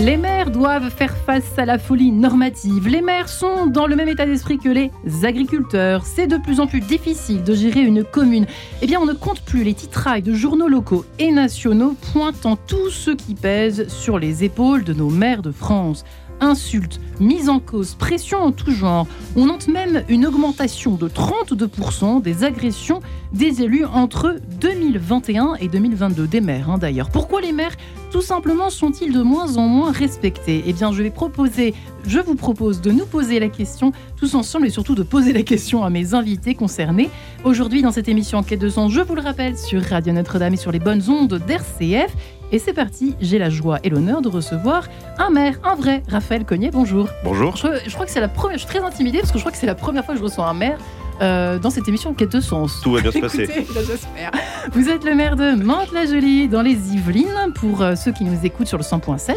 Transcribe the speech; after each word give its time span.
Les 0.00 0.16
maires 0.16 0.50
doivent 0.50 0.90
faire 0.90 1.16
face 1.16 1.56
à 1.56 1.64
la 1.64 1.78
folie 1.78 2.10
normative. 2.10 2.88
Les 2.88 3.00
maires 3.00 3.28
sont 3.28 3.66
dans 3.66 3.86
le 3.86 3.94
même 3.94 4.08
état 4.08 4.26
d'esprit 4.26 4.58
que 4.58 4.68
les 4.68 4.90
agriculteurs. 5.22 6.04
C'est 6.04 6.26
de 6.26 6.36
plus 6.36 6.58
en 6.58 6.66
plus 6.66 6.80
difficile 6.80 7.44
de 7.44 7.54
gérer 7.54 7.82
une 7.82 8.02
commune. 8.02 8.46
Eh 8.82 8.86
bien, 8.88 8.98
on 9.00 9.06
ne 9.06 9.12
compte 9.12 9.42
plus 9.42 9.62
les 9.62 9.72
titrailles 9.72 10.22
de 10.22 10.34
journaux 10.34 10.66
locaux 10.66 11.04
et 11.20 11.30
nationaux 11.30 11.94
pointant 12.12 12.56
tout 12.56 12.90
ce 12.90 13.12
qui 13.12 13.36
pèse 13.36 13.86
sur 13.86 14.18
les 14.18 14.42
épaules 14.42 14.82
de 14.82 14.92
nos 14.92 15.10
maires 15.10 15.42
de 15.42 15.52
France 15.52 16.04
insultes, 16.40 17.00
mises 17.20 17.48
en 17.48 17.60
cause, 17.60 17.94
pression 17.94 18.38
en 18.38 18.52
tout 18.52 18.72
genre. 18.72 19.06
On 19.36 19.46
note 19.46 19.68
même 19.68 20.02
une 20.08 20.26
augmentation 20.26 20.96
de 20.96 21.08
32% 21.08 22.20
des 22.20 22.44
agressions 22.44 23.00
des 23.32 23.62
élus 23.62 23.84
entre 23.84 24.36
2021 24.60 25.54
et 25.60 25.68
2022, 25.68 26.26
des 26.26 26.40
maires 26.40 26.70
hein, 26.70 26.78
d'ailleurs. 26.78 27.10
Pourquoi 27.10 27.40
les 27.40 27.52
maires 27.52 27.76
tout 28.14 28.22
simplement 28.22 28.70
sont-ils 28.70 29.12
de 29.12 29.22
moins 29.22 29.56
en 29.56 29.66
moins 29.66 29.90
respectés 29.90 30.62
Eh 30.68 30.72
bien, 30.72 30.92
je 30.92 31.02
vais 31.02 31.10
proposer, 31.10 31.74
je 32.06 32.20
vous 32.20 32.36
propose 32.36 32.80
de 32.80 32.92
nous 32.92 33.06
poser 33.06 33.40
la 33.40 33.48
question 33.48 33.90
tous 34.16 34.36
ensemble 34.36 34.68
et 34.68 34.70
surtout 34.70 34.94
de 34.94 35.02
poser 35.02 35.32
la 35.32 35.42
question 35.42 35.82
à 35.82 35.90
mes 35.90 36.14
invités 36.14 36.54
concernés. 36.54 37.10
Aujourd'hui, 37.42 37.82
dans 37.82 37.90
cette 37.90 38.08
émission 38.08 38.38
Enquête 38.38 38.60
de 38.60 38.68
sens, 38.68 38.92
je 38.92 39.00
vous 39.00 39.16
le 39.16 39.20
rappelle, 39.20 39.58
sur 39.58 39.82
Radio 39.82 40.12
Notre-Dame 40.12 40.54
et 40.54 40.56
sur 40.56 40.70
les 40.70 40.78
bonnes 40.78 41.02
ondes 41.10 41.42
d'RCF. 41.44 42.14
Et 42.52 42.58
c'est 42.58 42.72
parti, 42.72 43.14
j'ai 43.20 43.38
la 43.38 43.50
joie 43.50 43.78
et 43.82 43.90
l'honneur 43.90 44.22
de 44.22 44.28
recevoir 44.28 44.88
un 45.18 45.30
maire, 45.30 45.58
un 45.64 45.74
vrai, 45.74 46.02
Raphaël 46.08 46.44
Cognet, 46.44 46.70
bonjour. 46.70 47.08
Bonjour. 47.24 47.56
Je, 47.56 47.92
crois 47.92 48.06
que 48.06 48.12
c'est 48.12 48.20
la 48.20 48.28
première, 48.28 48.58
je 48.58 48.64
suis 48.64 48.68
très 48.68 48.84
intimidée 48.84 49.18
parce 49.18 49.32
que 49.32 49.38
je 49.38 49.42
crois 49.42 49.52
que 49.52 49.58
c'est 49.58 49.66
la 49.66 49.74
première 49.74 50.04
fois 50.04 50.14
que 50.14 50.20
je 50.20 50.24
reçois 50.24 50.46
un 50.46 50.54
maire 50.54 50.78
euh, 51.20 51.58
dans 51.58 51.70
cette 51.70 51.88
émission 51.88 52.12
Quête 52.14 52.32
de 52.32 52.40
sens. 52.40 52.80
Tout 52.82 52.92
va 52.92 53.00
bien 53.00 53.10
se 53.10 53.18
passer. 53.18 53.46
j'espère. 53.46 54.30
Vous 54.72 54.88
êtes 54.88 55.04
le 55.04 55.14
maire 55.14 55.36
de 55.36 55.54
Mantes-la-Jolie 55.54 56.48
dans 56.48 56.62
les 56.62 56.94
Yvelines, 56.94 57.52
pour 57.54 57.82
euh, 57.82 57.96
ceux 57.96 58.12
qui 58.12 58.24
nous 58.24 58.44
écoutent 58.44 58.68
sur 58.68 58.78
le 58.78 58.84
100.7. 58.84 59.36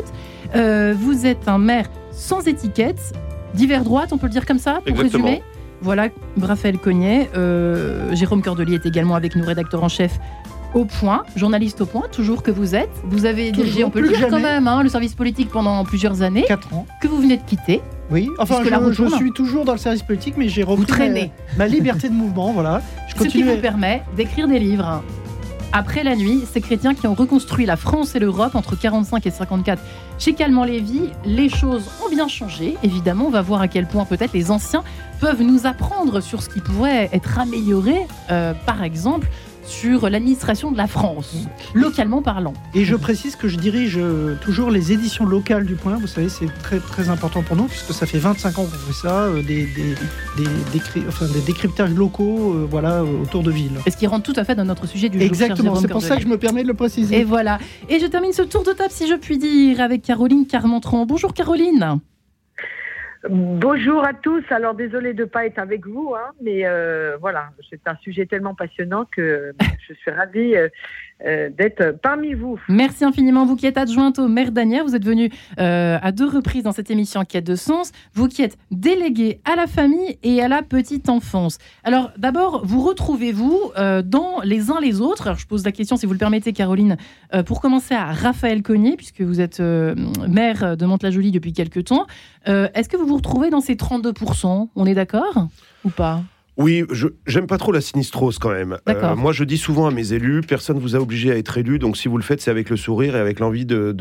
Euh, 0.56 0.94
vous 1.00 1.26
êtes 1.26 1.48
un 1.48 1.58
maire 1.58 1.90
sans 2.12 2.48
étiquette, 2.48 3.14
divers 3.54 3.84
droite, 3.84 4.10
on 4.12 4.18
peut 4.18 4.28
le 4.28 4.32
dire 4.32 4.46
comme 4.46 4.60
ça, 4.60 4.80
pour 4.86 4.98
résumer 4.98 5.44
voilà, 5.80 6.08
Raphaël 6.42 6.80
Cognet. 6.80 7.30
Jérôme 8.14 8.42
Cordelier 8.42 8.76
est 8.76 8.86
également 8.88 9.14
avec 9.14 9.36
nous, 9.36 9.46
rédacteur 9.46 9.84
en 9.84 9.90
chef 9.90 10.20
au 10.74 10.86
point, 10.86 11.24
journaliste 11.36 11.82
au 11.82 11.86
point, 11.86 12.04
toujours 12.12 12.44
que 12.44 12.52
vous 12.52 12.76
êtes. 12.76 12.90
Vous 13.06 13.26
avez 13.26 13.52
dirigé, 13.52 13.84
on 13.84 13.90
peut 13.90 14.02
le 14.02 14.10
dire 14.10 14.28
quand 14.30 14.40
même, 14.40 14.68
hein, 14.68 14.84
le 14.84 14.90
service 14.90 15.16
politique 15.16 15.50
pendant 15.50 15.84
plusieurs 15.84 16.22
années. 16.22 16.46
Quatre 16.48 16.74
ans. 16.74 16.86
Que 17.02 17.08
vous 17.08 17.22
venez 17.22 17.38
de 17.38 17.44
quitter. 17.44 17.82
Oui, 18.10 18.30
enfin, 18.40 18.62
je, 18.64 19.16
suis 19.16 19.32
toujours 19.32 19.66
dans 19.66 19.74
le 19.74 19.78
service 19.78 20.04
politique, 20.04 20.36
mais 20.38 20.48
j'ai 20.48 20.64
repris 20.64 21.10
ma, 21.10 21.20
ma, 21.58 21.68
liberté 21.68 22.08
de 22.08 22.14
mouvement, 22.14 22.54
voilà. 22.54 22.82
Je 23.10 23.16
continue. 23.16 23.30
Ce 23.30 23.38
qui 23.38 23.56
vous 23.56 23.62
permet 23.62 24.04
d'écrire 24.16 24.48
des 24.48 24.60
livres. 24.60 25.04
Après 25.74 26.04
la 26.04 26.16
nuit, 26.16 26.44
ces 26.52 26.62
chrétiens 26.62 26.94
qui 26.96 27.08
ont 27.08 27.14
reconstruit 27.14 27.66
la 27.66 27.76
France 27.76 28.16
et 28.16 28.20
l'Europe 28.20 28.56
entre 28.56 28.78
45 28.78 29.26
et 29.28 29.32
54 29.32 29.82
chez 30.18 30.34
Calment 30.34 30.64
Lévy, 30.64 31.10
les 31.26 31.50
choses 31.50 31.90
ont 32.04 32.10
bien 32.10 32.28
changé. 32.28 32.76
Évidemment, 32.84 33.26
on 33.28 33.30
va 33.30 33.42
voir 33.42 33.62
à 33.62 33.68
quel 33.68 33.86
point 33.86 34.06
peut-être 34.06 34.34
les 34.34 34.50
anciens 34.50 34.84
peuvent 35.20 35.42
nous 35.42 35.68
apprendre 35.68 36.22
sur 36.22 36.42
ce 36.42 36.50
qui 36.50 36.62
pourrait 36.62 37.10
être 37.12 37.38
amélioré. 37.38 38.08
Euh, 38.32 38.54
par 38.66 38.82
exemple, 38.84 39.28
sur 39.68 40.10
l'administration 40.10 40.72
de 40.72 40.78
la 40.78 40.88
France, 40.88 41.36
localement 41.74 42.22
parlant. 42.22 42.54
Et 42.74 42.86
je 42.86 42.96
précise 42.96 43.36
que 43.36 43.48
je 43.48 43.58
dirige 43.58 43.98
euh, 43.98 44.36
toujours 44.42 44.72
les 44.72 44.92
éditions 44.94 45.26
locales 45.26 45.66
du 45.66 45.76
Point. 45.76 45.98
Vous 45.98 46.08
savez, 46.08 46.30
c'est 46.30 46.48
très, 46.64 46.80
très 46.80 47.10
important 47.10 47.44
pour 47.44 47.56
nous, 47.56 47.66
puisque 47.66 47.94
ça 47.94 48.06
fait 48.06 48.18
25 48.18 48.60
ans 48.60 48.64
qu'on 48.64 48.68
fait 48.68 48.94
ça, 48.94 49.24
euh, 49.24 49.44
des, 49.44 49.66
des, 49.66 49.96
des, 50.38 51.42
décryptages 51.46 51.94
locaux 51.94 52.54
euh, 52.54 52.68
voilà, 52.70 53.04
autour 53.04 53.44
de 53.44 53.52
villes. 53.52 53.80
Et 53.86 53.92
ce 53.92 53.98
qui 53.98 54.08
rentre 54.08 54.32
tout 54.32 54.40
à 54.40 54.44
fait 54.44 54.56
dans 54.56 54.66
notre 54.66 54.88
sujet 54.88 55.10
du 55.10 55.20
jour. 55.20 55.28
Exactement, 55.28 55.76
c'est 55.76 55.88
pour 55.88 56.02
ça 56.02 56.16
que 56.16 56.24
je 56.24 56.28
me 56.28 56.38
permets 56.38 56.64
de 56.64 56.68
le 56.68 56.74
préciser. 56.74 57.20
Et 57.20 57.24
voilà. 57.24 57.60
Et 57.90 58.00
je 58.00 58.06
termine 58.06 58.34
ce 58.34 58.44
tour 58.44 58.64
de 58.64 58.72
table, 58.72 58.92
si 58.92 59.08
je 59.08 59.16
puis 59.16 59.38
dire, 59.38 59.82
avec 59.82 60.02
Caroline 60.02 60.48
Carmentran. 60.48 61.06
Bonjour 61.06 61.34
Caroline. 61.34 62.00
Bonjour 63.30 64.06
à 64.06 64.14
tous. 64.14 64.44
Alors 64.50 64.76
désolé 64.76 65.14
de 65.14 65.24
ne 65.24 65.28
pas 65.28 65.46
être 65.46 65.60
avec 65.60 65.86
vous, 65.88 66.14
hein, 66.16 66.34
mais 66.42 66.66
euh, 66.66 67.18
voilà, 67.20 67.50
c'est 67.70 67.88
un 67.88 67.96
sujet 67.98 68.26
tellement 68.26 68.54
passionnant 68.54 69.06
que 69.06 69.54
je 69.88 69.94
suis 69.94 70.12
ravie 70.12 70.56
euh, 71.24 71.38
euh, 71.38 71.50
d'être 71.50 71.98
parmi 72.02 72.34
vous. 72.34 72.60
Merci 72.70 73.04
infiniment, 73.04 73.46
vous 73.46 73.56
qui 73.56 73.66
êtes 73.66 73.78
adjointe 73.78 74.20
au 74.20 74.28
maire 74.28 74.52
d'Anières. 74.52 74.86
Vous 74.86 74.96
êtes 74.96 75.06
venue 75.06 75.30
à 75.58 76.12
deux 76.12 76.28
reprises 76.28 76.64
dans 76.64 76.72
cette 76.72 76.90
émission 76.90 77.24
Quête 77.26 77.46
de 77.46 77.56
sens. 77.56 77.92
Vous 78.14 78.28
qui 78.28 78.42
êtes 78.42 78.58
déléguée 78.72 79.42
à 79.46 79.56
la 79.56 79.68
famille 79.68 80.18
et 80.24 80.42
à 80.42 80.48
la 80.48 80.62
petite 80.62 81.10
enfance. 81.10 81.58
Alors 81.84 82.12
d'abord, 82.18 82.62
vous 82.66 82.82
retrouvez-vous 82.82 83.72
dans 84.06 84.42
les 84.44 84.72
uns 84.72 84.80
les 84.80 85.02
autres? 85.02 85.28
Alors 85.28 85.40
je 85.40 85.48
pose 85.48 85.66
la 85.66 85.72
question, 85.72 85.98
si 85.98 86.06
vous 86.06 86.14
le 86.14 86.20
permettez, 86.20 86.54
Caroline, 86.54 86.98
pour 87.46 87.62
commencer 87.62 87.96
à 87.96 88.12
Raphaël 88.12 88.62
Cognier, 88.62 88.96
puisque 88.96 89.22
vous 89.22 89.42
êtes 89.42 89.60
maire 89.60 90.78
de 90.78 90.86
Mantes-la-Jolie 90.86 91.32
depuis 91.32 91.54
quelques 91.54 91.86
temps. 91.86 92.08
Est-ce 92.46 92.90
que 92.90 92.98
vous 92.98 93.08
vous 93.08 93.18
retrouvez 93.18 93.50
dans 93.50 93.62
ces 93.62 93.76
32% 93.76 94.70
On 94.76 94.86
est 94.86 94.96
d'accord? 94.96 95.48
Ou 95.84 95.90
pas? 95.90 96.22
Oui, 96.58 96.84
je 96.92 97.08
j'aime 97.28 97.46
pas 97.46 97.60
trop 97.60 97.72
la 97.72 97.82
sinistrose 97.82 98.40
quand 98.40 98.50
même. 98.50 98.80
Euh, 98.90 99.16
moi, 99.16 99.32
je 99.32 99.44
dis 99.44 99.58
souvent 99.58 99.86
à 99.86 99.92
mes 99.92 100.14
élus, 100.14 100.42
personne 100.42 100.80
vous 100.80 100.96
a 100.96 101.00
obligé 101.00 101.32
à 101.32 101.38
être 101.38 101.58
élu, 101.58 101.78
donc 101.78 101.98
si 101.98 102.08
vous 102.08 102.18
le 102.18 102.24
faites, 102.24 102.42
c'est 102.42 102.50
avec 102.50 102.72
le 102.72 102.78
sourire 102.78 103.16
et 103.16 103.20
avec 103.20 103.40
l'envie 103.40 103.66
de, 103.66 103.92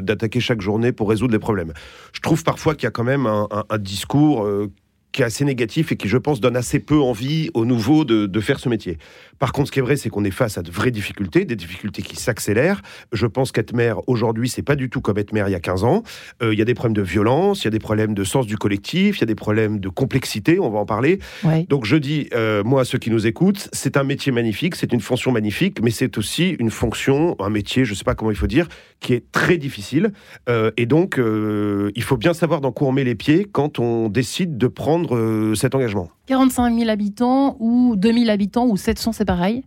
d'attaquer 0.00 0.40
chaque 0.40 0.60
journée 0.60 0.90
pour 0.90 1.08
résoudre 1.08 1.32
les 1.32 1.38
problèmes. 1.38 1.72
Je 2.12 2.20
trouve 2.20 2.42
parfois 2.42 2.74
qu'il 2.74 2.84
y 2.84 2.88
a 2.88 2.90
quand 2.90 3.04
même 3.04 3.26
un, 3.26 3.78
discours 3.78 4.44
euh, 4.44 4.72
qui 5.14 5.22
est 5.22 5.24
assez 5.24 5.44
négatif 5.44 5.92
et 5.92 5.96
qui, 5.96 6.08
je 6.08 6.18
pense, 6.18 6.40
donne 6.40 6.56
assez 6.56 6.80
peu 6.80 6.98
envie 6.98 7.48
aux 7.54 7.64
nouveaux 7.64 8.04
de, 8.04 8.40
faire 8.40 8.58
ce 8.58 8.68
métier. 8.68 8.98
Par 9.38 9.52
contre, 9.52 9.68
ce 9.68 9.72
qui 9.72 9.78
est 9.78 9.82
vrai, 9.82 9.96
c'est 9.96 10.10
qu'on 10.10 10.24
est 10.24 10.32
face 10.32 10.58
à 10.58 10.62
de 10.62 10.70
vraies 10.70 10.90
difficultés, 10.90 11.44
des 11.44 11.54
difficultés 11.54 12.02
qui 12.02 12.16
s'accélèrent. 12.16 12.82
Je 13.12 13.26
pense 13.26 13.52
qu'être 13.52 13.72
maire 13.72 14.00
aujourd'hui, 14.08 14.48
c'est 14.48 14.62
pas 14.62 14.74
du 14.74 14.90
tout 14.90 15.00
comme 15.00 15.16
être 15.16 15.32
maire 15.32 15.48
il 15.48 15.52
y 15.52 15.54
a 15.54 15.60
15 15.60 15.84
ans. 15.84 16.02
Euh, 16.42 16.52
il 16.52 16.58
y 16.58 16.62
a 16.62 16.64
des 16.64 16.74
problèmes 16.74 16.96
de 16.96 17.02
violence, 17.02 17.62
il 17.62 17.66
y 17.66 17.68
a 17.68 17.70
des 17.70 17.78
problèmes 17.78 18.12
de 18.12 18.24
sens 18.24 18.46
du 18.46 18.58
collectif, 18.58 19.18
il 19.18 19.20
y 19.20 19.22
a 19.22 19.26
des 19.26 19.36
problèmes 19.36 19.78
de 19.78 19.88
complexité, 19.88 20.58
on 20.58 20.68
va 20.68 20.80
en 20.80 20.84
parler. 20.84 21.20
Donc 21.68 21.84
je 21.84 21.96
dis, 21.96 22.28
euh, 22.34 22.64
moi, 22.64 22.82
à 22.82 22.84
ceux 22.84 22.98
qui 22.98 23.10
nous 23.10 23.26
écoutent, 23.26 23.68
c'est 23.72 23.96
un 23.96 24.04
métier 24.04 24.32
magnifique, 24.32 24.74
c'est 24.74 24.92
une 24.92 25.00
fonction 25.00 25.30
magnifique, 25.30 25.80
mais 25.80 25.90
c'est 25.90 26.18
aussi 26.18 26.56
une 26.58 26.70
fonction, 26.70 27.36
un 27.38 27.50
métier, 27.50 27.84
je 27.84 27.92
ne 27.92 27.96
sais 27.96 28.04
pas 28.04 28.16
comment 28.16 28.32
il 28.32 28.36
faut 28.36 28.48
dire, 28.48 28.68
qui 28.98 29.14
est 29.14 29.30
très 29.30 29.58
difficile. 29.58 30.12
Euh, 30.48 30.72
et 30.76 30.86
donc, 30.86 31.18
il 31.18 32.02
faut 32.02 32.16
bien 32.16 32.34
savoir 32.34 32.60
dans 32.60 32.72
quoi 32.72 32.88
on 32.88 32.92
met 32.92 33.04
les 33.04 33.14
pieds 33.14 33.46
quand 33.50 33.78
on 33.78 34.08
décide 34.08 34.58
de 34.58 34.66
prendre 34.66 35.03
euh, 35.12 35.54
cet 35.54 35.74
engagement. 35.74 36.10
45 36.26 36.76
000 36.78 36.90
habitants 36.90 37.56
ou 37.60 37.96
2 37.96 38.12
000 38.12 38.30
habitants 38.30 38.66
ou 38.66 38.76
700, 38.76 39.12
c'est 39.12 39.24
pareil. 39.24 39.64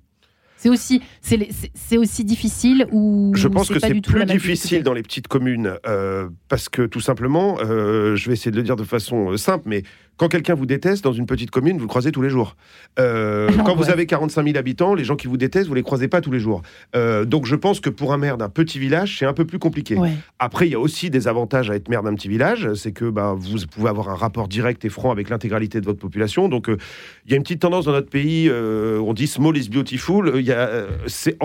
C'est 0.57 0.69
aussi, 0.69 1.03
c'est 1.21 1.97
aussi 1.97 2.23
difficile 2.23 2.87
ou 2.91 3.31
Je 3.35 3.47
pense 3.47 3.69
que 3.69 3.79
c'est 3.79 4.01
plus 4.01 4.25
difficile 4.25 4.81
dans 4.81 4.93
les 4.93 5.03
petites 5.03 5.27
communes 5.27 5.75
euh, 5.85 6.29
parce 6.49 6.67
que 6.67 6.87
tout 6.87 6.99
simplement, 6.99 7.57
euh, 7.61 8.15
je 8.15 8.27
vais 8.27 8.33
essayer 8.33 8.49
de 8.49 8.57
le 8.57 8.63
dire 8.63 8.75
de 8.75 8.83
façon 8.83 9.37
simple, 9.37 9.65
mais 9.67 9.83
quand 10.17 10.27
quelqu'un 10.27 10.55
vous 10.55 10.65
déteste 10.65 11.03
dans 11.03 11.13
une 11.13 11.25
petite 11.25 11.51
commune, 11.51 11.77
vous 11.77 11.83
le 11.83 11.87
croisez 11.87 12.11
tous 12.11 12.21
les 12.21 12.29
jours. 12.29 12.55
Euh, 12.99 13.49
quand 13.65 13.75
vous 13.75 13.89
avez 13.89 14.05
45 14.05 14.43
000 14.43 14.57
habitants, 14.57 14.95
les 14.95 15.03
gens 15.03 15.15
qui 15.15 15.27
vous 15.27 15.37
détestent, 15.37 15.67
vous 15.67 15.75
les 15.75 15.83
croisez 15.83 16.07
pas 16.07 16.21
tous 16.21 16.31
les 16.31 16.39
jours. 16.39 16.63
Euh, 16.95 17.23
donc 17.25 17.45
je 17.45 17.55
pense 17.55 17.79
que 17.79 17.89
pour 17.89 18.13
un 18.13 18.17
maire 18.17 18.37
d'un 18.37 18.49
petit 18.49 18.79
village, 18.79 19.17
c'est 19.19 19.25
un 19.25 19.33
peu 19.33 19.45
plus 19.45 19.59
compliqué. 19.59 19.97
Après, 20.39 20.67
il 20.67 20.71
y 20.71 20.75
a 20.75 20.79
aussi 20.79 21.09
des 21.09 21.27
avantages 21.27 21.69
à 21.69 21.75
être 21.75 21.87
maire 21.87 22.03
d'un 22.03 22.15
petit 22.15 22.27
village, 22.27 22.73
c'est 22.73 22.91
que 22.91 23.09
bah, 23.09 23.35
vous 23.37 23.59
pouvez 23.69 23.89
avoir 23.89 24.09
un 24.09 24.15
rapport 24.15 24.47
direct 24.47 24.83
et 24.85 24.89
franc 24.89 25.11
avec 25.11 25.29
l'intégralité 25.29 25.79
de 25.79 25.85
votre 25.85 25.99
population. 25.99 26.49
Donc 26.49 26.69
euh, 26.69 26.77
il 27.25 27.31
y 27.31 27.33
a 27.33 27.37
une 27.37 27.43
petite 27.43 27.61
tendance 27.61 27.85
dans 27.85 27.91
notre 27.91 28.09
pays, 28.09 28.49
on 28.51 29.13
dit 29.13 29.27
small 29.27 29.55
is 29.57 29.69
beautiful. 29.69 30.33
Il 30.35 30.45
y 30.45 30.51
a, 30.51 30.85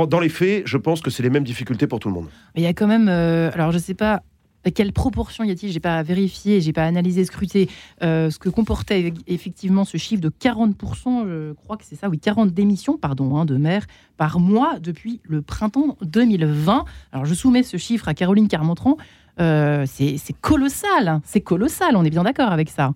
dans 0.07 0.21
les 0.21 0.29
faits, 0.29 0.63
je 0.65 0.79
pense 0.79 1.01
que 1.01 1.11
c'est 1.11 1.23
les 1.23 1.31
mêmes 1.31 1.45
difficultés 1.45 1.87
pour 1.87 2.01
tout 2.01 2.09
le 2.09 2.15
monde. 2.15 2.29
Il 2.55 2.63
y 2.63 2.67
a 2.67 2.73
quand 2.73 2.87
même, 2.87 3.09
alors 3.09 3.73
je 3.73 3.79
sais 3.79 3.95
pas 3.95 4.23
quelle 4.71 4.93
proportion 4.93 5.45
y 5.45 5.51
a-t-il 5.51 5.73
J'ai 5.73 5.81
pas 5.81 6.03
vérifié, 6.03 6.61
j'ai 6.61 6.73
pas 6.73 6.85
analysé, 6.85 7.25
scruté 7.25 7.69
euh, 8.03 8.31
ce 8.31 8.39
que 8.39 8.49
comportait 8.49 9.13
effectivement 9.27 9.85
ce 9.85 9.97
chiffre 9.97 10.23
de 10.23 10.29
40%, 10.29 11.27
je 11.27 11.53
crois 11.53 11.77
que 11.77 11.85
c'est 11.85 11.97
ça, 11.97 12.09
oui, 12.09 12.19
40 12.19 12.51
démissions, 12.51 12.97
pardon, 12.97 13.37
hein, 13.37 13.45
de 13.45 13.57
maires 13.57 13.87
par 14.17 14.39
mois 14.39 14.79
depuis 14.79 15.21
le 15.25 15.43
printemps 15.43 15.97
2020. 16.03 16.85
Alors 17.13 17.25
je 17.25 17.35
soumets 17.35 17.63
ce 17.63 17.77
chiffre 17.77 18.09
à 18.09 18.15
Caroline 18.15 18.49
Carmontran. 18.49 18.97
Euh, 19.41 19.85
c'est 19.87 20.41
colossal, 20.41 21.09
hein, 21.09 21.23
c'est 21.25 21.41
colossal, 21.41 21.97
on 21.97 22.05
est 22.05 22.11
bien 22.11 22.23
d'accord 22.23 22.53
avec 22.53 22.69
ça. 22.69 22.93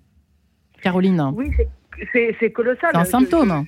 Caroline 0.82 1.32
Oui, 1.34 1.50
c'est 2.12 2.52
colossal. 2.52 2.90
C'est 2.92 2.98
un 2.98 3.04
symptôme. 3.04 3.64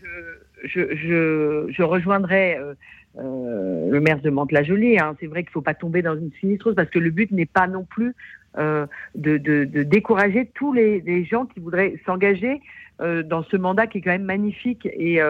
Je, 0.65 0.95
je, 0.95 1.73
je 1.73 1.83
rejoindrai. 1.83 2.57
Euh, 2.57 2.75
le 3.17 3.99
maire 4.01 4.21
de 4.21 4.31
Mantes-la-Jolie. 4.31 4.99
Hein. 4.99 5.17
C'est 5.21 5.27
vrai 5.27 5.43
qu'il 5.43 5.51
ne 5.51 5.55
faut 5.55 5.63
pas 5.63 5.75
tomber 5.75 6.03
dans 6.03 6.15
une 6.15 6.31
sinistrose 6.41 6.75
parce 6.75 6.91
que 6.91 6.99
le 6.99 7.11
but 7.11 7.31
n'est 7.31 7.47
pas 7.47 7.67
non 7.67 7.85
plus 7.85 8.15
de, 8.57 8.89
de, 9.15 9.65
de, 9.65 9.83
décourager 9.83 10.51
tous 10.55 10.73
les, 10.73 11.01
les 11.01 11.25
gens 11.25 11.47
qui 11.47 11.61
voudraient 11.61 11.95
s'engager 12.05 12.61
dans 12.99 13.45
ce 13.45 13.57
mandat 13.57 13.87
qui 13.87 13.99
est 13.99 14.01
quand 14.01 14.11
même 14.11 14.25
magnifique 14.25 14.87
et, 14.87 15.21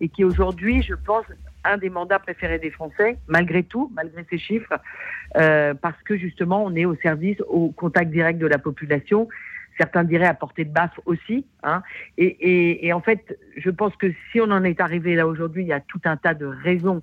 et 0.00 0.08
qui 0.08 0.24
aujourd'hui, 0.24 0.82
je 0.82 0.94
pense, 0.94 1.24
un 1.64 1.78
des 1.78 1.90
mandats 1.90 2.18
préférés 2.18 2.58
des 2.58 2.70
Français, 2.70 3.16
malgré 3.26 3.62
tout, 3.62 3.90
malgré 3.94 4.24
ces 4.30 4.38
chiffres, 4.38 4.74
euh, 5.36 5.74
parce 5.74 6.00
que 6.02 6.16
justement, 6.16 6.62
on 6.64 6.74
est 6.74 6.84
au 6.84 6.94
service, 6.96 7.38
au 7.48 7.70
contact 7.70 8.10
direct 8.10 8.38
de 8.38 8.46
la 8.46 8.58
population. 8.58 9.28
Certains 9.78 10.04
diraient 10.04 10.26
à 10.26 10.34
portée 10.34 10.64
de 10.64 10.72
baffe 10.72 10.98
aussi. 11.06 11.46
Hein. 11.62 11.82
Et, 12.18 12.92
en 12.92 13.00
fait, 13.00 13.38
je 13.56 13.70
pense 13.70 13.94
que 13.96 14.12
si 14.30 14.40
on 14.40 14.50
en 14.50 14.64
est 14.64 14.80
arrivé 14.80 15.14
là 15.14 15.26
aujourd'hui, 15.26 15.62
il 15.62 15.68
y 15.68 15.72
a 15.72 15.80
tout 15.80 16.00
un 16.04 16.16
tas 16.16 16.34
de 16.34 16.46
raisons 16.46 17.02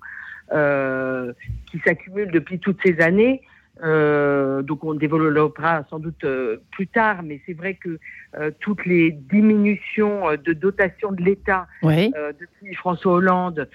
euh, 0.52 1.32
qui 1.66 1.78
s'accumulent 1.80 2.30
depuis 2.30 2.58
toutes 2.58 2.80
ces 2.84 3.00
années. 3.00 3.42
Euh, 3.82 4.60
donc 4.62 4.84
on 4.84 4.94
développera 4.94 5.84
sans 5.88 5.98
doute 5.98 6.24
euh, 6.24 6.58
plus 6.72 6.86
tard, 6.86 7.22
mais 7.22 7.40
c'est 7.46 7.54
vrai 7.54 7.74
que 7.74 7.98
euh, 8.38 8.50
toutes 8.60 8.84
les 8.84 9.10
diminutions 9.10 10.28
euh, 10.28 10.36
de 10.36 10.52
dotation 10.52 11.10
de 11.10 11.22
l'État 11.22 11.66
depuis 11.82 12.74
François 12.74 13.14
Hollande, 13.14 13.68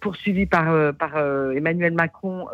poursuivies 0.00 0.46
par, 0.46 0.94
par 0.94 1.16
Emmanuel 1.54 1.92
Macron, 1.92 2.46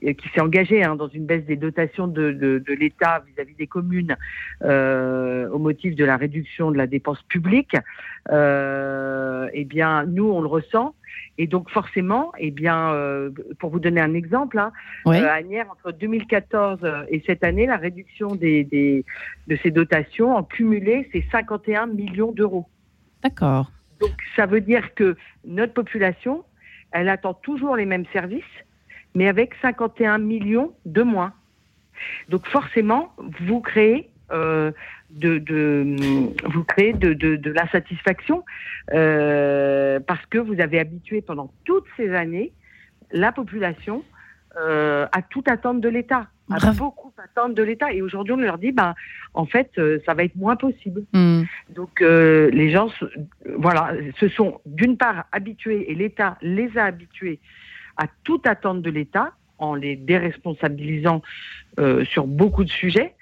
qui 0.00 0.28
s'est 0.34 0.40
engagé 0.40 0.82
hein, 0.84 0.96
dans 0.96 1.08
une 1.08 1.26
baisse 1.26 1.44
des 1.44 1.56
dotations 1.56 2.06
de, 2.06 2.32
de, 2.32 2.58
de 2.58 2.72
l'État 2.74 3.22
vis-à-vis 3.26 3.54
des 3.54 3.66
communes 3.66 4.16
au 4.62 5.58
motif 5.58 5.94
de 5.94 6.04
la 6.04 6.16
réduction 6.16 6.70
de 6.70 6.76
la 6.76 6.86
dépense 6.86 7.22
publique, 7.22 7.74
eh 8.30 9.64
bien 9.64 10.04
nous 10.06 10.30
on 10.30 10.40
le 10.40 10.48
ressent. 10.48 10.94
Et 11.38 11.46
donc 11.46 11.70
forcément, 11.70 12.32
eh 12.38 12.50
bien, 12.50 12.92
euh, 12.92 13.30
pour 13.58 13.70
vous 13.70 13.80
donner 13.80 14.00
un 14.00 14.14
exemple, 14.14 14.58
hein, 14.58 14.72
euh, 15.06 15.12
à 15.12 15.32
Agnières, 15.32 15.70
entre 15.70 15.92
2014 15.92 16.80
et 17.08 17.22
cette 17.26 17.44
année, 17.44 17.66
la 17.66 17.76
réduction 17.76 18.34
des, 18.34 18.64
des 18.64 19.04
de 19.46 19.56
ces 19.62 19.70
dotations 19.70 20.36
en 20.36 20.42
cumulé, 20.42 21.08
c'est 21.12 21.24
51 21.30 21.86
millions 21.86 22.32
d'euros. 22.32 22.66
D'accord. 23.22 23.70
Donc 24.00 24.12
ça 24.36 24.46
veut 24.46 24.60
dire 24.60 24.94
que 24.94 25.16
notre 25.44 25.72
population, 25.72 26.44
elle 26.92 27.08
attend 27.08 27.34
toujours 27.34 27.76
les 27.76 27.86
mêmes 27.86 28.06
services, 28.12 28.44
mais 29.14 29.28
avec 29.28 29.54
51 29.62 30.18
millions 30.18 30.72
de 30.84 31.02
moins. 31.02 31.32
Donc 32.28 32.46
forcément, 32.46 33.12
vous 33.40 33.60
créez 33.60 34.09
de, 34.30 35.38
de, 35.38 35.96
vous 36.48 36.64
créez 36.64 36.92
de, 36.92 37.12
de, 37.12 37.36
de 37.36 37.50
l'insatisfaction 37.50 38.44
euh, 38.92 40.00
parce 40.00 40.24
que 40.26 40.38
vous 40.38 40.60
avez 40.60 40.78
habitué 40.78 41.20
pendant 41.20 41.52
toutes 41.64 41.86
ces 41.96 42.14
années 42.14 42.52
la 43.12 43.32
population 43.32 44.04
euh, 44.56 45.06
à 45.12 45.22
tout 45.22 45.44
attendre 45.46 45.80
de 45.80 45.88
l'État, 45.88 46.26
à 46.50 46.72
beaucoup 46.72 47.12
attendre 47.22 47.54
de 47.54 47.62
l'État. 47.62 47.92
Et 47.92 48.02
aujourd'hui, 48.02 48.34
on 48.34 48.38
leur 48.38 48.58
dit, 48.58 48.72
ben, 48.72 48.94
en 49.34 49.46
fait, 49.46 49.70
euh, 49.78 50.00
ça 50.04 50.14
va 50.14 50.24
être 50.24 50.34
moins 50.36 50.56
possible. 50.56 51.04
Hmm. 51.12 51.42
Donc, 51.74 52.02
euh, 52.02 52.50
les 52.50 52.70
gens, 52.70 52.88
voilà, 53.56 53.92
se 54.18 54.28
sont 54.28 54.60
d'une 54.66 54.96
part 54.96 55.26
habitués, 55.30 55.90
et 55.90 55.94
l'État 55.94 56.36
les 56.42 56.76
a 56.76 56.84
habitués 56.84 57.38
à 57.96 58.06
tout 58.24 58.40
attendre 58.44 58.80
de 58.80 58.90
l'État 58.90 59.32
en 59.60 59.74
les 59.74 59.96
déresponsabilisant 59.96 61.22
euh, 61.78 62.04
sur 62.04 62.26
beaucoup 62.26 62.64
de 62.64 62.68
sujets. 62.68 63.14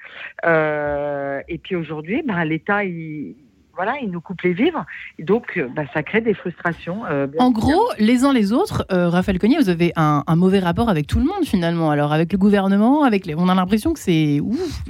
Euh, 0.46 1.40
et 1.48 1.58
puis 1.58 1.76
aujourd'hui, 1.76 2.22
bah, 2.26 2.44
l'État, 2.44 2.82
il, 2.84 3.34
voilà, 3.74 3.96
il 4.02 4.10
nous 4.10 4.20
coupe 4.20 4.40
les 4.42 4.54
vivres. 4.54 4.86
Et 5.18 5.24
donc, 5.24 5.60
bah, 5.76 5.82
ça 5.92 6.02
crée 6.02 6.22
des 6.22 6.32
frustrations. 6.32 7.04
Euh, 7.06 7.26
en 7.38 7.50
gros, 7.50 7.88
les 7.98 8.24
uns 8.24 8.32
les 8.32 8.52
autres, 8.52 8.86
Raphaël 8.88 9.38
Cognier, 9.38 9.58
vous 9.58 9.68
avez 9.68 9.92
un, 9.96 10.24
mauvais 10.34 10.60
rapport 10.60 10.88
avec 10.88 11.06
tout 11.06 11.18
le 11.18 11.26
monde 11.26 11.44
finalement. 11.44 11.90
Alors, 11.90 12.12
avec 12.12 12.32
le 12.32 12.38
gouvernement, 12.38 13.04
avec 13.04 13.26
les... 13.26 13.34
on 13.34 13.48
a 13.48 13.54
l'impression 13.54 13.92
que 13.92 14.00
c'est 14.00 14.40
ouf. 14.40 14.82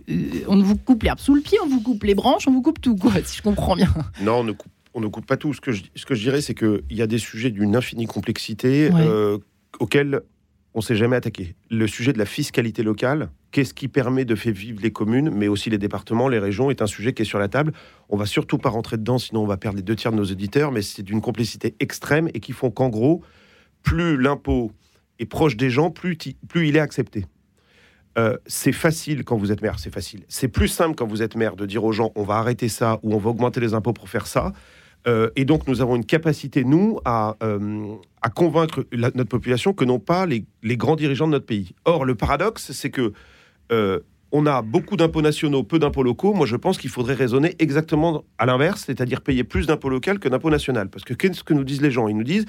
on 0.47 0.63
vous 0.63 0.77
coupe 0.77 1.03
l'herbe 1.03 1.19
sous 1.19 1.35
le 1.35 1.41
pied, 1.41 1.59
on 1.63 1.69
vous 1.69 1.81
coupe 1.81 2.05
les 2.05 2.15
branches, 2.15 2.47
on 2.47 2.53
vous 2.53 2.63
coupe 2.63 2.81
tout, 2.81 2.97
quoi, 2.97 3.13
si 3.25 3.39
je 3.39 3.43
comprends 3.43 3.75
bien. 3.75 3.89
Non, 4.23 4.41
on 4.41 4.45
ne 4.45 4.53
coupe, 4.53 4.73
on 4.95 5.01
ne 5.01 5.09
coupe 5.09 5.27
pas 5.27 5.37
tout. 5.37 5.53
Ce 5.53 5.61
que 5.61 5.73
je, 5.73 5.83
ce 5.97 6.07
que 6.07 6.15
je 6.15 6.23
dirais, 6.23 6.41
c'est 6.41 6.55
qu'il 6.55 6.81
y 6.91 7.03
a 7.03 7.07
des 7.09 7.19
sujets 7.19 7.51
d'une 7.51 7.75
infinie 7.75 8.07
complexité 8.07 8.91
auxquels 9.81 10.23
on 10.75 10.81
s'est 10.81 10.97
jamais 10.97 11.17
attaqué. 11.17 11.55
Le 11.71 11.87
sujet 11.87 12.13
de 12.13 12.19
la 12.19 12.27
fiscalité 12.27 12.83
locale, 12.83 13.31
qu'est-ce 13.51 13.75
qui 13.75 13.89
permet 13.89 14.25
de 14.25 14.35
faire 14.35 14.53
vivre 14.53 14.81
les 14.83 14.93
communes, 14.93 15.31
mais 15.31 15.49
aussi 15.49 15.71
les 15.71 15.79
départements, 15.79 16.29
les 16.29 16.39
régions, 16.39 16.71
est 16.71 16.83
un 16.83 16.87
sujet 16.87 17.13
qui 17.13 17.23
est 17.23 17.25
sur 17.25 17.39
la 17.39 17.49
table. 17.49 17.73
On 18.09 18.17
va 18.17 18.27
surtout 18.27 18.59
pas 18.59 18.69
rentrer 18.69 18.97
dedans, 18.97 19.19
sinon 19.19 19.43
on 19.43 19.47
va 19.47 19.57
perdre 19.57 19.77
les 19.77 19.83
deux 19.83 19.97
tiers 19.97 20.13
de 20.13 20.17
nos 20.17 20.25
éditeurs, 20.25 20.73
mais 20.73 20.83
c'est 20.83 21.03
d'une 21.03 21.21
complexité 21.21 21.75
extrême 21.81 22.29
et 22.35 22.41
qui 22.41 22.53
font 22.53 22.71
qu'en 22.71 22.89
gros, 22.89 23.23
plus 23.83 24.21
l'impôt 24.21 24.73
est 25.19 25.27
proche 25.27 25.57
des 25.57 25.71
gens, 25.71 25.91
plus, 25.91 26.17
plus 26.49 26.69
il 26.69 26.77
est 26.77 26.81
accepté. 26.81 27.25
Euh, 28.19 28.37
c'est 28.47 28.73
facile 28.73 29.25
quand 29.25 29.37
vous 29.37 29.53
êtes 29.53 29.63
maire, 29.63 29.79
c'est 29.79 29.93
facile. 29.93 30.25
C'est 30.29 30.49
plus 30.49 30.69
simple 30.69 30.97
quand 30.97 31.07
vous 31.07 31.23
êtes 31.23 31.37
maire 31.37 31.57
de 31.57 31.67
dire 31.67 31.85
aux 31.85 31.93
gens 31.93 32.11
on 32.17 32.25
va 32.25 32.35
arrêter 32.35 32.69
ça 32.69 32.99
ou 33.03 33.15
on 33.15 33.19
va 33.19 33.31
augmenter 33.31 33.61
les 33.61 33.75
impôts 33.75 33.93
pour 33.93 34.09
faire 34.09 34.27
ça. 34.27 34.53
Euh, 35.09 35.31
et 35.37 35.45
donc, 35.45 35.67
nous 35.67 35.81
avons 35.81 35.97
une 35.97 36.05
capacité, 36.05 36.65
nous, 36.65 37.01
à, 37.05 37.37
euh, 37.43 37.95
convaincre 38.35 38.85
notre 38.93 39.25
population 39.25 39.73
que 39.73 39.85
non 39.85 39.99
pas 39.99 40.27
les, 40.27 40.45
grands 40.77 40.97
dirigeants 40.97 41.27
de 41.27 41.33
notre 41.33 41.47
pays. 41.47 41.73
Or, 41.87 42.05
le 42.05 42.15
paradoxe, 42.15 42.73
c'est 42.73 42.91
que 42.91 43.13
euh, 43.73 44.01
on 44.33 44.45
a 44.45 44.61
beaucoup 44.61 44.97
d'impôts 44.97 45.23
nationaux, 45.23 45.63
peu 45.63 45.79
d'impôts 45.79 46.03
locaux. 46.03 46.35
Moi, 46.35 46.47
je 46.47 46.57
pense 46.57 46.77
qu'il 46.77 46.91
faudrait 46.91 47.15
raisonner 47.15 47.57
exactement 47.59 48.25
à 48.37 48.45
l'inverse, 48.45 48.85
c'est-à-dire 48.87 49.23
payer 49.23 49.45
plus 49.45 49.67
d'impôts 49.67 49.89
locaux 49.89 50.19
que 50.21 50.29
d'impôts 50.29 50.51
nationaux. 50.51 50.85
Parce 50.93 51.05
que 51.05 51.15
qu'est-ce 51.15 51.43
que 51.43 51.55
nous 51.55 51.65
disent 51.65 51.81
les 51.81 51.91
gens? 51.91 52.09
Ils 52.09 52.17
nous 52.17 52.25
disent 52.25 52.45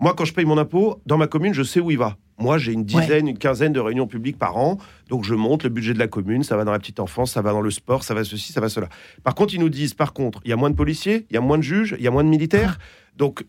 moi, 0.00 0.14
quand 0.16 0.24
je 0.24 0.32
paye 0.32 0.44
mon 0.44 0.58
impôt, 0.58 1.00
dans 1.06 1.16
ma 1.16 1.26
commune, 1.26 1.54
je 1.54 1.62
sais 1.62 1.80
où 1.80 1.90
il 1.90 1.98
va. 1.98 2.16
Moi, 2.38 2.58
j'ai 2.58 2.72
une 2.72 2.84
dizaine, 2.84 3.28
une 3.28 3.38
quinzaine 3.38 3.72
de 3.72 3.80
réunions 3.80 4.08
publiques 4.08 4.38
par 4.38 4.56
an. 4.56 4.78
Donc, 5.08 5.24
je 5.24 5.34
monte 5.34 5.62
le 5.62 5.70
budget 5.70 5.94
de 5.94 5.98
la 5.98 6.08
commune. 6.08 6.42
Ça 6.42 6.56
va 6.56 6.64
dans 6.64 6.72
la 6.72 6.80
petite 6.80 6.98
enfance, 6.98 7.32
ça 7.32 7.42
va 7.42 7.52
dans 7.52 7.60
le 7.60 7.70
sport, 7.70 8.02
ça 8.02 8.12
va 8.12 8.24
ceci, 8.24 8.52
ça 8.52 8.60
va 8.60 8.68
cela. 8.68 8.88
Par 9.22 9.34
contre, 9.34 9.54
ils 9.54 9.60
nous 9.60 9.68
disent, 9.68 9.94
par 9.94 10.12
contre, 10.12 10.40
il 10.44 10.50
y 10.50 10.52
a 10.52 10.56
moins 10.56 10.70
de 10.70 10.74
policiers, 10.74 11.26
il 11.30 11.34
y 11.34 11.36
a 11.36 11.40
moins 11.40 11.58
de 11.58 11.62
juges, 11.62 11.94
il 11.98 12.04
y 12.04 12.08
a 12.08 12.10
moins 12.10 12.24
de 12.24 12.28
militaires. 12.28 12.78
Ah. 12.80 12.84
Donc, 13.16 13.44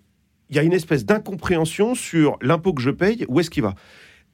il 0.49 0.55
y 0.55 0.59
a 0.59 0.63
une 0.63 0.73
espèce 0.73 1.05
d'incompréhension 1.05 1.95
sur 1.95 2.37
l'impôt 2.41 2.73
que 2.73 2.81
je 2.81 2.91
paye, 2.91 3.25
où 3.27 3.39
est-ce 3.39 3.49
qu'il 3.49 3.63
va? 3.63 3.73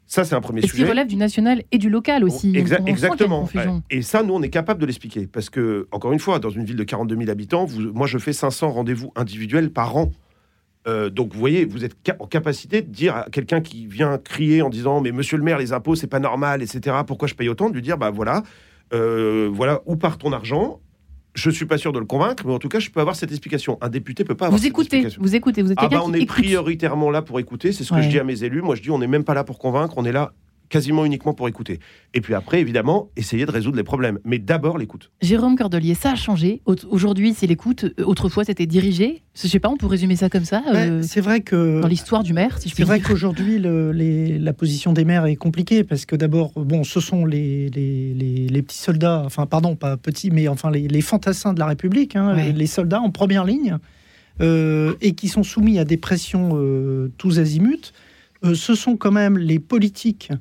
Ça, 0.06 0.26
c'est 0.26 0.36
un 0.36 0.42
premier 0.42 0.62
sujet. 0.62 0.84
Qui 0.84 0.90
relève 0.90 1.08
du 1.08 1.16
national 1.16 1.64
et 1.72 1.78
du 1.78 1.90
local 1.90 2.26
aussi. 2.26 2.54
exactement. 2.58 3.48
Et 3.90 4.02
ça, 4.02 4.24
nous, 4.24 4.34
on 4.34 4.42
est 4.42 4.50
capable 4.50 4.82
de 4.82 4.86
l'expliquer. 4.86 5.26
Parce 5.26 5.50
que, 5.50 5.88
encore 5.92 6.12
une 6.12 6.20
fois, 6.20 6.40
dans 6.40 6.50
une 6.50 6.66
ville 6.66 6.76
de 6.76 6.84
42 6.84 7.16
000 7.16 7.30
habitants, 7.30 7.66
moi, 7.94 8.08
je 8.08 8.18
fais 8.18 8.34
500 8.34 8.72
rendez-vous 8.72 9.14
individuels 9.16 9.72
par 9.72 9.96
an. 9.96 10.12
Euh, 10.88 11.10
donc 11.10 11.34
vous 11.34 11.40
voyez, 11.40 11.66
vous 11.66 11.86
êtes 11.86 11.96
en 12.20 12.26
capacité 12.26 12.82
de 12.82 12.88
dire 12.88 13.16
à 13.16 13.26
quelqu'un 13.32 13.62
qui 13.62 13.86
vient 13.86 14.18
crier 14.18 14.62
en 14.62 14.70
disant 14.70 15.02
mais 15.02 15.12
Monsieur 15.12 15.38
le 15.38 15.44
maire, 15.44 15.60
les 15.60 15.74
impôts 15.74 15.96
c'est 15.96 16.08
pas 16.08 16.20
normal, 16.20 16.64
etc. 16.64 16.98
Pourquoi 17.06 17.28
je 17.28 17.36
paye 17.36 17.50
autant 17.50 17.70
De 17.70 17.76
lui 17.76 17.82
dire 17.82 17.98
bah 17.98 18.10
voilà, 18.10 18.44
euh, 18.94 19.50
voilà 19.52 19.82
où 19.86 19.96
part 19.96 20.18
ton 20.18 20.32
argent. 20.32 20.80
Je 21.34 21.50
suis 21.50 21.66
pas 21.66 21.78
sûr 21.78 21.94
de 21.94 22.00
le 22.00 22.04
convaincre, 22.04 22.44
mais 22.46 22.54
en 22.54 22.60
tout 22.60 22.68
cas, 22.68 22.80
je 22.80 22.90
peux 22.90 23.00
avoir 23.00 23.16
cette 23.16 23.32
explication. 23.32 23.78
Un 23.80 23.88
député 23.88 24.26
peut 24.26 24.36
pas 24.36 24.48
avoir 24.48 24.60
vous 24.60 24.68
écoutez, 24.68 25.08
Vous 25.18 25.34
écoutez, 25.34 25.62
vous 25.62 25.72
êtes 25.72 25.78
ah 25.80 25.88
bah, 25.88 26.02
on 26.04 26.12
est 26.12 26.26
prioritairement 26.26 27.10
là 27.10 27.22
pour 27.22 27.40
écouter. 27.40 27.72
C'est 27.72 27.86
ce 27.86 27.94
que 27.94 28.02
je 28.02 28.10
dis 28.10 28.20
à 28.20 28.26
mes 28.26 28.44
élus. 28.44 28.62
Moi, 28.62 28.76
je 28.76 28.82
dis 28.82 28.92
on 28.92 29.00
n'est 29.00 29.08
même 29.08 29.24
pas 29.24 29.34
là 29.34 29.46
pour 29.46 29.58
convaincre, 29.58 29.94
on 29.96 30.04
est 30.04 30.12
là 30.12 30.34
quasiment 30.72 31.06
uniquement 31.06 31.34
pour 31.34 31.48
écouter. 31.48 31.80
Et 32.14 32.22
puis 32.22 32.34
après, 32.34 32.62
évidemment, 32.62 33.10
essayer 33.18 33.46
de 33.46 33.52
résoudre 33.52 33.78
les 33.78 33.84
problèmes. 33.84 34.18
Mais 34.24 34.40
d'abord, 34.40 34.78
l'écoute. 34.78 35.12
Jérôme 35.22 35.58
Cordelier, 35.58 35.94
ça 35.94 36.14
a 36.14 36.16
changé. 36.16 36.62
Aujourd'hui, 36.66 37.36
c'est 37.38 37.46
l'écoute. 37.46 37.86
Autrefois, 38.04 38.46
c'était 38.46 38.66
dirigé. 38.66 39.22
Je 39.36 39.48
sais 39.48 39.60
pas, 39.60 39.70
on 39.70 39.78
peut 39.78 39.86
résumer 39.86 40.16
ça 40.16 40.30
comme 40.30 40.46
ça. 40.46 40.64
Euh, 40.74 41.02
c'est 41.04 41.22
vrai 41.22 41.42
que. 41.42 41.82
Dans 41.82 41.88
l'histoire 41.88 42.24
du 42.24 42.34
maire, 42.34 42.58
si 42.58 42.70
je 42.70 42.76
C'est 42.76 42.84
vrai 42.84 43.02
qu'aujourd'hui, 43.02 43.60
la 43.60 44.54
position 44.54 44.94
des 44.94 45.06
maires 45.06 45.26
est 45.26 45.36
compliquée 45.36 45.84
parce 45.84 46.06
que 46.06 46.16
d'abord, 46.16 46.54
bon, 46.56 46.84
ce 46.84 47.00
sont 47.00 47.26
les, 47.26 47.70
les, 47.70 48.62
petits 48.62 48.78
soldats, 48.78 49.24
enfin, 49.26 49.46
pardon, 49.46 49.76
pas 49.76 49.98
petits, 49.98 50.32
mais 50.32 50.48
enfin, 50.48 50.72
les, 50.72 51.02
fantassins 51.02 51.54
de 51.54 51.60
la 51.60 51.66
République, 51.68 52.16
hein, 52.16 52.34
les, 52.34 52.68
soldats 52.68 53.02
en 53.02 53.12
première 53.12 53.44
ligne, 53.44 53.78
euh, 54.40 54.94
et 55.02 55.14
qui 55.14 55.28
sont 55.28 55.44
soumis 55.44 55.80
à 55.80 55.86
des 55.86 55.98
pressions 55.98 56.52
euh, 56.54 57.12
tous 57.18 57.40
azimuts. 57.40 57.92
ce 58.54 58.74
sont 58.76 58.96
quand 58.96 59.12
même 59.12 59.38
les 59.38 59.60
politiques 59.60 60.32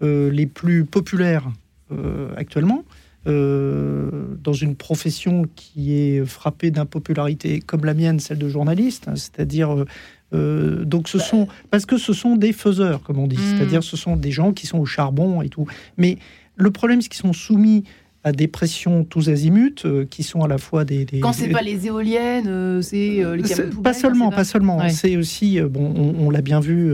les 0.00 0.46
plus 0.46 0.84
populaires 0.84 1.50
euh, 1.92 2.32
actuellement. 2.36 2.84
Euh, 3.26 4.10
dans 4.42 4.54
une 4.54 4.74
profession 4.74 5.44
qui 5.54 5.94
est 5.94 6.24
frappée 6.24 6.70
d'impopularité 6.70 7.60
comme 7.60 7.84
la 7.84 7.92
mienne, 7.92 8.18
celle 8.18 8.38
de 8.38 8.48
journaliste, 8.48 9.08
hein, 9.08 9.16
c'est-à-dire 9.16 9.84
donc 10.32 11.08
ce 11.08 11.18
sont 11.18 11.48
parce 11.70 11.86
que 11.86 11.98
ce 11.98 12.12
sont 12.12 12.36
des 12.36 12.52
faiseurs, 12.52 13.02
comme 13.02 13.18
on 13.18 13.26
dit, 13.26 13.36
hmm. 13.36 13.58
c'est-à-dire 13.58 13.82
ce 13.82 13.96
sont 13.96 14.16
des 14.16 14.30
gens 14.30 14.52
qui 14.52 14.66
sont 14.66 14.78
au 14.78 14.86
charbon 14.86 15.42
et 15.42 15.48
tout. 15.48 15.66
Mais 15.98 16.18
le 16.56 16.70
problème, 16.70 17.02
c'est 17.02 17.08
qu'ils 17.08 17.20
sont 17.20 17.32
soumis 17.32 17.84
à 18.22 18.32
des 18.32 18.48
pressions 18.48 19.04
tous 19.04 19.30
azimuts 19.30 19.84
euh, 19.86 20.04
qui 20.04 20.22
sont 20.22 20.42
à 20.42 20.48
la 20.48 20.58
fois 20.58 20.84
des, 20.84 21.06
des 21.06 21.20
quand 21.20 21.32
c'est 21.32 21.48
pas 21.48 21.62
les 21.62 21.86
éoliennes 21.86 22.48
euh, 22.48 22.82
c'est 22.82 23.24
euh, 23.24 23.36
les 23.36 23.42
pas 23.82 23.94
seulement 23.94 24.30
pas 24.30 24.44
seulement 24.44 24.88
c'est 24.90 25.16
aussi 25.16 25.58
bon 25.60 26.14
on, 26.18 26.28
l'a 26.28 26.42
bien 26.42 26.60
vu 26.60 26.92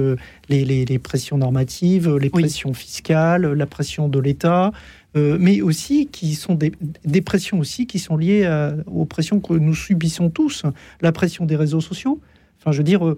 les, 0.49 0.65
les, 0.65 0.85
les, 0.85 0.99
pressions 0.99 1.37
normatives 1.37 2.17
les 2.17 2.31
pressions 2.31 2.75
fiscales 2.75 3.53
la 3.53 3.67
pression 3.67 4.09
de 4.09 4.19
l'État 4.21 4.73
mais 5.15 5.63
aussi 5.63 6.09
qui 6.09 6.35
sont 6.35 6.55
des, 6.55 6.73
des, 7.07 7.23
pressions 7.23 7.59
aussi 7.59 7.87
qui 7.87 7.99
sont 7.99 8.19
liées 8.19 8.47
aux 8.87 9.07
pressions 9.07 9.41
que 9.41 9.55
nous 9.55 9.75
subissons 9.75 10.29
tous 10.29 10.65
la 11.01 11.11
pression 11.11 11.47
des 11.47 11.57
réseaux 11.57 11.81
sociaux. 11.81 12.21
Enfin 12.61 12.71
je 12.71 12.77
veux 12.79 12.85
dire 12.85 13.15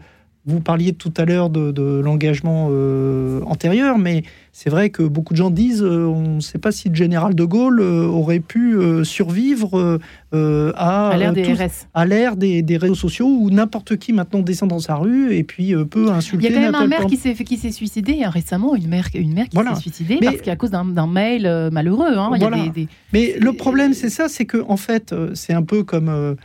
vous 0.47 0.61
parliez 0.61 0.95
tout 0.95 1.13
à 1.17 1.25
l'heure 1.25 1.51
de, 1.51 2.01
l'engagement 2.01 2.69
euh, 2.71 3.41
antérieur, 3.45 3.99
mais 3.99 4.23
c'est 4.53 4.71
vrai 4.71 4.91
que 4.91 5.03
beaucoup 5.03 5.35
de 5.35 5.39
gens 5.39 5.51
disent 5.51 5.83
euh, 5.83 6.07
on 6.07 6.37
ne 6.37 6.41
sait 6.41 6.59
pas 6.59 6.73
si 6.73 6.89
le 6.89 6.95
général 6.95 7.35
de 7.35 7.45
Gaulle 7.45 7.81
euh, 7.81 8.07
aurait 8.07 8.41
pu 8.41 8.79
survivre 9.05 9.99
à, 10.33 11.09
à 11.11 11.17
l'ère 12.07 12.37
des, 12.37 12.63
des, 12.63 12.77
réseaux 12.77 12.95
sociaux 12.95 13.27
où 13.27 13.51
n'importe 13.51 13.97
qui 13.97 14.13
maintenant 14.13 14.41
descend 14.41 14.71
dans 14.71 14.79
sa 14.79 14.97
rue 14.97 15.35
et 15.35 15.45
puis 15.45 15.75
peut 15.91 16.11
insulter. 16.11 16.47
Il 16.47 16.53
y 16.53 16.57
a 16.57 16.59
quand 16.59 16.73
même 16.73 16.75
un 16.75 16.87
maire 16.87 17.07
qui 17.07 17.17
s'est 17.17 17.35
qui 17.35 17.57
s'est 17.57 17.73
suicidé 17.73 18.23
hein, 18.25 18.31
récemment, 18.31 18.75
une 18.75 18.89
mère 18.89 19.09
une 19.15 19.35
mère 19.35 19.49
qui 19.49 19.57
s'est 19.57 19.81
suicidée 19.81 20.19
parce 20.23 20.41
qu'à 20.41 20.57
cause 20.57 20.71
d'un 20.71 21.07
mail 21.07 21.71
malheureux. 21.73 22.17
Hein, 22.17 22.31
mais 23.13 23.37
le 23.39 23.53
problème 23.53 23.93
c'est 23.93 24.11
ça, 24.11 24.29
c'est 24.29 24.47
que 24.47 24.65
en 24.69 24.77
fait 24.77 25.15
c'est 25.35 25.53
un 25.53 25.63
peu 25.63 25.83
comme 25.83 26.37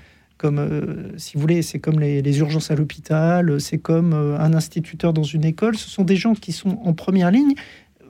comme, 0.43 0.59
euh, 0.59 1.07
si 1.15 1.35
vous 1.35 1.39
voulez, 1.39 1.61
c'est 1.61 1.79
comme 1.79 2.01
les, 2.01 2.39
urgences 2.39 2.69
à 2.69 2.75
l'hôpital, 2.75 3.61
c'est 3.61 3.77
comme 3.77 4.11
euh, 4.11 4.37
un 4.37 4.53
instituteur 4.53 5.13
dans 5.13 5.23
une 5.23 5.45
école. 5.45 5.77
Ce 5.77 5.89
sont 5.89 6.03
des 6.03 6.17
gens 6.17 6.33
qui 6.33 6.51
sont 6.51 6.79
en 6.83 6.91
première 6.91 7.31
ligne, 7.31 7.53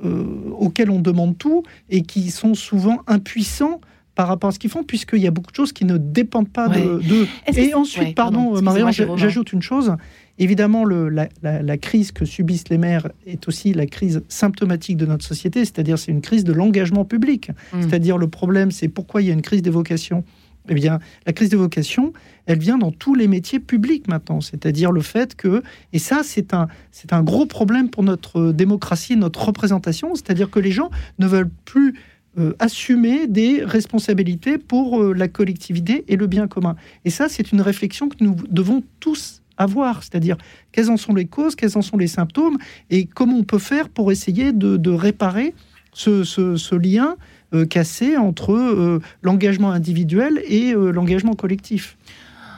euh, 0.03 0.25
auxquels 0.57 0.89
on 0.89 0.99
demande 0.99 1.37
tout 1.37 1.61
et 1.91 2.01
qui 2.01 2.31
sont 2.31 2.55
souvent 2.55 3.01
impuissants 3.05 3.81
par 4.15 4.27
rapport 4.27 4.47
à 4.47 4.51
ce 4.51 4.57
qu'ils 4.57 4.71
font, 4.71 4.81
puisqu'il 4.81 5.19
y 5.19 5.27
a 5.27 5.31
beaucoup 5.31 5.51
de 5.51 5.55
choses 5.55 5.73
qui 5.73 5.85
ne 5.85 5.97
dépendent 5.97 6.49
pas 6.49 6.69
de. 6.69 7.27
Et 7.55 7.75
ensuite, 7.75 8.15
pardon, 8.15 8.59
Marion, 8.63 8.89
j'ajoute 8.91 9.53
une 9.53 9.61
chose. 9.61 9.95
Évidemment, 10.39 10.85
le, 10.85 11.09
la, 11.09 11.77
crise 11.77 12.11
que 12.11 12.25
subissent 12.25 12.69
les 12.69 12.79
maires 12.79 13.09
est 13.27 13.47
aussi 13.47 13.73
la 13.73 13.85
crise 13.85 14.23
symptomatique 14.27 14.97
de 14.97 15.05
notre 15.05 15.23
société, 15.23 15.59
c'est-à-dire 15.65 15.99
c'est 15.99 16.11
une 16.11 16.21
crise 16.21 16.43
de 16.43 16.53
l'engagement 16.53 17.05
public. 17.05 17.51
Mmh. 17.51 17.81
C'est-à-dire 17.81 18.17
le 18.17 18.27
problème, 18.27 18.71
c'est 18.71 18.87
pourquoi 18.87 19.21
il 19.21 19.27
y 19.27 19.29
a 19.29 19.33
une 19.33 19.43
crise 19.43 19.61
des 19.61 19.69
vocations 19.69 20.23
eh 20.69 20.73
bien, 20.73 20.99
la 21.25 21.33
crise 21.33 21.49
de 21.49 21.57
vocation, 21.57 22.13
elle 22.45 22.59
vient 22.59 22.77
dans 22.77 22.91
tous 22.91 23.15
les 23.15 23.27
métiers 23.27 23.59
publics 23.59 24.07
maintenant. 24.07 24.41
C'est-à-dire 24.41 24.91
le 24.91 25.01
fait 25.01 25.35
que, 25.35 25.61
et 25.91 25.99
ça, 25.99 26.21
c'est 26.23 26.53
un, 26.53 26.67
c'est 26.91 27.13
un 27.13 27.23
gros 27.23 27.45
problème 27.45 27.89
pour 27.89 28.03
notre 28.03 28.51
démocratie, 28.51 29.15
notre 29.15 29.45
représentation, 29.45 30.15
c'est-à-dire 30.15 30.49
que 30.49 30.59
les 30.59 30.71
gens 30.71 30.89
ne 31.19 31.27
veulent 31.27 31.51
plus 31.65 31.95
euh, 32.39 32.53
assumer 32.59 33.27
des 33.27 33.63
responsabilités 33.63 34.57
pour 34.57 35.01
euh, 35.01 35.13
la 35.13 35.27
collectivité 35.27 36.03
et 36.07 36.15
le 36.15 36.27
bien 36.27 36.47
commun. 36.47 36.75
Et 37.05 37.09
ça, 37.09 37.29
c'est 37.29 37.51
une 37.51 37.61
réflexion 37.61 38.09
que 38.09 38.15
nous 38.21 38.35
devons 38.49 38.83
tous 38.99 39.41
avoir, 39.57 40.01
c'est-à-dire 40.01 40.37
quelles 40.71 40.89
en 40.89 40.97
sont 40.97 41.13
les 41.13 41.25
causes, 41.25 41.55
quels 41.55 41.77
en 41.77 41.83
sont 41.83 41.97
les 41.97 42.07
symptômes, 42.07 42.57
et 42.89 43.05
comment 43.05 43.37
on 43.37 43.43
peut 43.43 43.59
faire 43.59 43.87
pour 43.87 44.11
essayer 44.11 44.51
de, 44.51 44.89
réparer 44.89 45.53
ce 45.93 46.75
lien 46.75 47.17
euh, 47.53 47.65
cassé 47.65 48.17
entre 48.17 48.53
euh, 48.53 48.99
l'engagement 49.21 49.71
individuel 49.71 50.41
et 50.47 50.73
euh, 50.73 50.91
l'engagement 50.91 51.33
collectif. 51.33 51.97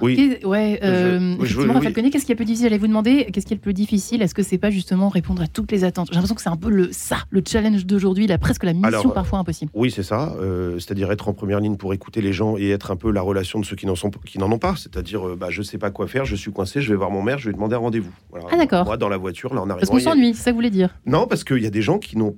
Oui. 0.02 0.38
Ouais, 0.44 0.80
effectivement, 1.42 1.80
qu'est-ce 1.80 2.26
qui 2.26 2.32
est 2.32 2.36
plus 2.36 2.44
difficile? 2.44 2.66
J'allais 2.66 2.78
vous 2.78 2.88
demander, 2.88 3.28
qu'est-ce 3.32 3.46
qui 3.46 3.54
est 3.54 3.56
le 3.56 3.62
plus 3.62 3.74
difficile? 3.74 4.22
Est-ce 4.22 4.36
que 4.36 4.44
c'est 4.44 4.58
pas 4.58 4.70
justement 4.70 5.08
répondre 5.08 5.42
à 5.42 5.48
toutes 5.48 5.72
les 5.72 5.86
attentes? 5.86 6.10
J'ai 6.10 6.16
l'impression 6.16 6.36
que 6.36 6.42
c'est 6.42 6.50
un 6.50 6.58
peu 6.58 6.70
le 6.70 6.90
ça, 6.92 7.20
le 7.30 7.42
challenge 7.48 7.86
d'aujourd'hui, 7.86 8.28
là, 8.28 8.38
presque 8.38 8.66
la 8.66 8.74
mission 8.74 9.10
parfois 9.12 9.40
impossible. 9.40 9.72
Oui, 9.74 9.92
c'est 9.92 10.04
ça. 10.04 10.36
c'est-à-dire 10.80 11.12
être 11.14 11.30
en 11.30 11.34
première 11.34 11.62
ligne 11.62 11.78
pour 11.78 11.94
écouter 11.94 12.22
les 12.22 12.34
gens 12.34 12.58
et 12.58 12.72
être 12.72 12.92
un 12.92 12.98
peu 12.98 13.10
la 13.10 13.22
relation 13.22 13.58
de 13.60 13.66
ceux 13.66 13.78
qui 13.78 13.86
n'en 13.86 13.96
sont, 13.96 14.12
qui 14.12 14.38
n'en 14.38 14.52
ont 14.52 14.60
pas. 14.60 14.76
C'est-à-dire, 14.78 15.38
bah, 15.38 15.48
je 15.50 15.62
sais 15.62 15.78
pas 15.78 15.92
quoi 15.92 16.08
faire, 16.08 16.26
je 16.26 16.36
suis 16.36 16.52
coincé, 16.52 16.82
je 16.82 16.90
vais 16.90 16.98
voir 16.98 17.10
mon 17.10 17.22
maire, 17.22 17.38
je 17.38 17.48
vais 17.48 17.54
demander 17.54 17.76
un 17.76 17.80
rendez-vous. 17.80 18.12
Ah 18.52 18.58
d'accord. 18.58 18.84
Moi, 18.84 18.98
dans 18.98 19.10
la 19.10 19.18
voiture, 19.18 19.54
là, 19.54 19.62
en 19.62 19.70
arrivant. 19.70 19.80
Parce 19.80 19.90
qu'on 19.90 20.12
s'ennuie, 20.12 20.34
c'est 20.34 20.44
ça 20.44 20.52
que 20.52 20.56
vous 20.56 20.58
voulez 20.58 20.72
dire? 20.72 20.94
Non, 21.06 21.26
parce 21.26 21.46
qu'il 21.46 21.64
y 21.64 21.68
a 21.68 21.72
des 21.72 21.82
gens 21.82 22.00
qui 22.00 22.18
n'ont 22.18 22.36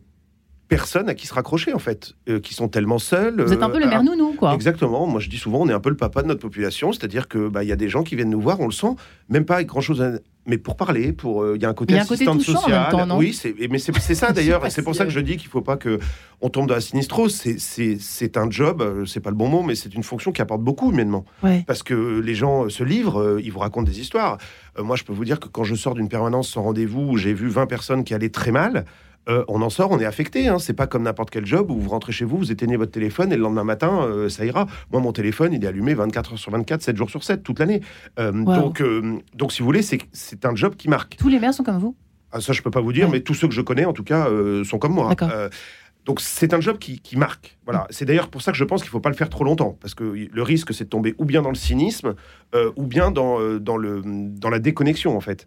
personne 0.68 1.08
à 1.10 1.16
qui 1.16 1.28
se 1.28 1.34
raccrocher 1.34 1.74
en 1.74 1.80
fait, 1.80 2.14
euh, 2.30 2.40
qui 2.40 2.54
sont 2.54 2.68
tellement 2.68 3.00
seuls. 3.00 3.42
Vous 3.42 3.54
êtes 3.54 3.64
un 3.64 3.70
peu 3.70 3.80
le 3.80 3.86
euh, 3.86 3.90
maire 3.90 4.04
nounou, 4.04 4.34
quoi. 4.34 4.54
Exactement. 4.54 5.08
Moi, 5.08 5.20
je 5.20 5.30
dis 5.30 5.38
souvent, 5.38 5.62
on 5.62 5.70
est 5.70 5.74
un 5.74 5.80
peu 5.80 5.90
le 5.90 5.96
papa 5.96 6.22
de 6.22 6.28
notre 6.28 6.42
population, 6.42 6.92
c'est-à-dire 6.92 7.28
que 7.28 7.48
bah 7.48 7.64
il 7.64 7.70
y 7.70 7.72
a 7.72 7.76
des 7.78 7.90
gens 7.90 8.04
qui 8.04 8.16
viennent 8.16 8.30
nous 8.30 8.42
voir, 8.42 8.60
on 8.60 8.66
le 8.66 8.72
sent, 8.72 8.96
même 9.30 9.46
pas 9.46 9.56
avec 9.56 9.68
grand 9.68 9.82
chose, 9.82 10.04
mais 10.46 10.58
pour 10.58 10.76
parler, 10.76 11.14
pour 11.14 11.42
euh, 11.42 11.54
il 11.56 11.62
y 11.62 11.66
a 11.66 11.70
un 11.70 11.74
côté 11.74 11.98
assistante 11.98 12.42
sociale. 12.42 13.08
oui, 13.16 13.34
c'est 13.34 13.56
mais 13.70 13.80
c'est 13.80 14.16
ça 14.16 14.32
d'ailleurs, 14.34 14.66
et 14.66 14.70
c'est 14.70 14.82
pour 14.82 14.96
ça 14.96 15.06
que 15.06 15.12
je 15.12 15.20
dis 15.20 15.38
qu'il 15.38 15.50
faut 15.50 15.62
pas 15.62 15.78
que 15.78 16.00
on 16.42 16.50
tombe 16.50 16.68
dans 16.68 16.76
la 16.76 16.82
sinistrose. 16.82 17.34
C'est 17.58 18.38
un 18.38 18.50
job, 18.52 19.06
c'est 19.06 19.22
pas 19.22 19.30
le 19.30 19.36
bon 19.36 19.48
mot, 19.48 19.64
mais 19.64 19.76
c'est 19.76 19.94
une 19.94 20.04
fonction 20.04 20.32
qui 20.32 20.42
apporte 20.42 20.62
beaucoup 20.62 20.92
humainement, 20.92 21.26
parce 21.66 21.84
que 21.84 22.20
les 22.20 22.36
gens 22.36 22.68
se 22.70 22.84
livrent, 22.84 23.40
ils 23.42 23.52
vous 23.52 23.60
racontent 23.60 23.90
des 23.90 24.02
histoires. 24.02 24.38
moi, 24.78 24.98
je 24.98 25.04
peux 25.04 25.14
vous 25.14 25.26
dire 25.26 25.40
que 25.40 25.48
quand 25.48 25.64
je 25.64 25.76
sors 25.76 25.96
d'une 25.96 26.10
permanence 26.10 26.50
sans 26.50 26.64
rendez-vous, 26.64 27.02
où 27.02 27.18
j'ai 27.18 27.34
vu 27.34 27.48
20 27.48 27.68
personnes 27.68 28.04
qui 28.04 28.14
allaient 28.14 28.30
très 28.30 28.52
mal. 28.52 28.86
Euh, 29.28 29.44
on 29.48 29.62
en 29.62 29.70
sort, 29.70 29.92
on 29.92 30.00
est 30.00 30.06
affecté. 30.06 30.48
Hein. 30.48 30.60
C'est 30.60 30.74
pas 30.74 30.88
comme 30.88 31.04
n'importe 31.04 31.30
quel 31.30 31.46
job 31.46 31.70
où 31.70 31.80
vous 31.80 31.90
rentrez 31.90 32.12
chez 32.12 32.26
vous, 32.26 32.38
vous 32.38 32.52
éteignez 32.52 32.78
votre 32.78 32.92
téléphone 32.92 33.32
et 33.32 33.36
le 33.36 33.42
lendemain 33.42 33.64
matin, 33.64 34.02
euh, 34.04 34.30
ça 34.30 34.46
ira. 34.46 34.68
Moi, 34.92 35.02
mon 35.02 35.12
téléphone, 35.12 35.54
il 35.54 35.64
est 35.64 35.68
allumé 35.68 35.94
24 35.94 36.34
heures 36.34 36.40
sur 36.40 36.52
24, 36.52 36.82
7 36.82 36.96
jours 36.96 37.10
sur 37.10 37.24
7, 37.24 37.44
toute 37.44 37.60
l'année. 37.60 37.82
Euh, 38.20 38.32
donc, 38.32 38.84
donc, 39.36 39.52
si 39.52 39.60
vous 39.60 39.66
voulez, 39.66 39.82
c'est 39.82 40.46
un 40.46 40.56
job 40.56 40.76
qui 40.76 40.90
marque. 40.90 41.18
Tous 41.18 41.30
les 41.30 41.40
maires 41.40 41.54
sont 41.54 41.64
comme 41.64 41.80
vous? 41.80 41.96
Ah, 42.32 42.42
Ça, 42.42 42.54
je 42.54 42.62
peux 42.62 42.72
pas 42.72 42.82
vous 42.82 42.94
dire, 42.94 43.10
mais 43.10 43.22
tous 43.22 43.34
ceux 43.34 43.48
que 43.48 43.54
je 43.54 43.62
connais, 43.62 43.86
en 43.86 43.94
tout 43.94 44.04
cas, 44.04 44.28
sont 44.64 44.80
comme 44.80 44.94
moi. 44.94 45.14
donc, 46.06 46.22
c'est 46.22 46.54
un 46.54 46.62
job 46.62 46.78
qui, 46.78 47.18
marque. 47.18 47.58
Voilà. 47.66 47.88
C'est 47.90 48.06
d'ailleurs 48.06 48.30
pour 48.30 48.42
ça 48.42 48.52
que 48.52 48.58
je 48.58 48.64
pense 48.64 48.82
qu'il 48.82 48.90
faut 48.90 49.00
pas 49.02 49.10
le 49.10 49.16
faire 49.16 49.30
trop 49.30 49.44
longtemps, 49.44 49.78
parce 49.82 49.94
que 49.94 50.04
le 50.04 50.44
risque, 50.44 50.74
c'est 50.74 50.86
de 50.86 50.90
tomber 50.90 51.16
ou 51.18 51.26
bien 51.26 51.42
dans 51.42 51.50
le 51.50 51.56
cynisme, 51.56 52.16
ou 52.76 52.88
bien 52.88 53.12
dans, 53.12 53.60
dans, 53.60 53.78
le, 53.78 54.02
dans 54.06 54.50
la 54.50 54.60
déconnexion, 54.60 55.18
en 55.18 55.22
fait. 55.22 55.46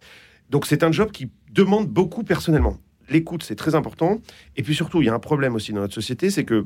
Donc, 0.49 0.65
c'est 0.65 0.83
un 0.83 0.91
job 0.91 1.11
qui 1.11 1.31
demande 1.51 1.87
beaucoup 1.87 2.23
personnellement 2.23 2.77
l'écoute, 3.11 3.43
c'est 3.43 3.55
très 3.55 3.75
important. 3.75 4.19
Et 4.55 4.63
puis 4.63 4.75
surtout, 4.75 5.01
il 5.01 5.05
y 5.05 5.09
a 5.09 5.13
un 5.13 5.19
problème 5.19 5.55
aussi 5.55 5.73
dans 5.73 5.81
notre 5.81 5.93
société, 5.93 6.29
c'est 6.29 6.45
que 6.45 6.65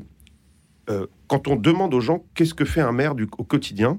euh, 0.88 1.06
quand 1.26 1.48
on 1.48 1.56
demande 1.56 1.94
aux 1.94 2.00
gens 2.00 2.24
qu'est-ce 2.34 2.54
que 2.54 2.64
fait 2.64 2.80
un 2.80 2.92
maire 2.92 3.14
du, 3.14 3.24
au 3.38 3.44
quotidien, 3.44 3.98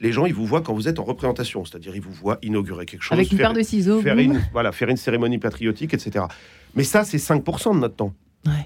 les 0.00 0.10
gens, 0.10 0.26
ils 0.26 0.34
vous 0.34 0.46
voient 0.46 0.62
quand 0.62 0.74
vous 0.74 0.88
êtes 0.88 0.98
en 0.98 1.04
représentation, 1.04 1.64
c'est-à-dire 1.64 1.94
ils 1.94 2.02
vous 2.02 2.12
voient 2.12 2.38
inaugurer 2.42 2.86
quelque 2.86 3.02
chose. 3.02 3.16
Avec 3.16 3.30
une 3.30 3.38
paire 3.38 3.52
de 3.52 3.62
ciseaux. 3.62 4.02
Faire 4.02 4.18
une, 4.18 4.42
voilà, 4.52 4.72
faire 4.72 4.88
une 4.88 4.96
cérémonie 4.96 5.38
patriotique, 5.38 5.94
etc. 5.94 6.24
Mais 6.74 6.82
ça, 6.82 7.04
c'est 7.04 7.18
5% 7.18 7.74
de 7.74 7.78
notre 7.78 7.96
temps. 7.96 8.14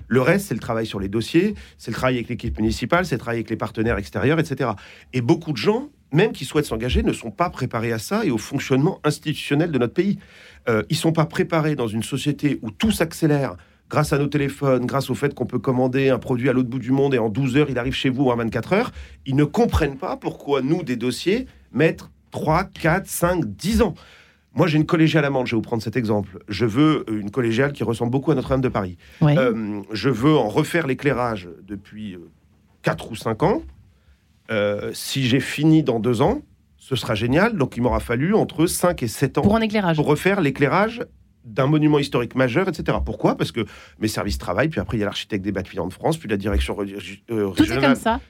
Le 0.08 0.22
reste, 0.22 0.46
c'est 0.46 0.54
le 0.54 0.60
travail 0.60 0.86
sur 0.86 1.00
les 1.00 1.08
dossiers, 1.08 1.54
c'est 1.76 1.90
le 1.90 1.96
travail 1.96 2.14
avec 2.14 2.28
l'équipe 2.28 2.56
municipale, 2.58 3.04
c'est 3.04 3.16
le 3.16 3.20
travail 3.20 3.38
avec 3.38 3.50
les 3.50 3.56
partenaires 3.56 3.98
extérieurs, 3.98 4.38
etc. 4.38 4.70
Et 5.12 5.20
beaucoup 5.20 5.52
de 5.52 5.58
gens, 5.58 5.90
même 6.12 6.32
qui 6.32 6.44
souhaitent 6.44 6.66
s'engager, 6.66 7.02
ne 7.02 7.12
sont 7.12 7.30
pas 7.30 7.50
préparés 7.50 7.92
à 7.92 7.98
ça 7.98 8.24
et 8.24 8.30
au 8.30 8.38
fonctionnement 8.38 9.00
institutionnel 9.04 9.70
de 9.70 9.78
notre 9.78 9.94
pays. 9.94 10.18
Euh, 10.68 10.82
ils 10.88 10.96
sont 10.96 11.12
pas 11.12 11.26
préparés 11.26 11.76
dans 11.76 11.88
une 11.88 12.02
société 12.02 12.58
où 12.62 12.70
tout 12.70 12.90
s'accélère 12.90 13.56
grâce 13.88 14.12
à 14.12 14.18
nos 14.18 14.26
téléphones, 14.26 14.86
grâce 14.86 15.10
au 15.10 15.14
fait 15.14 15.34
qu'on 15.34 15.46
peut 15.46 15.58
commander 15.58 16.08
un 16.08 16.18
produit 16.18 16.48
à 16.48 16.52
l'autre 16.52 16.68
bout 16.68 16.78
du 16.78 16.90
monde 16.90 17.14
et 17.14 17.18
en 17.18 17.28
12 17.28 17.56
heures, 17.56 17.70
il 17.70 17.78
arrive 17.78 17.94
chez 17.94 18.10
vous 18.10 18.28
en 18.30 18.36
24 18.36 18.72
heures. 18.72 18.92
Ils 19.26 19.36
ne 19.36 19.44
comprennent 19.44 19.96
pas 19.96 20.16
pourquoi 20.16 20.60
nous, 20.60 20.82
des 20.82 20.96
dossiers, 20.96 21.46
mettre 21.72 22.10
3, 22.32 22.64
4, 22.64 23.06
5, 23.06 23.44
10 23.44 23.82
ans. 23.82 23.94
Moi, 24.54 24.66
j'ai 24.66 24.78
une 24.78 24.86
collégiale 24.86 25.24
amende, 25.26 25.46
je 25.46 25.52
vais 25.52 25.56
vous 25.56 25.62
prendre 25.62 25.82
cet 25.82 25.96
exemple. 25.96 26.38
Je 26.48 26.64
veux 26.64 27.04
une 27.10 27.30
collégiale 27.30 27.72
qui 27.72 27.84
ressemble 27.84 28.10
beaucoup 28.10 28.30
à 28.30 28.34
Notre-Dame 28.34 28.62
de 28.62 28.68
Paris. 28.68 28.96
Euh, 29.22 29.82
je 29.92 30.08
veux 30.08 30.34
en 30.34 30.48
refaire 30.48 30.86
l'éclairage 30.86 31.48
depuis 31.68 32.16
4 32.82 33.04
euh, 33.04 33.08
ou 33.10 33.16
5 33.16 33.42
ans. 33.42 33.62
Si 34.92 35.26
j'ai 35.26 35.40
fini 35.40 35.82
dans 35.82 36.00
2 36.00 36.22
ans, 36.22 36.42
ce 36.78 36.96
sera 36.96 37.14
génial. 37.14 37.56
Donc 37.56 37.76
il 37.76 37.82
m'aura 37.82 38.00
fallu 38.00 38.34
entre 38.34 38.66
5 38.66 39.02
et 39.02 39.08
7 39.08 39.38
ans 39.38 39.42
pour, 39.42 39.56
un 39.56 39.60
éclairage. 39.60 39.96
pour 39.96 40.06
refaire 40.06 40.40
l'éclairage 40.40 41.04
d'un 41.44 41.66
monument 41.66 41.98
historique 41.98 42.34
majeur, 42.34 42.68
etc. 42.68 42.98
Pourquoi? 43.04 43.36
Parce 43.36 43.52
que 43.52 43.64
mes 44.00 44.08
services 44.08 44.38
travaillent, 44.38 44.68
puis 44.68 44.80
après 44.80 44.96
il 44.96 45.00
y 45.00 45.02
a 45.02 45.06
l'architecte 45.06 45.44
des 45.44 45.52
bâtiments 45.52 45.86
de 45.86 45.92
France, 45.92 46.16
puis 46.16 46.28
la 46.28 46.36
direction 46.36 46.76
euh, 47.30 47.50
Tout 47.50 47.72
est 47.72 47.80
comme 47.80 47.94
ça 47.94 48.20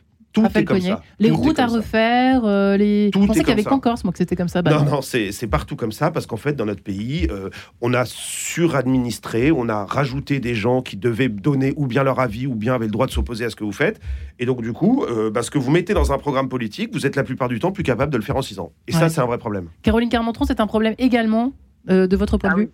tout 0.43 0.59
est 0.59 0.65
comme 0.65 0.81
ça. 0.81 1.03
Les 1.19 1.31
routes 1.31 1.59
à 1.59 1.67
refaire, 1.67 2.43
euh, 2.45 2.77
les. 2.77 3.11
Tout 3.13 3.23
je 3.23 3.27
pensais 3.27 3.41
qu'il 3.41 3.49
y 3.49 3.53
avait 3.53 3.65
qu'en 3.65 3.81
Corse, 3.81 4.05
moi, 4.05 4.13
que 4.13 4.19
c'était 4.19 4.37
comme 4.37 4.49
ça. 4.49 4.63
Bah 4.63 4.73
non, 4.73 4.85
non, 4.85 5.03
c'est 5.03 5.47
partout 5.47 5.77
comme 5.77 5.93
ça, 5.93 6.11
parce 6.11 6.27
qu'en 6.27 6.37
fait, 6.37 6.55
dans 6.55 6.67
notre 6.67 6.83
pays, 6.83 7.27
euh, 7.31 7.51
on 7.81 7.95
a 7.95 8.05
suradministré, 8.05 9.53
on 9.53 9.69
a 9.69 9.85
rajouté 9.85 10.41
des 10.41 10.55
gens 10.55 10.83
qui 10.83 10.97
devaient 10.97 11.29
donner 11.29 11.73
ou 11.77 11.87
bien 11.87 12.03
leur 12.03 12.21
avis, 12.21 12.47
ou 12.47 12.55
bien 12.55 12.75
avaient 12.75 12.87
le 12.87 12.93
droit 12.93 13.07
de 13.07 13.13
s'opposer 13.13 13.45
à 13.45 13.51
ce 13.51 13.57
que 13.57 13.65
vous 13.65 13.73
faites. 13.73 14.01
Et 14.39 14.47
donc, 14.47 14.63
du 14.63 14.73
coup, 14.73 15.05
euh, 15.05 15.31
bah, 15.31 15.43
ce 15.43 15.51
que 15.51 15.59
vous 15.59 15.71
mettez 15.71 15.95
dans 15.95 16.13
un 16.13 16.19
programme 16.19 16.49
politique, 16.49 16.91
vous 16.93 17.07
êtes 17.07 17.17
la 17.17 17.25
plupart 17.25 17.49
du 17.49 17.59
temps 17.59 17.73
plus 17.73 17.85
capable 17.85 18.13
de 18.13 18.17
le 18.17 18.23
faire 18.23 18.37
en 18.37 18.43
six 18.43 18.59
ans. 18.59 18.73
Et 18.87 18.93
ça, 18.93 19.09
c'est 19.09 19.21
un 19.21 19.27
vrai 19.27 19.39
problème. 19.39 19.69
Caroline 19.83 20.09
Carmentron, 20.09 20.45
c'est 20.45 20.61
un 20.61 20.67
problème 20.67 20.95
également 20.99 21.53
de 21.87 22.17
votre 22.17 22.37
point 22.37 22.51
de 22.51 22.55
ah 22.55 22.59
vue 22.59 22.71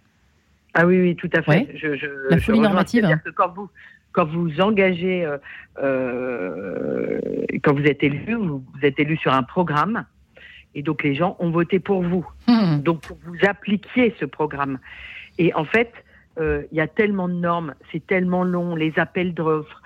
Ah 0.75 0.87
oui, 0.87 1.01
oui, 1.01 1.17
tout 1.17 1.31
à 1.35 1.43
fait. 1.43 1.69
Je, 1.75 1.97
je, 1.97 2.07
la 2.31 2.39
folie 2.39 2.61
normative. 2.61 3.09
Que 3.25 3.31
quand 3.31 3.53
vous, 3.55 3.69
quand 4.13 4.27
vous 4.27 4.61
engagez, 4.61 5.25
euh, 5.25 5.39
euh, 5.83 7.21
quand 7.63 7.75
vous 7.75 7.85
êtes 7.85 8.03
élu, 8.03 8.35
vous, 8.35 8.65
êtes 8.83 8.99
élu 8.99 9.17
sur 9.17 9.33
un 9.33 9.43
programme, 9.43 10.05
et 10.75 10.83
donc 10.83 11.03
les 11.03 11.15
gens 11.15 11.37
ont 11.39 11.51
voté 11.51 11.79
pour 11.79 12.03
vous. 12.03 12.27
Hmm. 12.47 12.81
Donc 12.81 13.05
vous 13.25 13.37
appliquiez 13.47 14.15
ce 14.21 14.25
programme. 14.25 14.79
Et 15.39 15.55
en 15.55 15.65
fait, 15.65 15.93
euh, 16.39 16.63
il 16.73 16.79
y 16.79 16.81
a 16.81 16.87
tellement 16.87 17.29
de 17.29 17.35
normes, 17.35 17.75
c'est 17.91 18.07
tellement 18.07 18.45
long, 18.45 18.75
les 18.77 18.93
appels 18.97 19.35
d'offres, 19.35 19.81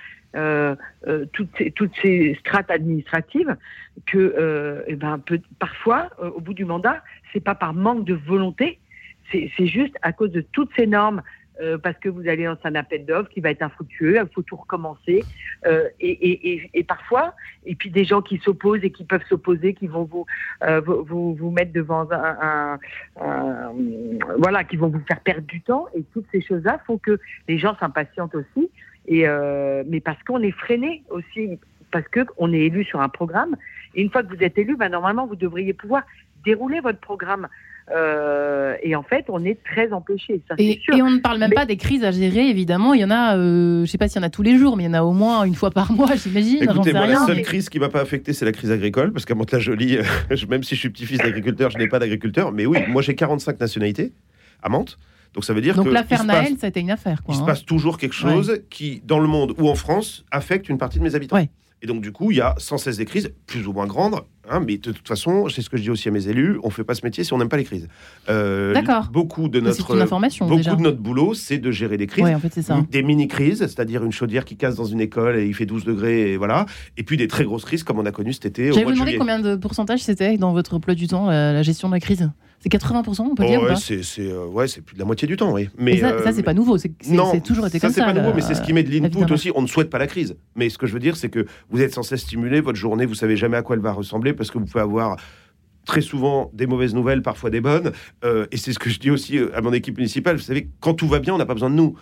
toutes, 1.32 1.48
ces, 1.56 1.70
toutes 1.70 1.94
ces 2.02 2.36
strates 2.40 2.70
administratives 2.70 3.56
que 4.04 4.84
eh 4.86 4.94
ben, 4.94 5.18
parfois, 5.58 6.10
au 6.20 6.42
bout 6.42 6.52
du 6.52 6.66
mandat, 6.66 7.02
c'est 7.32 7.40
pas 7.40 7.54
par 7.54 7.72
manque 7.72 8.04
de 8.04 8.12
volonté, 8.12 8.78
c'est 9.32 9.66
juste 9.66 9.96
à 10.02 10.12
cause 10.12 10.30
de 10.32 10.42
toutes 10.42 10.70
ces 10.76 10.86
normes 10.86 11.22
euh, 11.60 11.78
parce 11.78 11.96
que 11.98 12.08
vous 12.08 12.28
allez 12.28 12.44
dans 12.44 12.56
un 12.64 12.74
appel 12.74 13.06
d'offres 13.06 13.30
qui 13.30 13.40
va 13.40 13.50
être 13.50 13.62
infructueux, 13.62 14.16
il 14.16 14.34
faut 14.34 14.42
tout 14.42 14.56
recommencer. 14.56 15.24
Euh, 15.66 15.88
et, 16.00 16.10
et, 16.10 16.52
et, 16.52 16.70
et, 16.74 16.84
parfois, 16.84 17.34
et 17.64 17.74
puis 17.74 17.90
des 17.90 18.04
gens 18.04 18.20
qui 18.20 18.38
s'opposent 18.38 18.84
et 18.84 18.90
qui 18.90 19.04
peuvent 19.04 19.24
s'opposer, 19.28 19.74
qui 19.74 19.86
vont 19.86 20.04
vous, 20.04 20.26
euh, 20.64 20.80
vous, 20.80 21.34
vous, 21.34 21.50
mettre 21.50 21.72
devant 21.72 22.06
un, 22.10 22.78
Voilà, 24.38 24.64
qui 24.64 24.76
vont 24.76 24.88
vous 24.88 25.02
faire 25.08 25.20
perdre 25.20 25.46
du 25.46 25.60
temps. 25.62 25.86
Et 25.96 26.02
toutes 26.12 26.26
ces 26.30 26.42
choses-là 26.42 26.80
font 26.86 26.98
que 26.98 27.18
les 27.48 27.58
gens 27.58 27.76
s'impatientent 27.78 28.34
aussi. 28.34 28.70
Et, 29.08 29.26
mais 29.86 30.00
parce 30.00 30.22
qu'on 30.24 30.42
est 30.42 30.50
freiné 30.50 31.04
aussi, 31.10 31.58
parce 31.90 32.06
qu'on 32.08 32.52
est 32.52 32.60
élu 32.60 32.84
sur 32.84 33.00
un 33.00 33.08
programme. 33.08 33.56
Et 33.94 34.02
une 34.02 34.10
fois 34.10 34.22
que 34.22 34.34
vous 34.34 34.42
êtes 34.42 34.58
élu, 34.58 34.76
ben, 34.76 34.90
normalement, 34.90 35.26
vous 35.26 35.36
devriez 35.36 35.72
pouvoir 35.72 36.02
dérouler 36.44 36.80
votre 36.80 37.00
programme. 37.00 37.48
Euh, 37.94 38.74
et 38.82 38.96
en 38.96 39.02
fait, 39.02 39.26
on 39.28 39.44
est 39.44 39.58
très 39.62 39.92
empêché. 39.92 40.42
et, 40.58 40.80
et, 40.92 41.02
on 41.02 41.10
ne 41.10 41.18
parle 41.18 41.38
même 41.38 41.52
pas 41.52 41.66
des 41.66 41.76
crises 41.76 42.02
à 42.02 42.10
gérer, 42.10 42.48
évidemment. 42.48 42.94
Il 42.94 43.00
y 43.00 43.04
en 43.04 43.10
a, 43.10 43.36
euh, 43.36 43.76
je 43.78 43.80
ne 43.82 43.86
sais 43.86 43.98
pas 43.98 44.08
s'il 44.08 44.20
y 44.20 44.24
en 44.24 44.26
a 44.26 44.30
tous 44.30 44.42
les 44.42 44.58
jours, 44.58 44.76
mais 44.76 44.84
il 44.84 44.86
y 44.86 44.88
en 44.88 44.94
a 44.94 45.02
au 45.02 45.12
moins 45.12 45.44
une 45.44 45.54
fois 45.54 45.70
par 45.70 45.92
mois, 45.92 46.14
j'imagine. 46.16 46.62
Écoutez, 46.62 46.92
moi, 46.92 47.06
la 47.06 47.26
seule 47.26 47.42
crise 47.42 47.68
qui 47.68 47.78
ne 47.78 47.84
m'a 47.84 47.88
pas 47.88 48.00
affecté, 48.00 48.32
c'est 48.32 48.44
la 48.44 48.52
crise 48.52 48.70
agricole, 48.70 49.12
parce 49.12 49.24
qu'à 49.24 49.34
Mantes-la-Jolie, 49.34 49.98
même 50.48 50.64
si 50.64 50.74
je 50.74 50.80
suis 50.80 50.90
petit-fils 50.90 51.18
d'agriculteur, 51.18 51.70
je 51.70 51.78
n'ai 51.78 51.88
pas 51.88 51.98
d'agriculteur. 51.98 52.52
Mais 52.52 52.66
oui, 52.66 52.78
moi 52.88 53.02
j'ai 53.02 53.14
45 53.14 53.60
nationalités 53.60 54.12
à 54.62 54.68
Mantes. 54.68 54.98
Donc 55.34 55.44
ça 55.44 55.52
veut 55.52 55.60
dire 55.60 55.74
Donc 55.74 55.86
que 55.86 55.90
l'affaire 55.90 56.24
Naël, 56.24 56.56
ça 56.58 56.66
a 56.66 56.70
été 56.70 56.80
une 56.80 56.90
affaire. 56.90 57.22
Quoi, 57.22 57.34
il 57.34 57.38
hein. 57.38 57.40
se 57.42 57.46
passe 57.46 57.64
toujours 57.64 57.98
quelque 57.98 58.14
chose 58.14 58.50
ouais. 58.50 58.64
qui, 58.70 59.02
dans 59.04 59.18
le 59.18 59.28
monde 59.28 59.54
ou 59.58 59.68
en 59.68 59.74
France, 59.74 60.24
affecte 60.30 60.68
une 60.70 60.78
partie 60.78 60.98
de 60.98 61.04
mes 61.04 61.14
habitants. 61.14 61.36
Ouais. 61.36 61.50
Et 61.86 61.88
donc, 61.88 62.00
du 62.00 62.10
coup, 62.10 62.32
il 62.32 62.38
y 62.38 62.40
a 62.40 62.56
sans 62.58 62.78
cesse 62.78 62.96
des 62.96 63.04
crises, 63.04 63.32
plus 63.46 63.68
ou 63.68 63.72
moins 63.72 63.86
grandes. 63.86 64.16
Hein, 64.50 64.60
mais 64.66 64.76
de 64.76 64.90
toute 64.90 65.06
façon, 65.06 65.48
c'est 65.48 65.62
ce 65.62 65.70
que 65.70 65.76
je 65.76 65.82
dis 65.82 65.90
aussi 65.90 66.08
à 66.08 66.10
mes 66.10 66.26
élus, 66.26 66.58
on 66.64 66.66
ne 66.66 66.72
fait 66.72 66.82
pas 66.82 66.96
ce 66.96 67.04
métier 67.04 67.22
si 67.22 67.32
on 67.32 67.38
n'aime 67.38 67.48
pas 67.48 67.56
les 67.56 67.62
crises. 67.62 67.86
Euh, 68.28 68.74
D'accord. 68.74 69.08
Beaucoup 69.12 69.48
de 69.48 69.60
notre, 69.60 69.78
beaucoup 69.78 70.56
déjà. 70.56 70.74
de 70.74 70.82
notre 70.82 70.98
boulot, 70.98 71.32
c'est 71.34 71.58
de 71.58 71.70
gérer 71.70 71.96
des 71.96 72.08
crises. 72.08 72.24
Ouais, 72.24 72.34
en 72.34 72.40
fait, 72.40 72.52
c'est 72.52 72.62
ça. 72.62 72.84
Des 72.90 73.04
mini-crises, 73.04 73.58
c'est-à-dire 73.58 74.04
une 74.04 74.10
chaudière 74.10 74.44
qui 74.44 74.56
casse 74.56 74.74
dans 74.74 74.84
une 74.84 75.00
école 75.00 75.36
et 75.36 75.46
il 75.46 75.54
fait 75.54 75.64
12 75.64 75.84
degrés, 75.84 76.32
et 76.32 76.36
voilà. 76.36 76.66
Et 76.96 77.04
puis 77.04 77.16
des 77.16 77.28
très 77.28 77.44
grosses 77.44 77.64
crises, 77.64 77.84
comme 77.84 78.00
on 78.00 78.06
a 78.06 78.10
connu 78.10 78.32
cet 78.32 78.46
été. 78.46 78.72
J'avais 78.72 78.92
demandé 78.92 79.16
combien 79.16 79.38
de 79.38 79.54
pourcentage 79.54 80.00
c'était 80.02 80.36
dans 80.38 80.52
votre 80.52 80.74
emploi 80.74 80.96
du 80.96 81.06
temps, 81.06 81.26
la, 81.26 81.52
la 81.52 81.62
gestion 81.62 81.86
de 81.86 81.94
la 81.94 82.00
crise? 82.00 82.28
C'est 82.66 82.78
80%, 82.78 83.20
on 83.20 83.34
peut 83.34 83.44
oh 83.44 83.48
dire 83.48 83.62
ouais, 83.62 83.76
c'est, 83.76 84.02
c'est, 84.02 84.28
euh, 84.28 84.46
ouais, 84.46 84.66
c'est 84.66 84.80
plus 84.80 84.94
de 84.94 84.98
la 84.98 85.04
moitié 85.04 85.28
du 85.28 85.36
temps, 85.36 85.52
oui. 85.52 85.68
Mais, 85.78 85.98
ça, 85.98 86.10
euh, 86.10 86.24
ça, 86.24 86.32
c'est 86.32 86.42
pas 86.42 86.54
nouveau. 86.54 86.78
C'est, 86.78 86.92
c'est, 87.00 87.16
c'est 87.30 87.40
toujours 87.40 87.66
été 87.66 87.78
ça, 87.78 87.86
comme 87.86 87.94
c'est 87.94 88.00
ça. 88.00 88.06
pas 88.06 88.12
nouveau, 88.12 88.32
mais 88.34 88.40
c'est 88.40 88.54
ce 88.54 88.62
qui 88.62 88.72
met 88.72 88.82
de 88.82 88.90
l'input 88.90 89.32
aussi. 89.32 89.52
On 89.54 89.62
ne 89.62 89.66
souhaite 89.68 89.88
pas 89.88 89.98
la 89.98 90.08
crise. 90.08 90.36
Mais 90.56 90.68
ce 90.68 90.78
que 90.78 90.86
je 90.86 90.92
veux 90.92 90.98
dire, 90.98 91.16
c'est 91.16 91.28
que 91.28 91.46
vous 91.70 91.80
êtes 91.80 91.94
censé 91.94 92.16
stimuler 92.16 92.60
votre 92.60 92.78
journée. 92.78 93.06
Vous 93.06 93.14
savez 93.14 93.36
jamais 93.36 93.56
à 93.56 93.62
quoi 93.62 93.76
elle 93.76 93.82
va 93.82 93.92
ressembler 93.92 94.32
parce 94.32 94.50
que 94.50 94.58
vous 94.58 94.64
pouvez 94.64 94.82
avoir 94.82 95.16
très 95.84 96.00
souvent 96.00 96.50
des 96.52 96.66
mauvaises 96.66 96.94
nouvelles, 96.94 97.22
parfois 97.22 97.50
des 97.50 97.60
bonnes. 97.60 97.92
Euh, 98.24 98.46
et 98.50 98.56
c'est 98.56 98.72
ce 98.72 98.80
que 98.80 98.90
je 98.90 98.98
dis 98.98 99.10
aussi 99.10 99.38
à 99.54 99.60
mon 99.60 99.72
équipe 99.72 99.96
municipale. 99.96 100.36
Vous 100.36 100.42
savez, 100.42 100.68
quand 100.80 100.94
tout 100.94 101.06
va 101.06 101.20
bien, 101.20 101.34
on 101.34 101.38
n'a 101.38 101.46
pas 101.46 101.54
besoin 101.54 101.70
de 101.70 101.76
nous. 101.76 101.94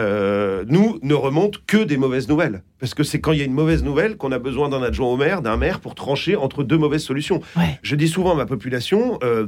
Euh, 0.00 0.64
nous 0.66 0.98
ne 1.02 1.12
remontent 1.12 1.58
que 1.66 1.76
des 1.84 1.98
mauvaises 1.98 2.26
nouvelles. 2.28 2.62
Parce 2.78 2.94
que 2.94 3.02
c'est 3.02 3.20
quand 3.20 3.32
il 3.32 3.38
y 3.38 3.42
a 3.42 3.44
une 3.44 3.52
mauvaise 3.52 3.84
nouvelle 3.84 4.16
qu'on 4.16 4.32
a 4.32 4.38
besoin 4.38 4.70
d'un 4.70 4.82
adjoint 4.82 5.08
au 5.08 5.16
maire, 5.18 5.42
d'un 5.42 5.58
maire 5.58 5.78
pour 5.80 5.94
trancher 5.94 6.36
entre 6.36 6.64
deux 6.64 6.78
mauvaises 6.78 7.02
solutions. 7.04 7.40
Ouais. 7.56 7.78
Je 7.82 7.96
dis 7.96 8.08
souvent 8.08 8.32
à 8.32 8.34
ma 8.34 8.46
population, 8.46 9.18
euh, 9.22 9.44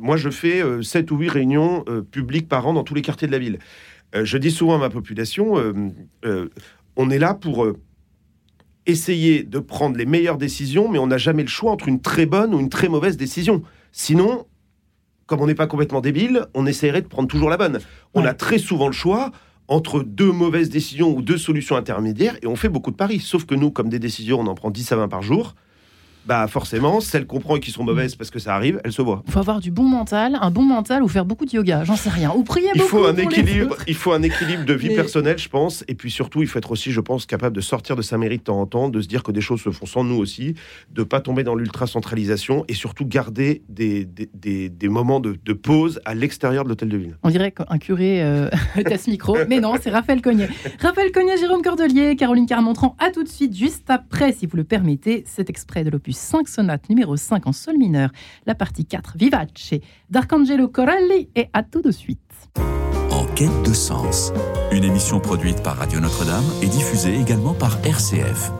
moi 0.00 0.16
je 0.16 0.30
fais 0.30 0.62
euh, 0.62 0.80
7 0.82 1.10
ou 1.10 1.18
8 1.18 1.28
réunions 1.28 1.84
euh, 1.88 2.00
publiques 2.00 2.48
par 2.48 2.66
an 2.66 2.72
dans 2.72 2.84
tous 2.84 2.94
les 2.94 3.02
quartiers 3.02 3.26
de 3.26 3.32
la 3.32 3.38
ville. 3.38 3.58
Je 4.14 4.36
dis 4.38 4.50
souvent 4.50 4.74
à 4.74 4.78
ma 4.78 4.90
population, 4.90 5.54
on 6.96 7.10
est 7.10 7.18
là 7.18 7.32
pour 7.32 7.66
essayer 8.84 9.42
de 9.42 9.58
prendre 9.58 9.96
les 9.96 10.04
meilleures 10.04 10.36
décisions, 10.38 10.88
mais 10.90 10.98
on 10.98 11.06
n'a 11.06 11.16
jamais 11.18 11.42
le 11.42 11.48
choix 11.48 11.70
entre 11.72 11.88
une 11.88 12.00
très 12.00 12.26
bonne 12.26 12.54
ou 12.54 12.60
une 12.60 12.68
très 12.68 12.88
mauvaise 12.88 13.16
décision. 13.16 13.62
Sinon, 13.90 14.46
comme 15.26 15.40
on 15.40 15.46
n'est 15.46 15.54
pas 15.54 15.66
complètement 15.66 16.00
débile, 16.02 16.46
on 16.54 16.66
essaierait 16.66 17.00
de 17.00 17.06
prendre 17.08 17.26
toujours 17.28 17.48
la 17.48 17.56
bonne. 17.56 17.78
On 18.12 18.22
Ouais. 18.22 18.28
a 18.28 18.34
très 18.34 18.58
souvent 18.58 18.86
le 18.88 18.92
choix 18.92 19.30
entre 19.72 20.02
deux 20.02 20.30
mauvaises 20.30 20.68
décisions 20.68 21.16
ou 21.16 21.22
deux 21.22 21.38
solutions 21.38 21.76
intermédiaires 21.76 22.36
et 22.42 22.46
on 22.46 22.56
fait 22.56 22.68
beaucoup 22.68 22.90
de 22.90 22.96
paris. 22.96 23.20
Sauf 23.20 23.46
que 23.46 23.54
nous, 23.54 23.70
comme 23.70 23.88
des 23.88 23.98
décisions, 23.98 24.38
on 24.38 24.46
en 24.46 24.54
prend 24.54 24.70
10 24.70 24.92
à 24.92 24.96
20 24.96 25.08
par 25.08 25.22
jour. 25.22 25.54
Bah 26.24 26.46
forcément, 26.46 27.00
celles 27.00 27.26
qu'on 27.26 27.40
prend 27.40 27.56
et 27.56 27.60
qui 27.60 27.72
sont 27.72 27.82
mauvaises 27.82 28.14
parce 28.14 28.30
que 28.30 28.38
ça 28.38 28.54
arrive, 28.54 28.80
elles 28.84 28.92
se 28.92 29.02
voient. 29.02 29.22
Il 29.26 29.32
faut 29.32 29.40
avoir 29.40 29.58
du 29.60 29.70
bon 29.72 29.82
mental, 29.82 30.38
un 30.40 30.50
bon 30.52 30.62
mental 30.62 31.02
ou 31.02 31.08
faire 31.08 31.24
beaucoup 31.24 31.44
de 31.46 31.50
yoga, 31.52 31.82
j'en 31.84 31.96
sais 31.96 32.10
rien. 32.10 32.32
Ou 32.36 32.44
prier 32.44 32.68
Il 32.74 32.78
beaucoup. 32.78 32.90
faut 32.90 33.06
un 33.06 33.14
pour 33.14 33.24
équilibre, 33.32 33.76
il 33.88 33.94
faut 33.94 34.12
un 34.12 34.22
équilibre 34.22 34.64
de 34.64 34.72
vie 34.72 34.88
Mais- 34.90 34.94
personnelle, 34.94 35.38
je 35.38 35.48
pense, 35.48 35.84
et 35.88 35.94
puis 35.96 36.10
surtout, 36.12 36.42
il 36.42 36.46
faut 36.48 36.58
être 36.58 36.70
aussi, 36.70 36.92
je 36.92 37.00
pense, 37.00 37.26
capable 37.26 37.56
de 37.56 37.60
sortir 37.60 37.96
de 37.96 38.02
sa 38.02 38.18
mairie 38.18 38.38
de 38.38 38.42
temps 38.44 38.60
en 38.60 38.66
temps, 38.66 38.88
de 38.88 39.00
se 39.00 39.08
dire 39.08 39.22
que 39.24 39.32
des 39.32 39.40
choses 39.40 39.60
se 39.62 39.70
font 39.70 39.86
sans 39.86 40.04
nous 40.04 40.14
aussi, 40.16 40.54
de 40.92 41.02
pas 41.02 41.20
tomber 41.20 41.42
dans 41.42 41.56
l'ultra 41.56 41.86
centralisation 41.88 42.64
et 42.68 42.74
surtout 42.74 43.04
garder 43.04 43.62
des, 43.68 44.04
des, 44.04 44.28
des- 44.32 44.68
des 44.68 44.88
moments 44.88 45.18
de, 45.18 45.36
de 45.44 45.52
pause 45.52 46.00
à 46.04 46.14
l'extérieur 46.14 46.62
de 46.62 46.68
l'hôtel 46.68 46.88
de 46.88 46.96
ville. 46.98 47.16
On 47.24 47.30
dirait 47.30 47.50
qu'un 47.50 47.78
curé 47.78 48.22
euh, 48.22 48.48
ce 48.76 49.10
micro, 49.10 49.36
mais 49.48 49.58
non, 49.58 49.74
c'est 49.80 49.90
Raphaël 49.90 50.22
Cognet. 50.22 50.48
Raphaël 50.80 51.10
Cognet, 51.10 51.36
Jérôme 51.38 51.62
Cordelier, 51.62 52.14
Caroline 52.14 52.46
Carmontran, 52.46 52.94
à 53.00 53.10
tout 53.10 53.24
de 53.24 53.28
suite, 53.28 53.56
juste 53.56 53.90
après, 53.90 54.32
si 54.32 54.46
vous 54.46 54.56
le 54.56 54.64
permettez, 54.64 55.24
cet 55.26 55.50
extrait 55.50 55.82
de 55.82 55.90
l'opus 55.90 56.11
5 56.12 56.48
sonate 56.48 56.88
numéro 56.88 57.16
5 57.16 57.46
en 57.46 57.52
sol 57.52 57.78
mineur, 57.78 58.10
la 58.46 58.54
partie 58.54 58.84
4, 58.84 59.14
Vivace, 59.16 59.74
d'Arcangelo 60.10 60.68
Corelli, 60.68 61.28
et 61.34 61.48
à 61.52 61.62
tout 61.62 61.82
de 61.82 61.90
suite. 61.90 62.20
En 63.10 63.26
quête 63.34 63.62
de 63.64 63.72
sens, 63.72 64.32
une 64.70 64.84
émission 64.84 65.20
produite 65.20 65.62
par 65.62 65.76
Radio 65.76 66.00
Notre-Dame 66.00 66.44
et 66.62 66.66
diffusée 66.66 67.18
également 67.18 67.54
par 67.54 67.78
RCF. 67.84 68.52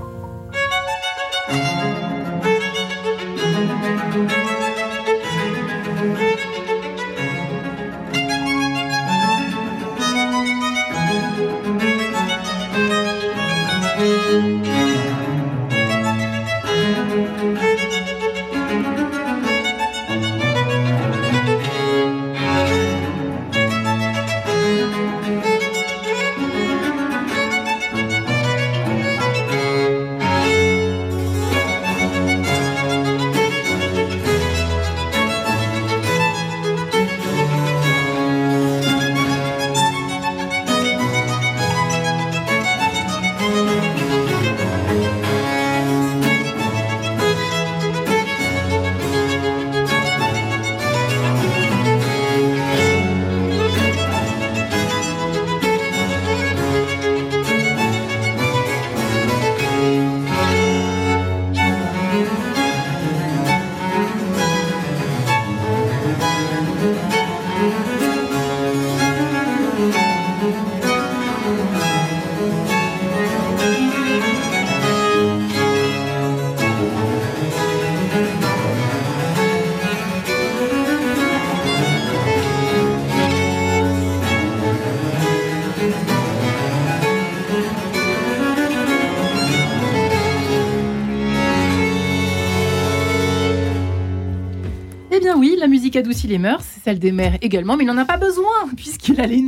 Adoucit 96.12 96.26
les 96.26 96.38
mœurs, 96.38 96.62
celle 96.84 96.98
des 96.98 97.10
mères 97.10 97.38
également, 97.40 97.74
mais 97.74 97.84
il 97.84 97.86
n'en 97.86 97.96
a 97.96 98.04
pas 98.04 98.18
besoin, 98.18 98.68
puisqu'il 99.02 99.20
a 99.20 99.26
les 99.26 99.42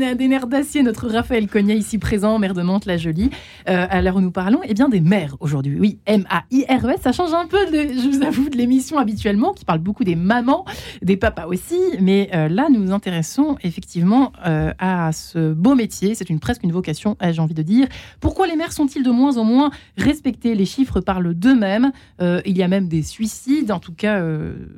d'acier, 0.49 0.83
notre 0.83 1.09
Raphaël 1.09 1.47
Cognet, 1.47 1.77
ici 1.77 1.99
présent, 1.99 2.39
maire 2.39 2.55
de 2.55 2.63
Mantes-la-Jolie. 2.63 3.31
Euh, 3.69 3.87
à 3.89 4.03
l'heure 4.03 4.17
où 4.17 4.21
nous 4.21 4.33
parlons, 4.33 4.61
eh 4.65 4.75
bien 4.75 4.89
des 4.89 5.01
mères 5.01 5.37
aujourd'hui. 5.39 5.79
Oui, 5.79 5.99
M-A-I-R-E-S, 6.07 7.01
ça 7.03 7.13
change 7.13 7.33
un 7.33 7.47
peu, 7.47 7.59
je 7.71 8.09
vous 8.09 8.25
avoue, 8.25 8.49
de 8.49 8.57
l'émission 8.57 8.99
habituellement, 8.99 9.53
qui 9.53 9.65
parle 9.65 9.79
beaucoup 9.79 10.03
des 10.03 10.17
mamans, 10.17 10.65
des 11.03 11.17
papas 11.17 11.47
aussi, 11.47 11.79
mais 12.01 12.31
euh, 12.35 12.49
là, 12.49 12.69
nous 12.71 12.81
nous 12.81 12.93
intéressons 12.93 13.57
effectivement 13.63 14.33
euh, 14.45 14.73
à 14.79 15.13
ce 15.13 15.53
beau 15.53 15.75
métier. 15.75 16.15
C'est 16.15 16.31
une, 16.31 16.41
presque 16.41 16.65
une 16.65 16.73
vocation, 16.73 17.17
ai-je 17.21 17.41
envie 17.41 17.55
de 17.55 17.63
dire. 17.63 17.87
Pourquoi 18.21 18.47
les 18.49 18.57
mères 18.57 18.73
sont-ils 18.73 19.05
de 19.05 19.11
moins 19.11 19.37
en 19.37 19.45
moins 19.45 19.71
respectées? 19.97 20.55
Les 20.55 20.67
chiffres 20.67 21.01
parlent 21.01 21.33
d'eux-mêmes. 21.33 21.93
Euh, 22.21 22.41
il 22.45 22.59
y 22.59 22.63
a 22.63 22.69
même 22.69 22.89
des 22.89 23.03
suicides. 23.03 23.71
En 23.71 23.79
tout 23.79 23.95
cas, 23.95 24.21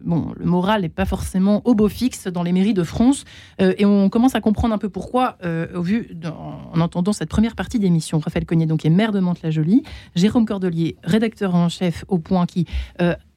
bon, 0.05 0.33
le 0.37 0.45
moral 0.45 0.83
n'est 0.83 0.89
pas 0.89 1.07
forcément 1.07 1.63
au 1.65 1.75
beau 1.75 1.89
fixe 1.89 2.27
dans 2.27 2.43
les 2.43 2.53
mairies 2.53 2.75
de 2.75 2.83
France. 2.83 3.25
et 3.59 3.87
on 3.87 4.09
commence 4.11 4.35
à 4.35 4.41
comprendre 4.41 4.66
un 4.73 4.79
peu 4.79 4.89
pourquoi, 4.89 5.39
au 5.75 5.83
vu, 5.83 6.17
en 6.25 6.81
entendant 6.81 7.13
cette 7.13 7.29
première 7.29 7.55
partie 7.55 7.79
d'émission. 7.79 8.19
Raphaël 8.19 8.45
Cognet, 8.45 8.67
donc, 8.67 8.85
est 8.85 8.91
maire 8.91 9.13
de 9.13 9.21
Mantes-la-Jolie. 9.21 9.83
Jérôme 10.15 10.47
Cordelier, 10.47 10.97
rédacteur 11.03 11.55
en 11.55 11.69
chef 11.69 12.05
au 12.09 12.19
Point, 12.19 12.47
qui 12.47 12.67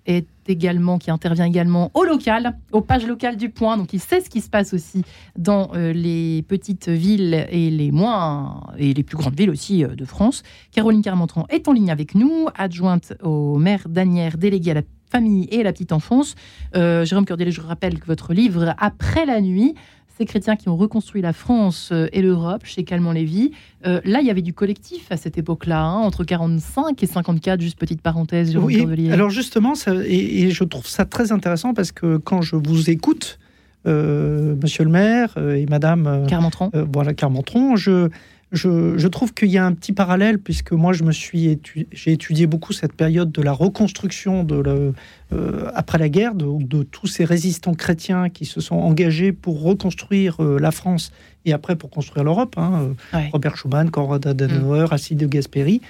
est 0.06 0.28
également, 0.48 0.98
qui 0.98 1.12
intervient 1.12 1.46
également 1.46 1.92
au 1.94 2.04
local, 2.04 2.58
aux 2.72 2.82
pages 2.82 3.06
locales 3.06 3.38
du 3.38 3.50
Point. 3.50 3.78
Donc, 3.78 3.94
il 3.94 4.00
sait 4.00 4.20
ce 4.20 4.30
qui 4.30 4.42
se 4.42 4.50
passe 4.50 4.74
aussi 4.74 5.04
dans 5.38 5.70
euh, 5.76 5.94
les 5.94 6.42
petites 6.42 6.89
villes 6.89 7.46
et 7.50 7.70
les 7.70 7.92
moins 7.92 8.62
et 8.78 8.94
les 8.94 9.04
plus 9.04 9.18
grandes 9.18 9.36
villes 9.36 9.52
aussi 9.52 9.84
euh, 9.84 9.96
de 9.96 10.06
France. 10.06 10.44
Caroline 10.72 11.02
Carmentran 11.02 11.46
est 11.50 11.68
en 11.68 11.74
ligne 11.74 11.92
avec 11.92 12.15
nous, 12.15 12.48
adjointe 12.56 13.13
au 13.22 13.58
maire 13.58 13.88
d'Anières, 13.88 14.38
déléguée 14.38 14.72
à 14.72 14.76
la 14.76 14.82
famille 15.12 15.48
et 15.52 15.62
à 15.62 15.63
la 15.63 15.72
petite 15.72 15.92
enfance. 15.92 16.36
Euh, 16.76 17.06
Jérôme 17.06 17.26
Cordelet, 17.26 17.52
je 17.52 17.62
rappelle 17.62 18.00
que 18.00 18.06
votre 18.06 18.34
livre 18.34 18.74
Après 18.78 19.26
la 19.26 19.42
nuit 19.42 19.76
ces 20.19 20.25
chrétiens 20.25 20.55
qui 20.58 20.67
ont 20.67 20.75
reconstruit 20.75 21.21
la 21.21 21.32
France 21.32 21.89
euh, 21.93 22.08
et 22.12 22.21
l'Europe 22.21 22.65
chez 22.65 22.84
Calment-Lévy. 22.84 23.51
Euh, 23.86 24.01
là, 24.03 24.19
il 24.19 24.27
y 24.27 24.29
avait 24.29 24.41
du 24.41 24.53
collectif 24.53 25.10
à 25.12 25.17
cette 25.17 25.38
époque-là, 25.38 25.82
hein, 25.82 25.95
entre 25.95 26.25
45 26.25 27.01
et 27.01 27.05
54, 27.05 27.62
juste 27.62 27.79
petite 27.79 28.01
parenthèse. 28.01 28.55
Oui, 28.58 29.10
alors 29.12 29.29
justement, 29.29 29.75
ça, 29.75 29.93
et, 29.95 30.51
je 30.51 30.63
trouve 30.65 30.88
ça 30.88 31.05
très 31.05 31.32
intéressant 31.32 31.73
parce 31.73 31.93
que 31.93 32.17
quand 32.17 32.41
je 32.41 32.58
vous 32.58 32.89
écoute, 32.89 33.39
euh, 33.88 34.55
monsieur 34.62 34.84
le 34.84 34.89
maire 34.89 35.38
et 35.38 35.65
madame 35.67 36.25
Carmentron, 36.27 36.69
voilà, 36.93 37.13
Carmentron, 37.13 37.77
je, 37.77 38.10
je, 38.52 39.08
trouve 39.08 39.34
qu'il 39.34 39.50
y 39.50 39.58
a 39.58 39.66
un 39.66 39.74
petit 39.74 39.94
parallèle, 39.94 40.40
puisque 40.40 40.72
moi, 40.72 40.92
je 40.94 41.04
me 41.04 41.12
suis 41.12 41.60
j'ai 41.92 42.12
étudié 42.12 42.48
beaucoup 42.48 42.74
cette 42.74 42.94
période 42.94 43.32
de 43.32 43.42
la 43.42 43.52
reconstruction 43.52 44.44
de 44.44 44.56
le, 44.56 44.94
euh, 45.34 45.70
après 45.76 46.00
la 46.00 46.10
guerre, 46.10 46.34
de, 46.34 46.84
tous 46.84 47.08
ces 47.08 47.26
résistants 47.26 47.76
chrétiens 47.76 48.30
qui 48.30 48.46
se 48.46 48.60
sont 48.60 48.78
engagés 48.78 49.32
pour 49.32 49.62
reconstruire 49.62 50.38
euh, 50.40 50.58
la 50.60 50.72
France 50.72 51.12
et 51.46 51.54
après 51.54 51.76
pour 51.76 51.92
construire 51.92 52.24
l'Europe. 52.24 52.56
Hein, 52.58 52.96
euh, 53.14 53.20
Robert 53.32 53.56
Schuman, 53.56 53.92
Konrad 53.92 54.26
Adenauer, 54.26 54.86
mm. 54.90 54.94
Alcide 54.94 55.18
de 55.20 55.28
Gasperi. 55.28 55.82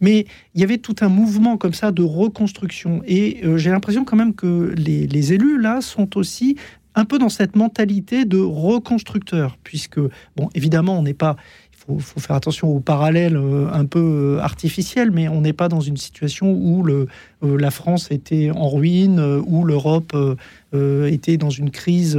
Mais 0.00 0.26
il 0.54 0.60
y 0.60 0.64
avait 0.64 0.78
tout 0.78 0.96
un 1.00 1.08
mouvement 1.08 1.56
comme 1.56 1.74
ça 1.74 1.92
de 1.92 2.02
reconstruction. 2.02 3.02
Et 3.06 3.40
j'ai 3.56 3.70
l'impression 3.70 4.04
quand 4.04 4.16
même 4.16 4.34
que 4.34 4.74
les, 4.76 5.06
les 5.06 5.32
élus, 5.32 5.60
là, 5.60 5.80
sont 5.80 6.18
aussi 6.18 6.56
un 6.94 7.04
peu 7.04 7.18
dans 7.18 7.28
cette 7.28 7.56
mentalité 7.56 8.24
de 8.24 8.38
reconstructeur, 8.38 9.56
puisque, 9.62 10.00
bon, 10.36 10.50
évidemment, 10.54 10.98
on 10.98 11.02
n'est 11.02 11.14
pas, 11.14 11.36
faut, 11.86 11.98
faut 11.98 12.20
faire 12.20 12.36
attention 12.36 12.68
aux 12.68 12.80
parallèles 12.80 13.36
euh, 13.36 13.68
un 13.72 13.84
peu 13.84 14.00
euh, 14.00 14.40
artificiels, 14.40 15.10
mais 15.10 15.28
on 15.28 15.40
n'est 15.40 15.52
pas 15.52 15.68
dans 15.68 15.80
une 15.80 15.96
situation 15.96 16.52
où 16.52 16.82
le, 16.82 17.08
euh, 17.42 17.58
la 17.58 17.70
France 17.70 18.10
était 18.10 18.50
en 18.50 18.68
ruine, 18.68 19.20
où 19.46 19.64
l'Europe 19.64 20.16
était 20.72 21.36
dans 21.36 21.50
une 21.50 21.70
crise 21.70 22.18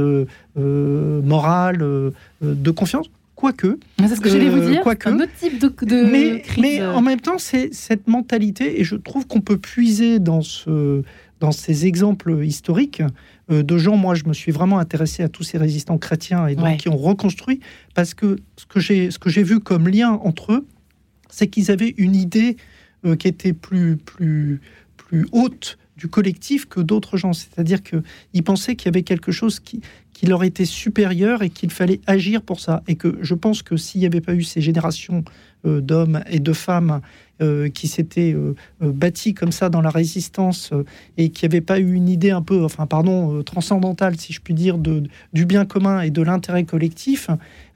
morale 0.56 2.12
de 2.40 2.70
confiance. 2.70 3.06
Quoique. 3.34 3.78
C'est 3.98 4.14
ce 4.14 4.20
que 4.20 4.28
j'allais 4.28 4.48
vous 4.48 4.70
dire. 4.70 4.80
Quoique. 4.82 5.08
Un 5.08 5.16
autre 5.16 5.32
type 5.38 5.60
de, 5.60 6.04
mais, 6.04 6.42
Mais 6.58 6.84
en 6.84 7.02
même 7.02 7.20
temps, 7.20 7.38
c'est 7.38 7.74
cette 7.74 8.06
mentalité, 8.06 8.80
et 8.80 8.84
je 8.84 8.94
trouve 8.96 9.26
qu'on 9.26 9.40
peut 9.40 9.58
puiser 9.58 10.18
dans, 10.20 10.42
ce, 10.42 11.02
dans 11.44 11.52
ces 11.52 11.84
exemples 11.84 12.42
historiques 12.42 13.02
euh, 13.50 13.62
de 13.62 13.76
gens. 13.76 13.96
Moi, 13.96 14.14
je 14.14 14.24
me 14.24 14.32
suis 14.32 14.50
vraiment 14.50 14.78
intéressé 14.78 15.22
à 15.22 15.28
tous 15.28 15.42
ces 15.42 15.58
résistants 15.58 15.98
chrétiens 15.98 16.46
et 16.46 16.56
donc 16.56 16.78
qui 16.78 16.88
ont 16.88 16.96
reconstruit 16.96 17.60
parce 17.94 18.14
que 18.14 18.36
ce 18.56 18.64
que 18.64 18.80
j'ai 18.80 19.10
ce 19.10 19.18
que 19.18 19.28
j'ai 19.28 19.42
vu 19.42 19.60
comme 19.60 19.86
lien 19.86 20.12
entre 20.12 20.52
eux, 20.52 20.66
c'est 21.28 21.48
qu'ils 21.48 21.70
avaient 21.70 21.94
une 21.98 22.16
idée 22.16 22.56
euh, 23.04 23.14
qui 23.14 23.28
était 23.28 23.52
plus 23.52 23.98
plus 23.98 24.62
plus 24.96 25.26
haute 25.32 25.76
du 25.96 26.08
collectif 26.08 26.66
que 26.66 26.80
d'autres 26.80 27.16
gens. 27.16 27.32
C'est-à-dire 27.32 27.82
qu'ils 27.82 28.42
pensaient 28.44 28.76
qu'il 28.76 28.86
y 28.86 28.88
avait 28.88 29.02
quelque 29.02 29.32
chose 29.32 29.60
qui, 29.60 29.80
leur 30.22 30.42
était 30.42 30.64
supérieur 30.64 31.42
et 31.42 31.50
qu'il 31.50 31.70
fallait 31.70 32.00
agir 32.06 32.40
pour 32.40 32.58
ça. 32.58 32.82
Et 32.88 32.94
que 32.94 33.18
je 33.20 33.34
pense 33.34 33.62
que 33.62 33.76
s'il 33.76 34.00
n'y 34.00 34.06
avait 34.06 34.22
pas 34.22 34.32
eu 34.32 34.42
ces 34.42 34.62
générations 34.62 35.22
euh, 35.66 35.82
d'hommes 35.82 36.24
et 36.30 36.38
de 36.38 36.52
femmes 36.54 37.02
euh, 37.42 37.68
qui 37.68 37.88
s'étaient 37.88 38.32
euh, 38.32 38.54
bâtis 38.80 39.34
comme 39.34 39.52
ça 39.52 39.68
dans 39.68 39.82
la 39.82 39.90
résistance 39.90 40.72
et 41.18 41.28
qui 41.28 41.44
n'avaient 41.44 41.60
pas 41.60 41.78
eu 41.78 41.92
une 41.92 42.08
idée 42.08 42.30
un 42.30 42.40
peu, 42.40 42.64
enfin 42.64 42.86
pardon, 42.86 43.42
transcendantale, 43.42 44.18
si 44.18 44.32
je 44.32 44.40
puis 44.40 44.54
dire, 44.54 44.78
de, 44.78 45.02
du 45.34 45.44
bien 45.44 45.66
commun 45.66 46.00
et 46.00 46.08
de 46.10 46.22
l'intérêt 46.22 46.64
collectif, 46.64 47.28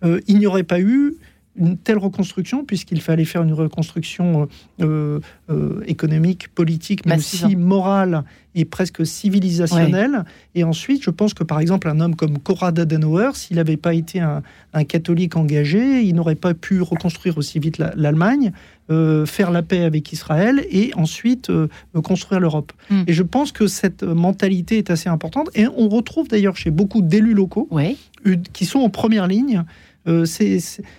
il 0.02 0.38
n'y 0.38 0.46
aurait 0.46 0.62
pas 0.62 0.80
eu 0.80 1.16
une 1.58 1.76
telle 1.76 1.98
reconstruction, 1.98 2.64
puisqu'il 2.64 3.00
fallait 3.00 3.24
faire 3.24 3.42
une 3.42 3.52
reconstruction 3.52 4.48
euh, 4.80 5.20
euh, 5.50 5.82
économique, 5.86 6.48
politique, 6.54 7.04
mais 7.06 7.16
aussi 7.16 7.56
morale 7.56 8.24
et 8.54 8.64
presque 8.64 9.06
civilisationnelle. 9.06 10.24
Et 10.54 10.64
ensuite, 10.64 11.02
je 11.02 11.10
pense 11.10 11.34
que 11.34 11.44
par 11.44 11.60
exemple, 11.60 11.88
un 11.88 12.00
homme 12.00 12.16
comme 12.16 12.38
Konrad 12.38 12.78
Adenauer, 12.78 13.30
s'il 13.34 13.56
n'avait 13.56 13.76
pas 13.76 13.94
été 13.94 14.20
un, 14.20 14.42
catholique 14.84 15.36
engagé, 15.36 16.02
il 16.02 16.14
n'aurait 16.14 16.34
pas 16.34 16.54
pu 16.54 16.80
reconstruire 16.80 17.36
aussi 17.38 17.58
vite 17.58 17.78
l'Allemagne, 17.78 18.52
euh, 18.90 19.26
faire 19.26 19.50
la 19.50 19.62
paix 19.62 19.82
avec 19.82 20.12
Israël 20.12 20.64
et 20.70 20.92
ensuite 20.96 21.52
construire 22.02 22.40
l'Europe. 22.40 22.72
Hmm. 22.90 23.02
Et 23.06 23.12
je 23.12 23.22
pense 23.22 23.52
que 23.52 23.66
cette 23.66 24.02
mentalité 24.02 24.78
est 24.78 24.90
assez 24.90 25.08
importante. 25.08 25.50
Et 25.54 25.66
on 25.66 25.88
retrouve 25.88 26.28
d'ailleurs 26.28 26.56
chez 26.56 26.70
beaucoup 26.70 27.02
d'élus 27.02 27.34
locaux 27.34 27.68
qui 28.52 28.64
sont 28.64 28.80
en 28.80 28.90
première 28.90 29.26
ligne 29.26 29.64
euh, 30.08 30.24
c'est 30.24 30.58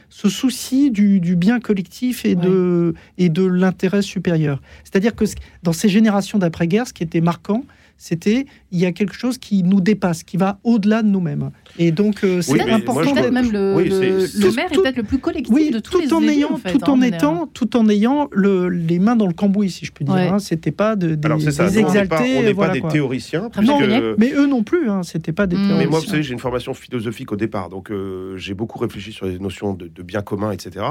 ce 0.09 0.29
souci 0.29 0.91
du, 0.91 1.19
bien 1.35 1.59
collectif 1.59 2.25
et 2.25 2.35
de, 2.35 2.93
et 3.17 3.29
de 3.29 3.43
l'intérêt 3.43 4.01
supérieur. 4.01 4.61
C'est-à-dire 4.83 5.15
que 5.15 5.25
dans 5.63 5.73
ces 5.73 5.89
générations 5.89 6.37
d'après-guerre, 6.37 6.87
ce 6.87 6.93
qui 6.93 7.03
était 7.03 7.21
marquant, 7.21 7.63
c'était 7.99 8.45
il 8.71 8.79
y 8.79 8.85
a 8.85 8.91
quelque 8.91 9.13
chose 9.13 9.37
qui 9.37 9.61
nous 9.61 9.81
dépasse, 9.81 10.23
qui 10.23 10.37
va 10.37 10.59
au-delà 10.63 11.03
de 11.03 11.07
nous-mêmes. 11.07 11.51
Et 11.77 11.91
donc 11.91 12.23
euh, 12.23 12.41
c'est 12.41 12.61
important. 12.61 13.13
Peut-être 13.13 13.31
même 13.31 13.51
le, 13.51 13.83
le, 13.83 14.55
maire 14.55 14.71
est 14.71 14.75
peut-être 14.75 14.97
le 14.97 15.03
plus 15.03 15.19
collectif 15.19 15.71
de 15.71 15.79
tous 15.79 15.99
tout 16.01 16.13
en 16.13 16.23
ayant, 16.23 16.59
tout 16.59 16.89
en, 16.89 17.01
étant, 17.01 17.47
tout 17.47 17.75
en 17.75 17.89
ayant 17.89 18.29
le, 18.31 18.69
les 18.69 18.99
mains 18.99 19.15
dans 19.17 19.27
le 19.27 19.33
cambouis, 19.33 19.69
si 19.69 19.85
je 19.85 19.91
puis 19.91 20.05
dire. 20.05 20.15
Hein. 20.15 20.39
C'était 20.39 20.71
pas 20.71 20.95
de, 20.95 21.15
des, 21.15 21.47
exaltés. 21.79 22.37
On 22.37 22.43
n'est 22.43 22.53
pas, 22.53 22.69
des 22.69 22.81
théoriciens. 22.81 23.49
Non, 23.61 23.79
mais 24.17 24.31
eux 24.33 24.47
non 24.47 24.63
plus. 24.63 24.89
Hein. 24.89 25.03
C'était 25.03 25.33
pas 25.33 25.45
des 25.45 25.57
théoriciens. 25.57 25.77
Mais 25.77 25.87
moi, 25.87 25.99
vous 25.99 26.05
savez, 26.05 26.23
j'ai 26.23 26.33
une 26.33 26.39
formation 26.39 26.73
philosophique 26.73 27.31
au 27.31 27.35
départ, 27.35 27.69
donc 27.69 27.91
euh, 27.91 28.37
j'ai 28.37 28.53
beaucoup 28.53 28.79
réfléchi 28.79 29.11
sur 29.11 29.25
les 29.25 29.39
notions 29.39 29.73
de, 29.73 29.89
bien 30.01 30.21
commun, 30.21 30.51
etc. 30.51 30.85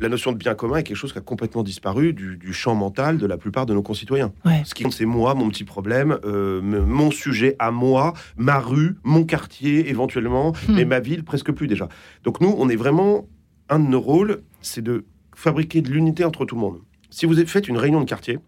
la 0.00 0.08
notion 0.08 0.32
de 0.32 0.36
bien 0.36 0.54
commun 0.54 0.78
est 0.78 0.82
quelque 0.82 0.96
chose 0.96 1.12
qui 1.12 1.18
a 1.18 1.22
complètement 1.22 1.62
disparu 1.62 2.12
du, 2.12 2.52
champ 2.52 2.74
mental 2.74 3.16
de 3.16 3.26
la 3.26 3.36
plupart 3.36 3.64
de 3.64 3.74
nos 3.74 3.82
concitoyens. 3.82 4.32
Ce 4.64 4.74
qui 4.74 4.82
compte, 4.82 4.92
c'est 4.92 5.04
moi, 5.04 5.34
mon 5.34 5.48
petit 5.48 5.64
problème. 5.64 6.18
Euh, 6.40 6.60
mon 6.62 7.10
sujet 7.10 7.56
à 7.58 7.70
moi, 7.70 8.14
ma 8.36 8.58
rue, 8.58 8.96
mon 9.04 9.24
quartier 9.24 9.88
éventuellement, 9.88 10.52
hmm. 10.52 10.74
mais 10.74 10.84
ma 10.84 11.00
ville 11.00 11.24
presque 11.24 11.52
plus 11.52 11.66
déjà. 11.66 11.88
Donc 12.24 12.40
nous, 12.40 12.54
on 12.56 12.68
est 12.68 12.76
vraiment 12.76 13.28
un 13.68 13.78
de 13.78 13.88
nos 13.88 14.00
rôles, 14.00 14.42
c'est 14.60 14.82
de 14.82 15.04
fabriquer 15.34 15.80
de 15.80 15.90
l'unité 15.90 16.24
entre 16.24 16.44
tout 16.44 16.54
le 16.54 16.60
monde. 16.60 16.80
Si 17.10 17.26
vous 17.26 17.34
faites 17.46 17.68
une 17.68 17.78
réunion 17.78 18.00
de 18.00 18.08
quartier, 18.08 18.38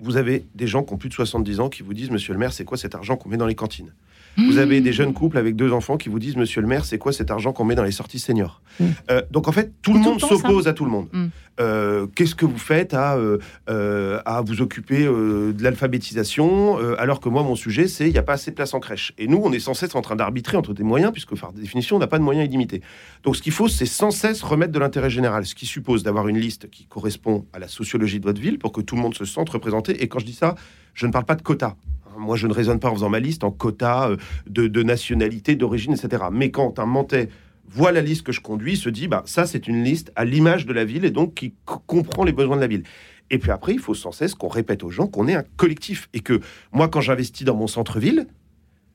vous 0.00 0.16
avez 0.16 0.46
des 0.54 0.66
gens 0.66 0.82
qui 0.82 0.92
ont 0.92 0.98
plus 0.98 1.08
de 1.08 1.14
70 1.14 1.60
ans 1.60 1.68
qui 1.68 1.82
vous 1.82 1.94
disent, 1.94 2.10
Monsieur 2.10 2.32
le 2.32 2.38
maire, 2.38 2.52
c'est 2.52 2.64
quoi 2.64 2.76
cet 2.76 2.94
argent 2.94 3.16
qu'on 3.16 3.28
met 3.28 3.36
dans 3.36 3.46
les 3.46 3.54
cantines? 3.54 3.94
Vous 4.36 4.58
avez 4.58 4.80
des 4.80 4.92
jeunes 4.92 5.12
couples 5.12 5.38
avec 5.38 5.56
deux 5.56 5.72
enfants 5.72 5.96
qui 5.96 6.08
vous 6.08 6.18
disent, 6.18 6.36
Monsieur 6.36 6.60
le 6.60 6.66
maire, 6.66 6.84
c'est 6.84 6.98
quoi 6.98 7.12
cet 7.12 7.30
argent 7.30 7.52
qu'on 7.52 7.64
met 7.64 7.74
dans 7.74 7.84
les 7.84 7.92
sorties 7.92 8.18
seniors 8.18 8.62
mm. 8.80 8.84
euh, 9.10 9.22
Donc 9.30 9.48
en 9.48 9.52
fait, 9.52 9.72
tout 9.82 9.92
le 9.92 10.00
monde 10.00 10.20
s'oppose 10.20 10.68
à 10.68 10.72
tout 10.72 10.84
le 10.84 10.90
monde. 10.90 11.08
Mm. 11.12 11.26
Euh, 11.60 12.06
qu'est-ce 12.14 12.34
que 12.34 12.46
vous 12.46 12.58
faites 12.58 12.94
à, 12.94 13.16
euh, 13.16 14.20
à 14.24 14.40
vous 14.40 14.62
occuper 14.62 15.04
de 15.04 15.62
l'alphabétisation 15.62 16.78
alors 16.98 17.20
que 17.20 17.28
moi, 17.28 17.42
mon 17.42 17.56
sujet, 17.56 17.88
c'est 17.88 18.06
il 18.06 18.12
n'y 18.12 18.18
a 18.18 18.22
pas 18.22 18.34
assez 18.34 18.50
de 18.50 18.56
place 18.56 18.74
en 18.74 18.80
crèche. 18.80 19.12
Et 19.18 19.26
nous, 19.26 19.40
on 19.42 19.52
est 19.52 19.60
sans 19.60 19.74
cesse 19.74 19.94
en 19.94 20.02
train 20.02 20.16
d'arbitrer 20.16 20.56
entre 20.56 20.72
des 20.72 20.82
moyens, 20.82 21.12
puisque 21.12 21.38
par 21.38 21.52
définition, 21.52 21.96
on 21.96 21.98
n'a 21.98 22.06
pas 22.06 22.18
de 22.18 22.24
moyens 22.24 22.48
illimités. 22.48 22.82
Donc 23.22 23.36
ce 23.36 23.42
qu'il 23.42 23.52
faut, 23.52 23.68
c'est 23.68 23.86
sans 23.86 24.10
cesse 24.10 24.42
remettre 24.42 24.72
de 24.72 24.78
l'intérêt 24.78 25.10
général, 25.10 25.44
ce 25.44 25.54
qui 25.54 25.66
suppose 25.66 26.02
d'avoir 26.02 26.28
une 26.28 26.38
liste 26.38 26.70
qui 26.70 26.86
correspond 26.86 27.46
à 27.52 27.58
la 27.58 27.68
sociologie 27.68 28.18
de 28.18 28.24
votre 28.24 28.40
ville 28.40 28.58
pour 28.58 28.72
que 28.72 28.80
tout 28.80 28.96
le 28.96 29.02
monde 29.02 29.14
se 29.14 29.24
sente 29.24 29.50
représenté. 29.50 30.02
Et 30.02 30.08
quand 30.08 30.18
je 30.18 30.26
dis 30.26 30.34
ça, 30.34 30.54
je 30.94 31.06
ne 31.06 31.12
parle 31.12 31.24
pas 31.24 31.34
de 31.34 31.42
quotas. 31.42 31.76
Moi, 32.18 32.36
je 32.36 32.46
ne 32.46 32.52
raisonne 32.52 32.80
pas 32.80 32.90
en 32.90 32.94
faisant 32.94 33.08
ma 33.08 33.20
liste 33.20 33.44
en 33.44 33.50
quota 33.50 34.10
euh, 34.10 34.16
de, 34.46 34.82
nationalité, 34.82 35.56
d'origine, 35.56 35.92
etc. 35.92 36.24
Mais 36.32 36.50
quand 36.50 36.78
un 36.78 36.86
Mantais 36.86 37.28
voit 37.68 37.92
la 37.92 38.00
liste 38.02 38.22
que 38.22 38.32
je 38.32 38.40
conduis, 38.40 38.76
se 38.76 38.88
dit, 38.88 39.08
bah, 39.08 39.22
ça, 39.26 39.46
c'est 39.46 39.68
une 39.68 39.82
liste 39.82 40.12
à 40.16 40.24
l'image 40.24 40.66
de 40.66 40.72
la 40.72 40.84
ville 40.84 41.04
et 41.04 41.10
donc 41.10 41.34
qui 41.34 41.54
comprend 41.66 42.24
les 42.24 42.32
besoins 42.32 42.56
de 42.56 42.60
la 42.60 42.66
ville. 42.66 42.82
Et 43.30 43.38
puis 43.38 43.50
après, 43.50 43.72
il 43.72 43.78
faut 43.78 43.94
sans 43.94 44.12
cesse 44.12 44.34
qu'on 44.34 44.48
répète 44.48 44.82
aux 44.84 44.90
gens 44.90 45.06
qu'on 45.06 45.26
est 45.26 45.34
un 45.34 45.44
collectif 45.56 46.08
et 46.12 46.20
que 46.20 46.40
moi, 46.72 46.88
quand 46.88 47.00
j'investis 47.00 47.46
dans 47.46 47.56
mon 47.56 47.66
centre-ville, 47.66 48.26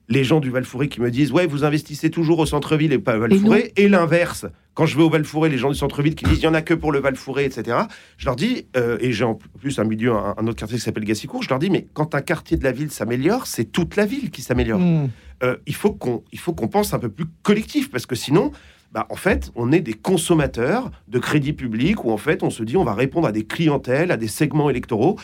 les 0.09 0.23
gens 0.23 0.39
du 0.39 0.49
val 0.49 0.65
qui 0.89 1.01
me 1.01 1.11
disent 1.11 1.31
ouais 1.31 1.47
vous 1.47 1.63
investissez 1.63 2.09
toujours 2.09 2.39
au 2.39 2.45
centre-ville 2.45 2.93
et 2.93 2.99
pas 2.99 3.17
au 3.17 3.21
val 3.21 3.33
et, 3.75 3.89
l'inverse. 3.89 4.45
Quand 4.73 4.85
je 4.85 4.95
vais 4.95 5.03
au 5.03 5.09
val 5.09 5.23
les 5.49 5.57
gens 5.57 5.69
du 5.69 5.77
centre-ville 5.77 6.15
qui 6.15 6.25
disent 6.25 6.39
il 6.39 6.43
y 6.43 6.47
en 6.47 6.53
a 6.53 6.61
que 6.61 6.73
pour 6.73 6.91
le 6.91 6.99
val 6.99 7.15
etc 7.39 7.77
je 8.17 8.25
leur 8.25 8.35
dis 8.35 8.67
euh, 8.75 8.97
et 8.99 9.11
j'ai 9.11 9.23
en 9.23 9.35
plus 9.35 9.79
un 9.79 9.83
milieu 9.83 10.13
un, 10.13 10.47
autre 10.47 10.55
quartier 10.55 10.77
qui 10.77 10.83
s'appelle 10.83 11.05
Gassicourt 11.05 11.43
je 11.43 11.49
leur 11.49 11.59
dis 11.59 11.69
mais 11.69 11.87
quand 11.93 12.15
un 12.15 12.21
quartier 12.21 12.57
de 12.57 12.63
la 12.63 12.71
ville 12.71 12.91
s'améliore 12.91 13.47
c'est 13.47 13.65
toute 13.65 13.95
la 13.95 14.05
ville 14.05 14.31
qui 14.31 14.41
s'améliore. 14.41 14.79
Hmm. 14.79 15.09
euh, 15.43 15.57
il 15.65 15.75
faut 15.75 15.91
qu'on 15.91 16.23
il 16.31 16.39
faut 16.39 16.53
qu'on 16.53 16.67
pense 16.67 16.93
un 16.93 16.99
peu 16.99 17.09
plus 17.09 17.25
collectif 17.43 17.91
parce 17.91 18.05
que 18.05 18.15
sinon 18.15 18.51
bah, 18.93 19.05
en 19.09 19.15
fait, 19.15 19.51
on 19.55 19.73
est 19.73 19.81
des 19.81 19.93
consommateurs 19.93 20.91
de 21.09 21.19
crédit 21.19 21.51
public 21.51 22.05
où 22.05 22.11
en 22.11 22.17
fait, 22.17 22.41
on 22.41 22.49
se 22.49 22.63
dit 22.63 22.77
on 22.77 22.85
va 22.85 22.93
répondre 22.93 23.27
à 23.27 23.33
des 23.33 23.43
clientèles, 23.43 24.11
à 24.11 24.17
des 24.17 24.29
segments 24.29 24.69
électoraux 24.69 25.17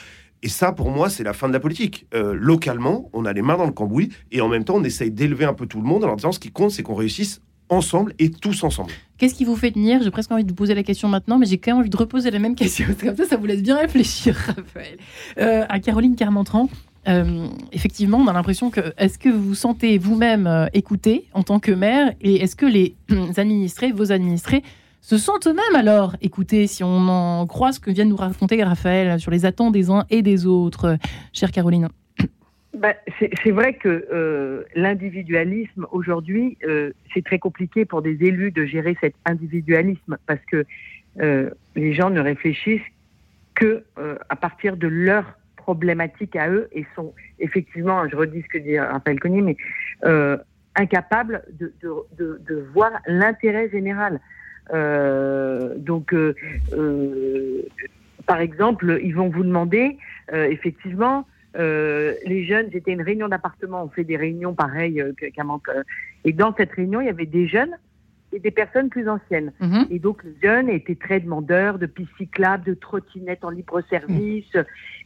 Et 0.43 0.49
ça, 0.49 0.71
pour 0.71 0.91
moi, 0.91 1.09
c'est 1.09 1.23
la 1.23 1.33
fin 1.33 1.47
de 1.47 1.53
la 1.53 1.59
politique. 1.59 2.05
localement, 2.13 3.09
on 3.13 3.25
a 3.25 3.33
les 3.33 3.41
mains 3.41 3.57
dans 3.57 3.65
le 3.65 3.71
cambouis 3.71 4.09
et 4.31 4.41
en 4.41 4.49
même 4.49 4.63
temps, 4.63 4.75
on 4.75 4.83
essaye 4.83 5.09
d'élever 5.09 5.45
un 5.45 5.53
peu 5.53 5.65
tout 5.65 5.79
le 5.79 5.87
monde 5.87 6.03
en 6.03 6.07
leur 6.07 6.17
disant 6.17 6.31
ce 6.31 6.39
qui 6.39 6.51
compte, 6.51 6.71
c'est 6.71 6.83
qu'on 6.83 6.95
réussisse 6.95 7.41
ensemble 7.69 8.13
et 8.19 8.29
tous 8.29 8.63
ensemble. 8.63 8.91
Qu'est-ce 9.17 9.35
qui 9.35 9.45
vous 9.45 9.55
fait 9.55 9.71
tenir? 9.71 10.01
J'ai 10.03 10.11
presque 10.11 10.31
envie 10.31 10.43
de 10.43 10.49
vous 10.49 10.55
poser 10.55 10.75
la 10.75 10.83
question 10.83 11.07
maintenant, 11.07 11.37
mais 11.37 11.45
j'ai 11.45 11.57
quand 11.57 11.71
même 11.71 11.79
envie 11.79 11.89
de 11.89 11.97
reposer 11.97 12.31
la 12.31 12.39
même 12.39 12.55
question. 12.55 12.85
Comme 12.99 13.15
ça, 13.15 13.25
ça 13.25 13.37
vous 13.37 13.45
laisse 13.45 13.61
bien 13.61 13.77
réfléchir, 13.77 14.35
Raphaël. 14.47 14.97
Euh, 15.39 15.65
à 15.69 15.79
Caroline 15.79 16.15
Carmentran, 16.15 16.69
euh, 17.07 17.47
effectivement, 17.71 18.17
on 18.17 18.27
a 18.27 18.33
l'impression 18.33 18.69
que 18.69 18.93
est-ce 18.97 19.17
que 19.17 19.29
vous 19.29 19.49
vous 19.49 19.55
sentez 19.55 19.97
vous-même 19.97 20.47
euh, 20.47 20.67
écouté 20.73 21.27
en 21.33 21.43
tant 21.43 21.59
que 21.59 21.71
maire 21.71 22.13
et 22.21 22.41
est-ce 22.41 22.55
que 22.55 22.65
les 22.65 22.95
administrés, 23.37 23.91
vos 23.91 24.11
administrés, 24.11 24.63
se 25.03 25.17
sentent 25.17 25.47
eux-mêmes 25.47 25.75
alors 25.75 26.15
écoutés 26.21 26.65
si 26.65 26.83
on 26.83 27.07
en 27.09 27.45
croit 27.45 27.73
ce 27.73 27.79
que 27.79 27.91
vient 27.91 28.05
de 28.05 28.09
nous 28.09 28.15
raconter 28.15 28.63
Raphaël 28.63 29.19
sur 29.19 29.31
les 29.31 29.45
attentes 29.45 29.73
des 29.73 29.91
uns 29.91 30.05
et 30.09 30.21
des 30.21 30.45
autres, 30.45 30.97
chère 31.33 31.51
Caroline 31.51 31.89
bah, 32.73 32.95
c'est 33.19 33.51
vrai 33.51 33.75
que 33.75 34.07
euh, 34.11 34.63
l'individualisme 34.75 35.85
aujourd'hui, 35.91 36.57
euh, 36.67 36.91
c'est 37.13 37.23
très 37.23 37.37
compliqué 37.37 37.85
pour 37.85 38.01
des 38.01 38.17
élus 38.23 38.49
de 38.49 38.65
gérer 38.65 38.97
cet 38.99 39.13
individualisme 39.25 40.17
parce 40.25 40.39
que 40.51 40.65
euh, 41.21 41.51
les 41.75 41.93
gens 41.93 42.09
ne 42.09 42.19
réfléchissent 42.19 42.81
que 43.53 43.83
à 44.29 44.35
partir 44.35 44.75
de 44.75 44.87
leurs 44.87 45.37
problématiques 45.55 46.35
à 46.35 46.49
eux 46.49 46.67
et 46.71 46.87
sont 46.95 47.13
effectivement, 47.39 48.09
je 48.09 48.15
redis 48.15 48.41
ce 48.41 48.47
que 48.47 48.57
dit 48.57 48.79
Raphaël 48.79 49.19
Cognier, 49.19 49.43
mais 49.43 49.57
incapables 50.75 51.43
de 51.51 52.67
voir 52.73 52.91
l'intérêt 53.05 53.69
général. 53.69 54.19
Donc, 54.71 56.15
par 58.25 58.39
exemple, 58.39 58.99
ils 59.03 59.15
vont 59.15 59.29
vous 59.29 59.43
demander 59.43 59.97
effectivement 60.31 61.25
euh, 61.55 62.15
les 62.25 62.45
jeunes, 62.45 62.69
c'était 62.71 62.91
une 62.91 63.01
réunion 63.01 63.27
d'appartement, 63.27 63.83
on 63.83 63.89
fait 63.89 64.03
des 64.03 64.17
réunions 64.17 64.53
pareilles 64.53 65.01
euh, 65.01 65.13
qu'à 65.13 65.43
euh, 65.43 65.83
Et 66.25 66.33
dans 66.33 66.53
cette 66.55 66.71
réunion, 66.71 67.01
il 67.01 67.07
y 67.07 67.09
avait 67.09 67.25
des 67.25 67.47
jeunes 67.47 67.77
et 68.33 68.39
des 68.39 68.51
personnes 68.51 68.89
plus 68.89 69.07
anciennes. 69.07 69.51
Mhm. 69.59 69.87
Et 69.89 69.99
donc 69.99 70.23
les 70.23 70.35
jeunes 70.41 70.69
étaient 70.69 70.95
très 70.95 71.19
demandeurs 71.19 71.77
de 71.77 71.85
pistes 71.85 72.11
cyclables, 72.17 72.63
de 72.65 72.73
trottinettes 72.73 73.43
en 73.43 73.49
libre 73.49 73.81
service. 73.89 74.57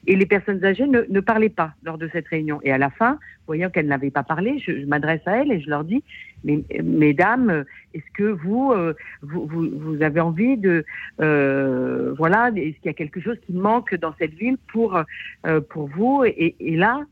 Et 0.05 0.15
les 0.15 0.25
personnes 0.25 0.63
âgées 0.63 0.87
ne, 0.87 1.01
ne, 1.09 1.19
parlaient 1.19 1.49
pas 1.49 1.73
lors 1.83 1.97
de 1.97 2.09
cette 2.13 2.27
réunion. 2.27 2.59
Et 2.63 2.71
à 2.71 2.77
la 2.77 2.89
fin, 2.89 3.19
voyant 3.45 3.69
qu'elles 3.69 3.87
n'avaient 3.87 4.11
pas 4.11 4.23
parlé, 4.23 4.59
je, 4.59 4.85
m'adresse 4.85 5.21
à 5.25 5.37
elles 5.37 5.51
et 5.51 5.59
je 5.59 5.69
leur 5.69 5.83
dis, 5.83 6.03
mais, 6.43 6.63
mesdames, 6.83 7.65
est-ce 7.93 8.11
que 8.13 8.23
vous, 8.23 8.71
euh, 8.71 8.93
vous, 9.21 9.47
vous, 9.47 10.01
avez 10.01 10.19
envie 10.19 10.55
de, 10.55 10.85
euh, 11.19 12.13
voilà, 12.17 12.51
est-ce 12.55 12.77
qu'il 12.77 12.85
y 12.85 12.89
a 12.89 12.93
quelque 12.93 13.19
chose 13.19 13.37
qui 13.45 13.53
manque 13.53 13.95
dans 13.95 14.13
cette 14.19 14.33
ville 14.33 14.57
pour, 14.71 15.01
euh, 15.45 15.61
pour 15.61 15.87
vous? 15.87 16.23
Et, 16.25 16.55
et, 16.59 16.77
là, 16.77 17.03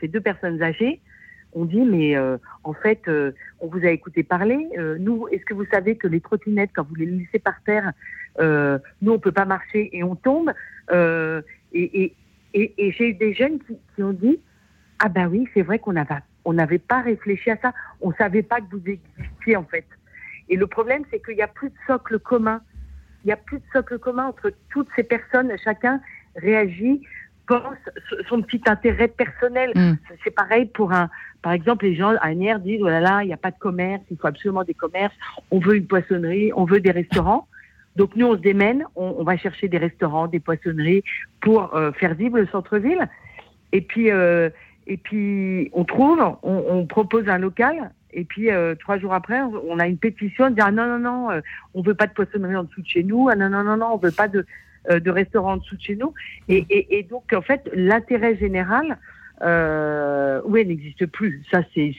ces 0.00 0.06
deux 0.06 0.20
personnes 0.20 0.62
âgées 0.62 1.00
on 1.54 1.64
dit 1.64 1.82
mais 1.82 2.16
en 2.18 2.72
fait 2.72 3.02
on 3.60 3.66
vous 3.68 3.84
a 3.84 3.90
écouté 3.90 4.22
parler. 4.22 4.68
nous, 4.98 5.28
est-ce 5.28 5.44
que 5.44 5.54
vous 5.54 5.66
savez 5.72 5.96
que 5.96 6.06
les 6.06 6.20
trottinettes 6.20 6.70
quand 6.74 6.86
vous 6.86 6.96
les 6.96 7.06
laissez 7.06 7.38
par 7.38 7.62
terre, 7.64 7.92
nous 8.38 9.12
on 9.12 9.18
peut 9.18 9.32
pas 9.32 9.44
marcher 9.44 9.90
et 9.96 10.02
on 10.02 10.16
tombe. 10.16 10.52
et, 10.92 12.12
et, 12.54 12.92
j'ai 12.92 13.10
eu 13.10 13.14
des 13.14 13.34
jeunes 13.34 13.58
qui, 13.94 14.02
ont 14.02 14.12
dit 14.12 14.40
Ah 14.98 15.08
ben 15.08 15.28
oui, 15.28 15.48
c'est 15.54 15.62
vrai 15.62 15.78
qu'on 15.78 15.92
n'avait 15.92 16.14
on 16.44 16.52
n'avait 16.52 16.78
pas 16.78 17.00
réfléchi 17.00 17.50
à 17.50 17.56
ça. 17.56 17.72
On 18.00 18.12
savait 18.12 18.42
pas 18.42 18.60
que 18.60 18.66
vous 18.70 18.82
existiez 18.86 19.56
en 19.56 19.64
fait. 19.64 19.86
Et 20.48 20.56
le 20.56 20.66
problème, 20.66 21.04
c'est 21.10 21.24
qu'il 21.24 21.36
n'y 21.36 21.42
a 21.42 21.48
plus 21.48 21.70
de 21.70 21.74
socle 21.86 22.18
commun. 22.18 22.60
Il 23.24 23.28
n'y 23.28 23.32
a 23.32 23.36
plus 23.36 23.58
de 23.58 23.64
socle 23.72 23.98
commun 23.98 24.26
entre 24.26 24.52
toutes 24.70 24.88
ces 24.94 25.02
personnes. 25.02 25.50
Chacun 25.62 26.00
réagit, 26.36 27.02
pense 27.46 27.76
son 28.28 28.42
petit 28.42 28.60
intérêt 28.66 29.08
personnel. 29.08 29.72
Mm. 29.74 29.94
C'est 30.24 30.34
pareil 30.34 30.66
pour 30.66 30.92
un. 30.92 31.08
Par 31.42 31.52
exemple, 31.52 31.84
les 31.84 31.94
gens 31.94 32.14
à 32.20 32.34
Nières 32.34 32.60
disent 32.60 32.80
oh 32.82 32.88
là 32.88 33.00
là, 33.00 33.22
il 33.22 33.26
n'y 33.26 33.32
a 33.32 33.38
pas 33.38 33.50
de 33.50 33.58
commerce, 33.58 34.02
il 34.10 34.16
faut 34.16 34.26
absolument 34.26 34.64
des 34.64 34.74
commerces. 34.74 35.14
On 35.50 35.58
veut 35.58 35.76
une 35.76 35.86
poissonnerie, 35.86 36.52
on 36.54 36.64
veut 36.64 36.80
des 36.80 36.90
restaurants. 36.90 37.46
Donc 37.96 38.16
nous, 38.16 38.26
on 38.26 38.34
se 38.34 38.40
démène, 38.40 38.84
on, 38.96 39.22
va 39.22 39.36
chercher 39.36 39.68
des 39.68 39.78
restaurants, 39.78 40.26
des 40.26 40.40
poissonneries 40.40 41.04
pour 41.40 41.74
euh, 41.74 41.92
faire 41.92 42.14
vivre 42.14 42.38
le 42.38 42.46
centre-ville. 42.48 43.08
Et 43.72 43.82
puis, 43.82 44.10
euh, 44.10 44.50
et 44.86 44.96
puis 44.96 45.70
on 45.72 45.84
trouve, 45.84 46.20
on, 46.42 46.86
propose 46.86 47.28
un 47.28 47.38
local. 47.38 47.92
Et 48.12 48.24
puis 48.24 48.50
euh, 48.50 48.74
trois 48.74 48.98
jours 48.98 49.12
après, 49.12 49.40
on 49.40 49.78
a 49.78 49.86
une 49.86 49.98
pétition 49.98 50.50
de 50.50 50.54
dire 50.54 50.64
ah, 50.66 50.72
non 50.72 50.86
non 50.86 50.98
non, 50.98 51.40
on 51.74 51.82
veut 51.82 51.94
pas 51.94 52.06
de 52.06 52.12
poissonnerie 52.12 52.56
en 52.56 52.64
dessous 52.64 52.82
de 52.82 52.86
chez 52.86 53.04
nous. 53.04 53.28
Ah 53.28 53.36
non 53.36 53.48
non 53.48 53.64
non 53.64 53.76
non, 53.76 53.94
on 53.94 53.96
veut 53.96 54.12
pas 54.12 54.28
de, 54.28 54.46
de 54.90 55.10
restaurant 55.10 55.54
en 55.54 55.56
dessous 55.58 55.76
de 55.76 55.82
chez 55.82 55.96
nous. 55.96 56.12
Et, 56.48 56.64
et, 56.68 56.98
et 56.98 57.02
donc 57.02 57.32
en 57.32 57.42
fait, 57.42 57.68
l'intérêt 57.74 58.36
général, 58.36 58.98
euh, 59.42 60.40
oui, 60.44 60.64
n'existe 60.64 61.06
plus. 61.06 61.42
Ça, 61.50 61.62
c'est 61.74 61.94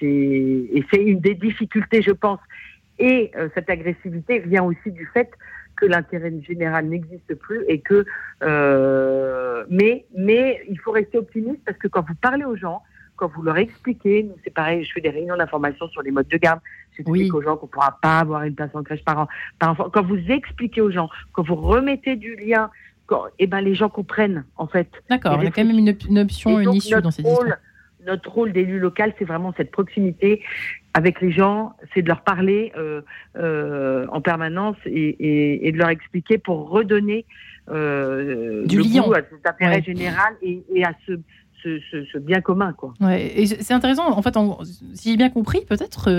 une 0.00 1.20
des 1.20 1.34
difficultés, 1.34 2.02
je 2.02 2.10
pense, 2.10 2.40
et 2.98 3.30
euh, 3.36 3.48
cette 3.54 3.70
agressivité 3.70 4.40
vient 4.40 4.64
aussi 4.64 4.90
du 4.90 5.06
fait 5.06 5.30
que 5.76 5.86
l'intérêt 5.86 6.32
général 6.42 6.86
n'existe 6.86 7.34
plus 7.34 7.64
et 7.66 7.80
que 7.80 8.04
euh, 8.42 9.64
mais 9.70 10.04
mais 10.14 10.62
il 10.68 10.78
faut 10.78 10.90
rester 10.90 11.16
optimiste 11.18 11.60
parce 11.64 11.78
que 11.78 11.88
quand 11.88 12.06
vous 12.06 12.14
parlez 12.14 12.44
aux 12.44 12.56
gens, 12.56 12.82
quand 13.16 13.28
vous 13.28 13.42
leur 13.42 13.56
expliquez, 13.56 14.28
c'est 14.44 14.52
pareil, 14.52 14.84
je 14.84 14.92
fais 14.92 15.00
des 15.00 15.10
réunions 15.10 15.36
d'information 15.36 15.88
sur 15.88 16.02
les 16.02 16.10
modes 16.10 16.28
de 16.28 16.36
garde, 16.36 16.60
j'explique 16.96 17.34
aux 17.34 17.42
gens 17.42 17.56
qu'on 17.56 17.66
ne 17.66 17.70
pourra 17.70 17.98
pas 18.00 18.20
avoir 18.20 18.42
une 18.42 18.54
place 18.54 18.70
en 18.74 18.82
crèche 18.82 19.04
par, 19.04 19.20
an, 19.20 19.28
par 19.58 19.70
enfant. 19.70 19.90
Quand 19.90 20.02
vous 20.02 20.18
expliquez 20.28 20.80
aux 20.80 20.90
gens, 20.90 21.08
quand 21.32 21.46
vous 21.46 21.56
remettez 21.56 22.16
du 22.16 22.36
lien, 22.36 22.70
quand, 23.06 23.24
eh 23.38 23.46
ben 23.46 23.60
les 23.60 23.74
gens 23.74 23.88
comprennent 23.88 24.44
en 24.56 24.66
fait. 24.66 24.88
D'accord, 25.10 25.36
il 25.38 25.44
y 25.44 25.46
a 25.46 25.50
quand 25.50 25.64
même 25.64 25.78
une, 25.78 26.18
option, 26.18 26.60
une 26.60 26.72
issue 26.72 27.00
dans 27.00 27.10
cette 27.10 27.26
histoire 27.26 27.56
notre 28.06 28.30
rôle 28.30 28.52
d'élu 28.52 28.78
local, 28.78 29.14
c'est 29.18 29.24
vraiment 29.24 29.52
cette 29.56 29.70
proximité 29.70 30.42
avec 30.94 31.20
les 31.20 31.32
gens, 31.32 31.74
c'est 31.94 32.02
de 32.02 32.08
leur 32.08 32.22
parler 32.22 32.72
euh, 32.76 33.00
euh, 33.36 34.06
en 34.10 34.20
permanence 34.20 34.76
et, 34.84 35.70
de 35.72 35.78
leur 35.78 35.88
expliquer 35.88 36.38
pour 36.38 36.68
redonner 36.68 37.24
euh, 37.70 38.66
du 38.66 38.80
lien 38.80 39.02
à 39.12 39.20
cet 39.30 39.46
intérêt 39.46 39.82
général 39.82 40.34
et, 40.42 40.84
à 40.84 40.92
ce, 41.06 41.12
ce, 41.62 42.18
bien 42.18 42.40
commun. 42.40 42.72
Quoi. 42.72 42.94
Ouais, 43.00 43.32
et 43.36 43.46
c'est 43.46 43.74
intéressant, 43.74 44.10
en 44.10 44.22
fait, 44.22 44.36
si 44.94 45.10
j'ai 45.10 45.16
bien 45.16 45.30
compris, 45.30 45.60
peut-être, 45.68 46.10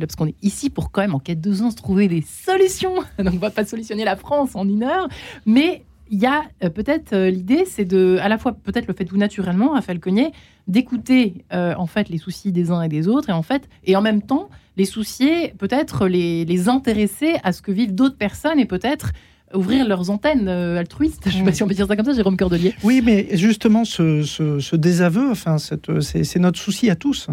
parce 0.00 0.16
qu'on 0.16 0.26
est 0.26 0.36
ici 0.42 0.70
pour 0.70 0.90
quand 0.90 1.00
même 1.00 1.14
en 1.14 1.20
quête 1.20 1.40
de 1.40 1.52
sens 1.52 1.74
trouver 1.74 2.08
des 2.08 2.22
solutions, 2.22 2.94
donc 3.18 3.34
on 3.34 3.38
va 3.38 3.50
pas 3.50 3.64
solutionner 3.64 4.04
la 4.04 4.16
France 4.16 4.54
en 4.54 4.68
une 4.68 4.82
heure, 4.82 5.08
mais 5.46 5.84
il 6.10 6.18
y 6.18 6.26
a 6.26 6.42
euh, 6.64 6.70
peut-être 6.70 7.12
euh, 7.12 7.30
l'idée, 7.30 7.64
c'est 7.64 7.84
de, 7.84 8.18
à 8.20 8.28
la 8.28 8.36
fois 8.36 8.52
peut-être 8.52 8.88
le 8.88 8.94
fait 8.94 9.04
tout 9.04 9.16
naturellement, 9.16 9.74
à 9.74 9.80
Falconier, 9.80 10.32
d'écouter 10.66 11.44
euh, 11.52 11.74
en 11.76 11.86
fait 11.86 12.08
les 12.08 12.18
soucis 12.18 12.52
des 12.52 12.70
uns 12.70 12.82
et 12.82 12.88
des 12.88 13.08
autres, 13.08 13.30
et 13.30 13.32
en 13.32 13.42
fait, 13.42 13.68
et 13.84 13.96
en 13.96 14.02
même 14.02 14.22
temps 14.22 14.50
les 14.76 14.84
soucier, 14.84 15.54
peut-être 15.58 16.06
les, 16.06 16.44
les 16.44 16.68
intéresser 16.68 17.36
à 17.42 17.52
ce 17.52 17.62
que 17.62 17.70
vivent 17.70 17.94
d'autres 17.94 18.16
personnes, 18.16 18.58
et 18.58 18.66
peut-être 18.66 19.12
ouvrir 19.54 19.86
leurs 19.86 20.10
antennes 20.10 20.48
altruistes. 20.48 21.22
Je 21.26 21.30
ne 21.30 21.38
sais 21.38 21.44
pas 21.44 21.52
si 21.52 21.62
on 21.62 21.68
peut 21.68 21.74
dire 21.74 21.86
ça 21.86 21.96
comme 21.96 22.06
ça, 22.06 22.12
Jérôme 22.12 22.36
Cordelier. 22.36 22.74
Oui, 22.82 23.02
mais 23.04 23.28
justement, 23.32 23.84
ce, 23.84 24.22
ce, 24.22 24.76
désaveu, 24.76 25.30
enfin, 25.30 25.56
c'est 25.58 26.38
notre 26.38 26.58
souci 26.58 26.90
à 26.90 26.94
tous. 26.94 27.28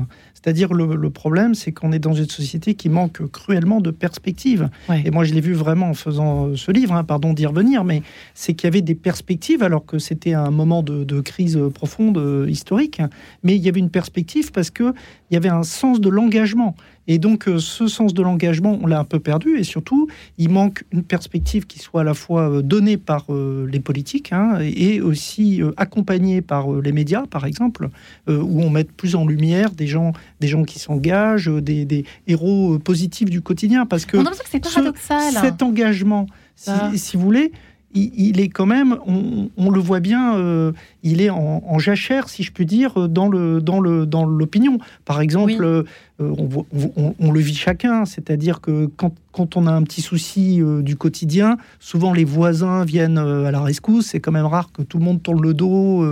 C'est-à-dire 0.47 0.73
le, 0.73 1.10
problème, 1.10 1.56
c'est 1.56 1.71
qu'on 1.71 1.91
est 1.91 1.99
dans 1.99 2.13
une 2.13 2.30
société 2.30 2.75
qui 2.75 2.89
manque 2.89 3.25
cruellement 3.32 3.82
de 3.82 3.91
perspectives. 3.91 4.69
Et 5.03 5.10
moi, 5.10 5.23
je 5.23 5.34
l'ai 5.34 5.41
vu 5.41 5.53
vraiment 5.53 5.89
en 5.89 5.93
faisant 5.93 6.56
ce 6.56 6.71
livre, 6.71 6.93
hein, 6.93 7.03
pardon 7.03 7.34
d'y 7.34 7.45
revenir, 7.45 7.84
mais 7.84 8.03
c'est 8.34 8.53
qu'il 8.53 8.67
y 8.67 8.69
avait 8.69 8.82
des 8.82 8.95
perspectives 8.95 9.63
alors 9.63 9.86
que 9.86 9.99
c'était 9.99 10.34
un 10.34 10.51
moment 10.51 10.84
de, 10.84 11.21
crise 11.21 11.60
profonde 11.73 12.17
euh, 12.17 12.47
historique. 12.47 13.01
Mais 13.43 13.56
il 13.56 13.62
y 13.62 13.67
avait 13.67 13.80
une 13.80 13.89
perspective 13.89 14.51
parce 14.51 14.69
que 14.69 14.93
il 15.30 15.34
y 15.34 15.38
avait 15.38 15.49
un 15.49 15.63
sens 15.63 15.99
de 15.99 16.10
l'engagement. 16.10 16.75
Et 17.07 17.19
donc, 17.19 17.47
euh, 17.47 17.59
ce 17.59 17.87
sens 17.87 18.13
de 18.13 18.21
l'engagement, 18.21 18.77
on 18.81 18.87
l'a 18.87 18.99
un 18.99 19.03
peu 19.03 19.19
perdu. 19.19 19.57
Et 19.57 19.63
surtout, 19.63 20.07
il 20.37 20.49
manque 20.49 20.83
une 20.91 21.03
perspective 21.03 21.65
qui 21.65 21.79
soit 21.79 22.01
à 22.01 22.03
la 22.03 22.13
fois 22.13 22.49
euh, 22.49 22.61
donnée 22.61 22.97
par 22.97 23.25
les 23.29 23.79
politiques 23.79 24.31
hein, 24.31 24.59
et 24.61 25.01
aussi 25.01 25.61
accompagnée 25.75 26.41
par 26.41 26.71
les 26.71 26.91
médias, 26.91 27.25
par 27.25 27.45
exemple, 27.45 27.89
où 28.27 28.61
on 28.61 28.69
met 28.69 28.83
plus 28.83 29.15
en 29.15 29.25
lumière 29.25 29.71
des 29.71 29.87
gens 29.87 30.13
des 30.39 30.47
gens 30.47 30.63
qui 30.63 30.79
s'engagent, 30.79 31.49
des, 31.49 32.05
héros 32.27 32.75
euh, 32.75 32.79
positifs 32.79 33.29
du 33.29 33.41
quotidien. 33.41 33.85
Parce 33.85 34.05
que, 34.05 34.17
c'est 34.49 34.59
paradoxal. 34.59 35.33
cet 35.33 35.61
engagement, 35.63 36.27
si, 36.55 36.69
ah. 36.69 36.91
vous 37.13 37.19
voulez, 37.19 37.51
il, 37.97 38.39
est 38.39 38.49
quand 38.49 38.65
même, 38.65 38.97
on, 39.05 39.69
le 39.69 39.79
voit 39.79 39.99
bien, 39.99 40.36
euh, 40.38 40.71
il 41.03 41.21
est 41.21 41.29
en, 41.29 41.79
jachère, 41.79 42.29
si 42.29 42.43
je 42.43 42.51
puis 42.51 42.65
dire, 42.65 43.07
dans 43.07 43.27
le 43.27 43.62
dans 43.62 43.79
le 43.79 44.05
dans 44.05 44.25
l'opinion. 44.25 44.79
Par 45.05 45.21
exemple, 45.21 45.63
euh, 45.63 45.83
on, 46.19 47.31
le 47.31 47.39
vit 47.39 47.55
chacun, 47.55 48.05
c'est-à-dire 48.05 48.62
que 48.62 48.88
quand, 48.97 49.13
quand, 49.31 49.55
on 49.55 49.67
a 49.67 49.71
un 49.71 49.83
petit 49.83 50.01
souci 50.01 50.62
euh, 50.62 50.81
du 50.81 50.95
quotidien, 50.95 51.57
souvent 51.79 52.13
les 52.13 52.23
voisins 52.23 52.83
viennent 52.86 53.17
à 53.17 53.51
la 53.51 53.62
rescousse. 53.62 54.07
C'est 54.07 54.19
quand 54.19 54.31
même 54.31 54.45
rare 54.45 54.71
que 54.71 54.81
tout 54.81 54.97
le 54.97 55.05
monde 55.05 55.21
tourne 55.21 55.41
le 55.41 55.53
dos 55.53 56.03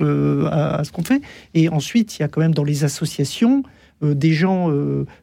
à, 0.00 0.76
à, 0.78 0.84
ce 0.84 0.92
qu'on 0.92 1.04
fait. 1.04 1.22
Et 1.54 1.68
ensuite, 1.68 2.18
il 2.18 2.22
y 2.22 2.24
a 2.24 2.28
quand 2.28 2.40
même 2.40 2.54
dans 2.54 2.64
les 2.64 2.84
associations 2.84 3.62
des 4.02 4.32
gens 4.32 4.70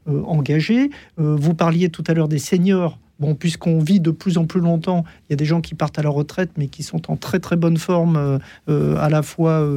engagés. 0.05 0.91
vous 1.17 1.55
parliez 1.55 1.89
tout 1.89 2.03
à 2.07 2.13
l'heure 2.13 2.27
des 2.27 2.37
seniors 2.37 2.99
bon, 3.19 3.35
puisqu'on 3.35 3.79
vit 3.79 3.99
de 3.99 4.11
plus 4.11 4.37
en 4.37 4.45
plus 4.45 4.61
longtemps, 4.61 5.03
il 5.27 5.31
y 5.31 5.33
a 5.33 5.35
des 5.35 5.45
gens 5.45 5.61
qui 5.61 5.75
partent 5.75 5.99
à 5.99 6.03
la 6.03 6.09
retraite, 6.09 6.51
mais 6.57 6.67
qui 6.67 6.83
sont 6.83 7.11
en 7.11 7.15
très 7.15 7.39
très 7.39 7.55
bonne 7.55 7.77
forme, 7.77 8.39
à 8.67 9.09
la 9.09 9.21
fois 9.21 9.67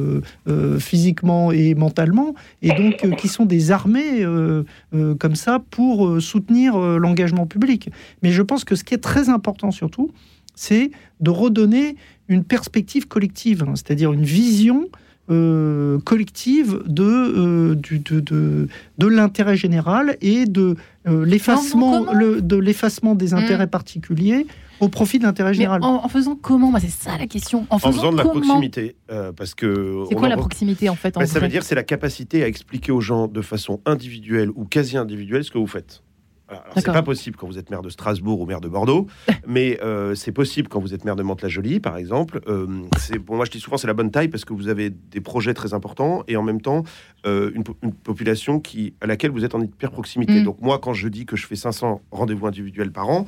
physiquement 0.79 1.51
et 1.51 1.75
mentalement, 1.75 2.35
et 2.61 2.69
donc 2.69 3.15
qui 3.17 3.27
sont 3.27 3.45
des 3.45 3.71
armées 3.71 4.25
comme 5.19 5.35
ça 5.35 5.59
pour 5.71 6.21
soutenir 6.21 6.77
l'engagement 6.77 7.45
public. 7.45 7.89
Mais 8.23 8.31
je 8.31 8.41
pense 8.41 8.63
que 8.63 8.75
ce 8.75 8.83
qui 8.83 8.93
est 8.93 9.03
très 9.03 9.29
important 9.29 9.71
surtout, 9.71 10.11
c'est 10.55 10.91
de 11.19 11.29
redonner 11.29 11.95
une 12.27 12.43
perspective 12.43 13.07
collective, 13.07 13.63
hein, 13.63 13.73
c'est-à-dire 13.75 14.13
une 14.13 14.23
vision 14.23 14.87
euh, 15.29 15.99
collective 15.99 16.81
de, 16.87 17.03
euh, 17.03 17.75
de, 17.75 18.67
de, 18.97 19.07
l'intérêt 19.07 19.55
général 19.55 20.17
et 20.19 20.45
de 20.45 20.75
euh, 21.07 21.25
l'effacement 21.25 22.01
de 22.13 22.57
l'effacement 22.57 23.13
des 23.15 23.33
intérêts 23.33 23.67
hmm. 23.67 23.69
particuliers 23.69 24.47
au 24.79 24.89
profit 24.89 25.19
de 25.19 25.23
l'intérêt 25.23 25.53
général. 25.53 25.83
En, 25.83 26.09
faisant 26.09 26.35
comment? 26.35 26.73
C'est 26.79 26.89
ça 26.89 27.17
la 27.17 27.27
question. 27.27 27.67
En 27.69 27.77
faisant, 27.77 28.11
de 28.11 28.17
la 28.17 28.23
proximité, 28.23 28.95
parce 29.37 29.53
que 29.53 30.03
c'est 30.09 30.15
quoi 30.15 30.27
la 30.27 30.37
proximité 30.37 30.89
en 30.89 30.95
fait 30.95 31.13
ben, 31.13 31.25
Ça 31.25 31.39
veut 31.39 31.47
dire 31.47 31.63
c'est 31.63 31.75
la 31.75 31.83
capacité 31.83 32.43
à 32.43 32.47
expliquer 32.47 32.91
aux 32.91 33.01
gens 33.01 33.27
de 33.27 33.41
façon 33.41 33.79
individuelle 33.85 34.49
ou 34.55 34.65
quasi 34.65 34.97
individuelle 34.97 35.43
ce 35.43 35.51
que 35.51 35.59
vous 35.59 35.67
faites. 35.67 36.01
C'est 36.75 36.85
pas 36.85 37.03
possible 37.03 37.37
quand 37.37 37.47
vous 37.47 37.57
êtes 37.57 37.69
maire 37.69 37.81
de 37.81 37.89
Strasbourg 37.89 38.39
ou 38.41 38.45
maire 38.45 38.61
de 38.61 38.67
Bordeaux, 38.67 39.07
mais 39.47 39.79
euh, 39.81 40.15
c'est 40.15 40.31
possible 40.31 40.67
quand 40.67 40.79
vous 40.79 40.93
êtes 40.93 41.05
maire 41.05 41.15
de 41.15 41.23
Mantes-la-Jolie, 41.23 41.79
par 41.79 41.97
exemple. 41.97 42.41
Euh, 42.47 42.67
c'est 42.97 43.19
pour 43.19 43.35
moi, 43.35 43.45
je 43.45 43.51
dis 43.51 43.59
souvent, 43.59 43.77
c'est 43.77 43.87
la 43.87 43.93
bonne 43.93 44.11
taille 44.11 44.27
parce 44.27 44.45
que 44.45 44.53
vous 44.53 44.67
avez 44.67 44.89
des 44.89 45.21
projets 45.21 45.53
très 45.53 45.73
importants 45.73 46.23
et 46.27 46.35
en 46.35 46.43
même 46.43 46.61
temps 46.61 46.83
euh, 47.25 47.51
une, 47.53 47.63
population 47.63 48.59
qui 48.59 48.93
à 49.01 49.07
laquelle 49.07 49.31
vous 49.31 49.45
êtes 49.45 49.55
en 49.55 49.61
hyper 49.61 49.91
proximité. 49.91 50.41
Mm. 50.41 50.43
Donc 50.43 50.61
moi, 50.61 50.79
quand 50.79 50.93
je 50.93 51.07
dis 51.07 51.25
que 51.25 51.35
je 51.35 51.45
fais 51.47 51.55
500 51.55 52.01
rendez-vous 52.11 52.47
individuels 52.47 52.91
par 52.91 53.09
an, 53.09 53.25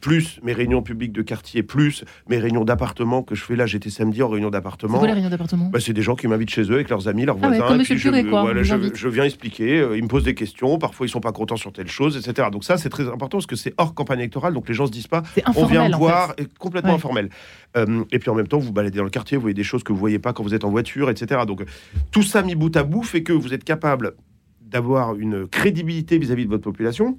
plus 0.00 0.40
mes 0.42 0.52
réunions 0.52 0.82
publiques 0.82 1.12
de 1.12 1.22
quartier, 1.22 1.62
plus 1.62 2.04
mes 2.28 2.38
réunions 2.38 2.64
d'appartement 2.64 3.22
que 3.22 3.34
je 3.34 3.42
fais 3.42 3.56
là. 3.56 3.66
J'étais 3.66 3.90
samedi 3.90 4.22
en 4.22 4.28
réunion 4.28 4.50
d'appartement. 4.50 5.00
C'est 5.00 5.06
les 5.06 5.12
réunions 5.12 5.30
d'appartement 5.30 5.70
bah, 5.72 5.80
C'est 5.80 5.92
des 5.92 6.02
gens 6.02 6.16
qui 6.16 6.28
m'invitent 6.28 6.50
chez 6.50 6.62
eux 6.62 6.74
avec 6.74 6.90
leurs 6.90 7.08
amis, 7.08 7.24
leurs 7.24 7.38
ah 7.42 7.48
voisins. 7.48 7.82
je, 7.82 8.90
je, 8.94 9.08
viens 9.08 9.24
expliquer. 9.24 9.80
Euh, 9.80 9.96
ils 9.96 10.02
me 10.02 10.08
posent 10.08 10.24
des 10.24 10.34
questions. 10.34 10.78
Parfois, 10.78 11.06
ils 11.06 11.10
sont 11.10 11.20
pas 11.20 11.32
contents 11.32 11.56
sur 11.56 11.72
telle 11.72 11.88
chose, 11.88 12.16
etc. 12.16 12.48
Donc 12.52 12.64
ça, 12.64 12.76
c'est 12.76 12.90
très 12.90 13.08
important 13.08 13.38
parce 13.38 13.46
que 13.46 13.56
c'est 13.56 13.74
hors 13.78 13.94
campagne 13.94 14.18
électorale. 14.18 14.52
Donc 14.52 14.68
les 14.68 14.74
gens 14.74 14.86
se 14.86 14.92
disent 14.92 15.08
pas. 15.08 15.22
on 15.56 15.64
vient 15.66 15.88
voir, 15.96 16.34
et 16.36 16.46
complètement 16.58 16.94
informel. 16.94 17.30
Euh, 17.76 18.04
et 18.12 18.18
puis 18.18 18.30
en 18.30 18.34
même 18.34 18.48
temps, 18.48 18.58
vous 18.58 18.72
baladez 18.72 18.98
dans 18.98 19.04
le 19.04 19.10
quartier, 19.10 19.36
vous 19.36 19.42
voyez 19.42 19.54
des 19.54 19.64
choses 19.64 19.82
que 19.82 19.92
vous 19.92 19.98
voyez 19.98 20.18
pas 20.18 20.32
quand 20.32 20.42
vous 20.42 20.54
êtes 20.54 20.64
en 20.64 20.70
voiture, 20.70 21.08
etc. 21.08 21.42
Donc 21.46 21.64
tout 22.10 22.22
ça 22.22 22.42
mis 22.42 22.54
bout 22.54 22.74
à 22.76 22.82
bout 22.82 23.02
fait 23.02 23.22
que 23.22 23.32
vous 23.32 23.54
êtes 23.54 23.64
capable 23.64 24.14
d'avoir 24.60 25.16
une 25.16 25.48
crédibilité 25.48 26.18
vis 26.18 26.30
à 26.30 26.34
-vis 26.34 26.44
de 26.44 26.50
votre 26.50 26.62
population, 26.62 27.18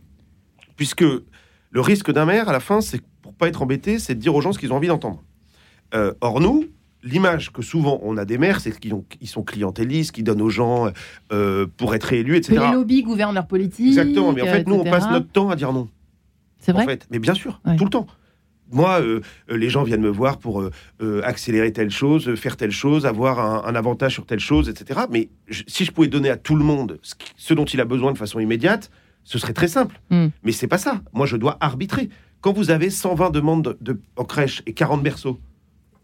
puisque 0.78 1.04
le 1.72 1.82
risque 1.82 2.12
d'un 2.12 2.26
maire, 2.26 2.50
à 2.50 2.52
la 2.52 2.60
fin, 2.60 2.82
c'est 2.82 3.02
pour 3.22 3.34
pas 3.34 3.48
être 3.48 3.62
embêté, 3.62 3.98
c'est 3.98 4.14
de 4.14 4.20
dire 4.20 4.36
aux 4.36 4.42
gens 4.42 4.52
ce 4.52 4.60
qu'ils 4.60 4.72
ont 4.74 4.76
envie 4.76 4.90
d'entendre. 4.90 5.24
Euh, 5.94 6.14
or, 6.22 6.40
nous, 6.42 6.66
l'image 7.04 7.52
que 7.52 7.62
souvent 7.62 8.00
on 8.04 8.18
a 8.18 8.26
des 8.26 8.38
maires, 8.38 8.60
c'est 8.60 8.78
qu'ils 8.78 8.94
ils 9.20 9.28
sont 9.28 9.44
clientélistes, 9.44 10.12
qui 10.12 10.24
donnent 10.24 10.42
aux 10.42 10.50
gens 10.50 10.90
euh, 11.32 11.66
pour 11.78 11.96
être 11.96 12.14
élus, 12.14 12.38
etc. 12.38 12.62
les 12.68 12.74
lobbies 12.74 13.04
gouvernent 13.04 13.34
leur 13.34 13.48
politique. 13.48 13.88
Exactement, 13.88 14.34
mais 14.34 14.42
en 14.42 14.46
fait, 14.46 14.68
nous, 14.68 14.76
on 14.76 14.84
passe 14.84 15.10
notre 15.10 15.28
temps 15.28 15.50
à 15.50 15.56
dire 15.56 15.74
non. 15.74 15.88
C'est 16.60 16.74
vrai. 16.74 16.84
En 16.84 16.88
fait. 16.88 17.08
Mais 17.10 17.20
bien 17.20 17.34
sûr, 17.34 17.62
tout 17.78 17.86
le 17.86 17.90
temps. 17.90 18.06
Moi, 18.74 19.02
euh, 19.02 19.20
les 19.50 19.70
gens 19.70 19.84
viennent 19.84 20.02
me 20.02 20.10
voir 20.10 20.38
pour 20.38 20.64
accélérer 21.24 21.74
telle 21.74 21.90
chose, 21.90 22.36
faire 22.36 22.56
telle 22.56 22.72
chose, 22.72 23.06
avoir 23.06 23.66
un, 23.66 23.76
avantage 23.76 24.14
sur 24.14 24.26
telle 24.26 24.40
chose, 24.40 24.70
etc. 24.70 25.02
Mais 25.10 25.30
si 25.68 25.84
je 25.84 25.92
pouvais 25.92 26.08
donner 26.08 26.30
à 26.30 26.38
tout 26.38 26.56
le 26.56 26.64
monde 26.64 27.00
ce, 27.36 27.54
dont 27.54 27.66
il 27.66 27.82
a 27.82 27.86
besoin 27.86 28.14
de 28.14 28.18
façon 28.18 28.40
immédiate, 28.40 28.92
ce 29.24 29.38
serait 29.40 29.54
très 29.54 29.68
simple. 29.68 30.00
Hmm. 30.10 30.28
Mais 30.44 30.52
c'est 30.52 30.68
pas 30.68 30.78
ça. 30.78 31.02
Moi, 31.14 31.26
je 31.26 31.38
dois 31.38 31.58
arbitrer. 31.60 32.10
Quand 32.42 32.54
vous 32.54 32.72
avez 32.72 32.90
120 32.90 33.30
demandes 33.30 33.78
de, 33.82 34.02
en 34.16 34.26
crèche 34.26 34.64
et 34.66 34.74
40 34.74 35.04
berceaux, 35.04 35.40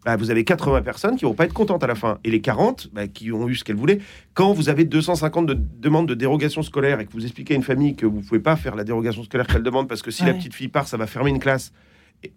bah, 0.06 0.16
vous 0.16 0.32
avez 0.32 0.46
80 0.46 0.84
personnes 0.84 1.18
qui 1.18 1.26
vont 1.26 1.34
pas 1.34 1.46
être 1.46 1.54
contentes 1.54 1.84
à 1.84 1.88
la 1.88 1.96
fin. 1.96 2.20
Et 2.24 2.32
les 2.32 2.40
40, 2.40 2.92
bah, 2.94 3.08
qui 3.08 3.32
ont 3.32 3.50
eu 3.50 3.56
ce 3.56 3.64
qu'elles 3.64 3.76
voulaient. 3.76 4.00
Quand 4.36 4.54
vous 4.54 4.70
avez 4.70 4.86
250 4.86 5.48
de, 5.48 5.54
demandes 5.54 6.08
de 6.08 6.14
dérogation 6.14 6.62
scolaire 6.62 7.00
et 7.00 7.06
que 7.06 7.12
vous 7.12 7.26
expliquez 7.26 7.56
à 7.56 7.58
une 7.58 7.64
famille 7.64 7.96
que 7.96 8.06
vous 8.06 8.22
pouvez 8.22 8.40
pas 8.40 8.56
faire 8.56 8.76
la 8.76 8.84
dérogation 8.84 9.24
scolaire 9.24 9.48
qu'elle 9.48 9.64
demande 9.64 9.90
parce 9.90 10.02
que 10.02 10.12
si 10.12 10.24
la 10.24 10.34
petite 10.34 10.54
fille 10.54 10.70
part, 10.70 10.88
ça 10.88 10.96
va 10.96 11.08
fermer 11.08 11.32
une 11.32 11.40
classe. 11.40 11.74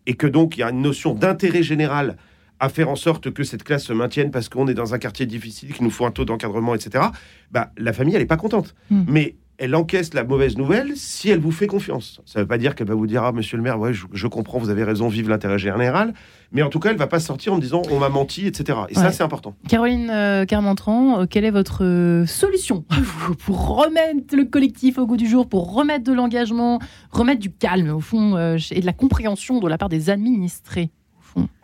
Et, 0.06 0.14
que 0.14 0.26
donc, 0.26 0.56
il 0.56 0.60
y 0.60 0.62
a 0.62 0.70
une 0.70 0.82
notion 0.82 1.14
d'intérêt 1.14 1.62
général 1.62 2.16
à 2.58 2.68
faire 2.68 2.90
en 2.90 2.96
sorte 2.96 3.30
que 3.30 3.44
cette 3.44 3.62
classe 3.62 3.84
se 3.84 3.92
maintienne 3.92 4.30
parce 4.30 4.48
qu'on 4.48 4.66
est 4.66 4.74
dans 4.74 4.92
un 4.92 4.98
quartier 4.98 5.24
difficile, 5.24 5.72
qu'il 5.72 5.84
nous 5.84 5.90
faut 5.90 6.04
un 6.04 6.10
taux 6.10 6.24
d'encadrement, 6.24 6.74
etc. 6.74 7.04
Bah, 7.52 7.70
la 7.78 7.92
famille, 7.92 8.14
elle 8.14 8.20
n'est 8.20 8.26
pas 8.26 8.36
contente. 8.36 8.74
Hmm. 8.90 9.04
Mais 9.06 9.36
elle 9.60 9.74
encaisse 9.74 10.14
la 10.14 10.24
mauvaise 10.24 10.56
nouvelle 10.56 10.92
si 10.96 11.28
elle 11.28 11.38
vous 11.38 11.52
fait 11.52 11.66
confiance. 11.66 12.22
Ça 12.24 12.38
ne 12.38 12.44
veut 12.44 12.48
pas 12.48 12.56
dire 12.56 12.74
qu'elle 12.74 12.88
va 12.88 12.94
vous 12.94 13.06
dire 13.06 13.22
Ah, 13.22 13.32
monsieur 13.32 13.58
le 13.58 13.62
maire, 13.62 13.78
ouais, 13.78 13.92
je, 13.92 14.26
comprends, 14.26 14.58
vous 14.58 14.70
avez 14.70 14.84
raison, 14.84 15.08
vive 15.08 15.28
l'intérêt 15.28 15.58
général. 15.58 16.14
Mais 16.50 16.62
en 16.62 16.70
tout 16.70 16.80
cas, 16.80 16.88
elle 16.88 16.94
ne 16.96 16.98
va 16.98 17.06
pas 17.06 17.20
sortir 17.20 17.52
en 17.52 17.56
me 17.56 17.60
disant 17.60 17.82
On 17.90 17.98
m'a 17.98 18.08
menti, 18.08 18.46
etc. 18.46 18.78
Et 18.88 18.94
ça, 18.94 19.12
c'est 19.12 19.22
important. 19.22 19.54
Caroline 19.68 20.10
euh, 20.10 20.46
Carmentran, 20.46 21.20
euh, 21.20 21.26
quelle 21.26 21.44
est 21.44 21.50
votre 21.50 21.84
euh, 21.84 22.24
solution 22.24 22.84
pour 23.44 23.76
remettre 23.76 24.34
le 24.34 24.46
collectif 24.46 24.96
au 24.96 25.06
goût 25.06 25.18
du 25.18 25.28
jour, 25.28 25.46
pour 25.46 25.74
remettre 25.74 26.04
de 26.04 26.12
l'engagement, 26.14 26.80
remettre 27.10 27.40
du 27.40 27.52
calme, 27.52 27.90
au 27.90 28.00
fond, 28.00 28.38
et 28.38 28.80
de 28.80 28.86
la 28.86 28.94
compréhension 28.94 29.60
de 29.60 29.68
la 29.68 29.76
part 29.76 29.90
des 29.90 30.08
administrés? 30.08 30.90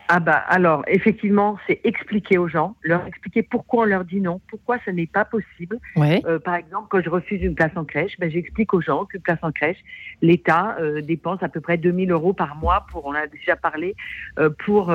Ah 0.08 0.20
bah 0.20 0.36
alors 0.48 0.84
effectivement, 0.86 1.58
c'est 1.66 1.80
expliquer 1.84 2.38
aux 2.38 2.48
gens, 2.48 2.76
leur 2.82 3.04
expliquer 3.06 3.42
pourquoi 3.42 3.82
on 3.82 3.86
leur 3.86 4.04
dit 4.04 4.20
non, 4.20 4.40
pourquoi 4.48 4.78
ce 4.84 4.90
n'est 4.90 5.06
pas 5.06 5.24
possible. 5.24 5.78
Euh, 5.96 6.38
par 6.38 6.54
exemple, 6.54 6.86
quand 6.90 7.02
je 7.02 7.10
refuse 7.10 7.42
une 7.42 7.54
place 7.54 7.72
en 7.76 7.84
crèche, 7.84 8.12
ben, 8.18 8.30
j'explique 8.30 8.72
aux 8.72 8.80
gens 8.80 9.04
qu'une 9.04 9.20
place 9.20 9.38
en 9.42 9.50
crèche, 9.50 9.78
l'État 10.22 10.76
euh, 10.80 11.00
dépense 11.00 11.42
à 11.42 11.48
peu 11.48 11.60
près 11.60 11.76
2000 11.76 12.12
euros 12.12 12.32
par 12.32 12.56
mois 12.56 12.86
pour, 12.90 13.04
on 13.06 13.14
a 13.14 13.26
déjà 13.26 13.56
parlé, 13.56 13.96
euh, 14.38 14.50
pour 14.64 14.94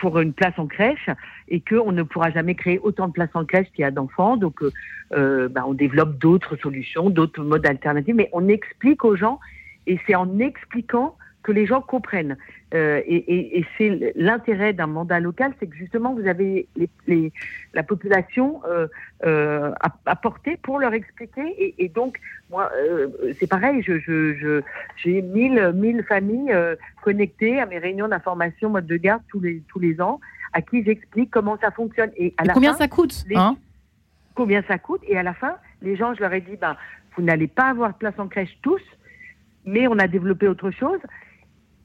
pour 0.00 0.18
une 0.18 0.32
place 0.32 0.54
en 0.56 0.66
crèche 0.66 1.08
et 1.48 1.60
qu'on 1.60 1.92
ne 1.92 2.02
pourra 2.02 2.30
jamais 2.30 2.54
créer 2.54 2.78
autant 2.78 3.08
de 3.08 3.12
places 3.12 3.34
en 3.34 3.44
crèche 3.44 3.68
qu'il 3.74 3.82
y 3.82 3.84
a 3.84 3.90
d'enfants. 3.90 4.36
Donc, 4.36 4.62
ben, 5.10 5.64
on 5.66 5.74
développe 5.74 6.18
d'autres 6.18 6.56
solutions, 6.56 7.10
d'autres 7.10 7.44
modes 7.44 7.66
alternatifs, 7.66 8.14
mais 8.14 8.30
on 8.32 8.48
explique 8.48 9.04
aux 9.04 9.16
gens 9.16 9.38
et 9.86 9.98
c'est 10.06 10.14
en 10.14 10.38
expliquant 10.38 11.16
que 11.42 11.52
les 11.52 11.66
gens 11.66 11.80
comprennent. 11.80 12.36
Euh, 12.74 13.00
et, 13.04 13.58
et, 13.58 13.66
c'est 13.76 14.12
l'intérêt 14.16 14.72
d'un 14.72 14.86
mandat 14.86 15.20
local, 15.20 15.52
c'est 15.58 15.66
que 15.66 15.76
justement 15.76 16.14
vous 16.14 16.26
avez 16.26 16.68
les, 16.76 16.88
les, 17.06 17.32
la 17.74 17.82
population 17.82 18.62
euh, 18.64 18.86
euh, 19.26 19.72
à, 19.80 19.94
à, 20.06 20.16
porter 20.16 20.56
pour 20.62 20.78
leur 20.78 20.94
expliquer. 20.94 21.54
Et, 21.58 21.74
et 21.84 21.88
donc 21.88 22.18
moi, 22.50 22.70
euh, 22.74 23.08
c'est 23.38 23.48
pareil, 23.48 23.82
je, 23.82 23.98
je, 23.98 24.34
je, 24.34 24.62
j'ai 24.96 25.20
mille, 25.20 25.72
mille 25.74 26.02
familles 26.04 26.52
euh, 26.52 26.76
connectées 27.02 27.60
à 27.60 27.66
mes 27.66 27.78
réunions 27.78 28.08
d'information 28.08 28.70
mode 28.70 28.86
de 28.86 28.96
garde 28.96 29.22
tous 29.28 29.40
les 29.40 29.62
tous 29.68 29.80
les 29.80 30.00
ans, 30.00 30.20
à 30.52 30.62
qui 30.62 30.84
j'explique 30.84 31.30
comment 31.30 31.58
ça 31.60 31.70
fonctionne. 31.70 32.10
Et, 32.16 32.34
à 32.38 32.44
la 32.44 32.54
combien 32.54 32.74
ça 32.74 32.88
coûte 32.88 33.24
hein? 33.34 33.56
Combien 34.34 34.62
ça 34.62 34.78
coûte? 34.78 35.02
Et 35.06 35.18
à 35.18 35.22
la 35.22 35.34
fin, 35.34 35.56
les 35.82 35.96
gens, 35.96 36.14
je 36.14 36.20
leur 36.20 36.32
ai 36.32 36.40
dit, 36.40 36.56
ben, 36.56 36.76
vous 37.16 37.22
n'allez 37.22 37.48
pas 37.48 37.64
avoir 37.64 37.92
de 37.92 37.98
place 37.98 38.14
en 38.18 38.28
crèche 38.28 38.56
tous, 38.62 38.80
mais 39.64 39.86
on 39.88 39.98
a 39.98 40.08
développé 40.08 40.48
autre 40.48 40.70
chose. 40.70 41.00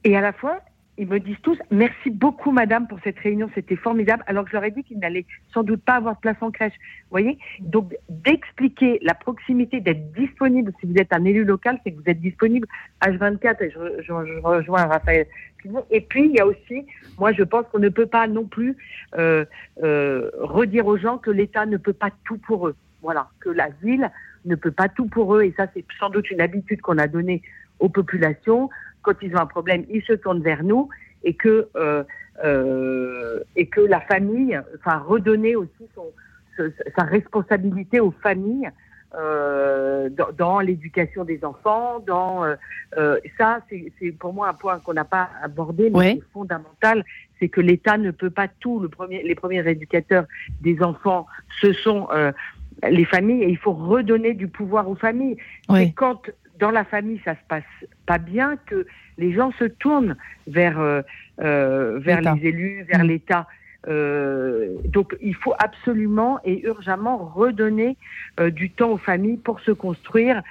Et 0.03 0.15
à 0.15 0.21
la 0.21 0.33
fois, 0.33 0.61
ils 0.97 1.07
me 1.07 1.19
disent 1.19 1.37
tous 1.43 1.57
merci 1.69 2.09
beaucoup 2.09 2.51
madame 2.51 2.87
pour 2.87 2.99
cette 3.03 3.19
réunion, 3.19 3.49
c'était 3.53 3.75
formidable, 3.75 4.23
alors 4.25 4.45
que 4.45 4.49
je 4.49 4.55
leur 4.55 4.63
ai 4.63 4.71
dit 4.71 4.83
qu'ils 4.83 4.97
n'allaient 4.97 5.25
sans 5.53 5.63
doute 5.63 5.83
pas 5.83 5.93
avoir 5.93 6.15
de 6.15 6.19
place 6.19 6.37
en 6.41 6.49
crèche. 6.49 6.73
Vous 6.73 7.11
voyez 7.11 7.37
Donc 7.59 7.95
d'expliquer 8.09 8.99
la 9.03 9.13
proximité, 9.13 9.79
d'être 9.79 10.11
disponible, 10.13 10.73
si 10.79 10.87
vous 10.87 10.95
êtes 10.97 11.13
un 11.13 11.23
élu 11.23 11.43
local, 11.43 11.79
c'est 11.83 11.91
que 11.91 11.97
vous 11.97 12.09
êtes 12.09 12.19
disponible 12.19 12.67
H24, 13.03 13.63
et 13.63 13.71
je, 14.01 14.41
rejoins 14.41 14.85
Raphaël. 14.85 15.27
Et 15.91 16.01
puis 16.01 16.25
il 16.25 16.31
y 16.31 16.39
a 16.39 16.47
aussi, 16.47 16.85
moi 17.19 17.31
je 17.31 17.43
pense 17.43 17.65
qu'on 17.71 17.79
ne 17.79 17.89
peut 17.89 18.05
pas 18.05 18.27
non 18.27 18.45
plus 18.45 18.75
euh, 19.17 19.45
euh, 19.83 20.31
redire 20.39 20.87
aux 20.87 20.97
gens 20.97 21.17
que 21.17 21.29
l'État 21.29 21.65
ne 21.65 21.77
peut 21.77 21.93
pas 21.93 22.09
tout 22.25 22.37
pour 22.37 22.67
eux. 22.67 22.75
Voilà, 23.03 23.29
que 23.39 23.49
la 23.49 23.69
ville 23.83 24.09
ne 24.45 24.55
peut 24.55 24.71
pas 24.71 24.89
tout 24.89 25.05
pour 25.05 25.35
eux, 25.35 25.43
et 25.43 25.53
ça 25.57 25.67
c'est 25.73 25.85
sans 25.99 26.09
doute 26.09 26.31
une 26.31 26.41
habitude 26.41 26.81
qu'on 26.81 26.97
a 26.97 27.07
donnée 27.07 27.43
aux 27.79 27.89
populations 27.89 28.69
quand 29.07 29.21
ils 29.21 29.33
ont 29.35 29.39
un 29.39 29.45
problème, 29.45 29.85
ils 29.89 30.03
se 30.03 30.13
tournent 30.13 30.41
vers 30.41 30.63
nous 30.63 30.89
et 31.23 31.33
que 31.33 31.69
euh, 31.77 32.03
euh, 32.43 33.39
et 33.55 33.67
que 33.67 33.79
la 33.79 34.01
famille, 34.01 34.59
enfin 34.77 34.97
redonner 34.97 35.55
aussi 35.55 35.87
son, 35.95 36.07
sa 36.95 37.03
responsabilité 37.03 38.01
aux 38.01 38.11
familles 38.11 38.69
euh, 39.15 40.09
dans, 40.37 40.59
l'éducation 40.59 41.23
des 41.23 41.45
enfants, 41.45 41.99
dans 42.05 42.43
ça 43.37 43.61
c'est 43.69 44.11
pour 44.11 44.33
moi 44.33 44.49
un 44.49 44.53
point 44.53 44.79
qu'on 44.79 44.93
n'a 44.93 45.05
pas 45.05 45.29
abordé 45.41 45.89
mais 45.89 46.19
fondamental, 46.33 47.05
c'est 47.39 47.47
que 47.47 47.61
l'État 47.61 47.97
ne 47.97 48.11
peut 48.11 48.29
pas 48.29 48.49
tout. 48.59 48.81
Le 48.81 48.89
premier, 48.89 49.23
les 49.23 49.35
premiers 49.35 49.65
éducateurs 49.69 50.25
des 50.59 50.83
enfants, 50.83 51.27
ce 51.61 51.71
sont 51.71 52.09
les 52.87 53.05
familles 53.05 53.43
et 53.43 53.49
il 53.49 53.57
faut 53.57 53.73
redonner 53.73 54.33
du 54.33 54.49
pouvoir 54.49 54.89
aux 54.89 54.95
familles. 54.95 55.37
Quand 55.95 56.21
dans 56.59 56.71
la 56.71 56.83
famille 56.83 57.21
ça 57.25 57.33
se 57.33 57.45
passe 57.47 57.63
pas 58.05 58.17
bien, 58.17 58.57
que 58.65 58.85
les 59.17 59.33
gens 59.33 59.51
se 59.53 59.65
tournent 59.65 60.15
vers 60.47 60.79
euh, 60.79 61.01
euh 61.39 61.99
vers 61.99 62.21
les 62.21 62.47
élus, 62.47 62.83
vers 62.83 63.03
mmh. 63.03 63.07
l'État. 63.07 63.47
Euh, 63.87 64.75
donc 64.85 65.15
il 65.21 65.35
faut 65.35 65.53
absolument 65.59 66.39
et 66.43 66.65
urgemment 66.65 67.17
redonner 67.17 67.95
euh, 68.39 68.49
du 68.49 68.69
temps 68.69 68.89
aux 68.89 68.97
familles 68.97 69.37
pour 69.37 69.59
se 69.61 69.71
construire 69.71 70.41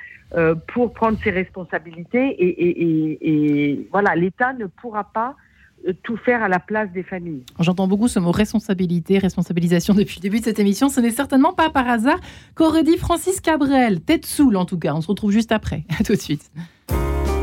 pour 0.66 0.92
prendre 0.92 1.16
ses 1.22 1.30
responsabilités 1.30 2.34
et 2.40 3.88
voilà, 3.92 4.16
l'État 4.16 4.52
ne 4.54 4.66
pourra 4.66 5.04
pas 5.04 5.36
tout 6.02 6.16
faire 6.16 6.42
à 6.42 6.48
la 6.48 6.58
place 6.58 6.90
des 6.92 7.02
familles. 7.02 7.44
J'entends 7.60 7.86
beaucoup 7.86 8.08
ce 8.08 8.18
mot 8.18 8.32
responsabilité, 8.32 9.18
responsabilisation 9.18 9.94
depuis 9.94 10.16
le 10.16 10.22
début 10.22 10.40
de 10.40 10.44
cette 10.44 10.58
émission. 10.58 10.88
Ce 10.88 11.00
n'est 11.00 11.10
certainement 11.10 11.52
pas 11.52 11.70
par 11.70 11.88
hasard 11.88 12.18
qu'aurait 12.54 12.82
dit 12.82 12.96
Francis 12.96 13.40
Cabrel, 13.40 14.00
tête 14.00 14.26
saoule 14.26 14.56
en 14.56 14.64
tout 14.64 14.78
cas. 14.78 14.94
On 14.94 15.00
se 15.00 15.08
retrouve 15.08 15.30
juste 15.30 15.52
après. 15.52 15.84
À 15.98 16.04
tout 16.04 16.14
de 16.14 16.20
suite. 16.20 16.50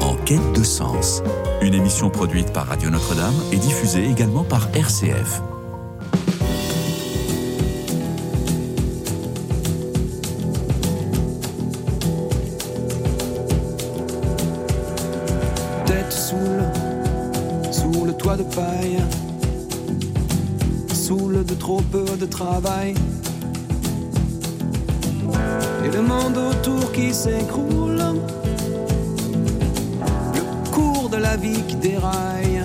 En 0.01 0.15
quête 0.25 0.53
de 0.55 0.63
sens, 0.63 1.23
une 1.61 1.73
émission 1.73 2.09
produite 2.09 2.53
par 2.53 2.67
Radio 2.67 2.89
Notre-Dame 2.89 3.34
et 3.51 3.57
diffusée 3.57 4.05
également 4.05 4.43
par 4.43 4.69
RCF. 4.75 5.41
Toit 18.24 18.38
de 18.38 18.43
paille, 18.43 18.99
saoule 20.93 21.43
de 21.43 21.53
trop 21.55 21.82
peu 21.91 22.05
de 22.17 22.26
travail. 22.26 22.93
Et 25.84 25.91
le 25.91 26.01
monde 26.01 26.38
autour 26.38 26.89
qui 26.93 27.13
s'écroule, 27.13 28.01
le 30.36 30.71
cours 30.71 31.09
de 31.09 31.17
la 31.17 31.36
vie 31.36 31.61
qui 31.67 31.76
déraille. 31.76 32.63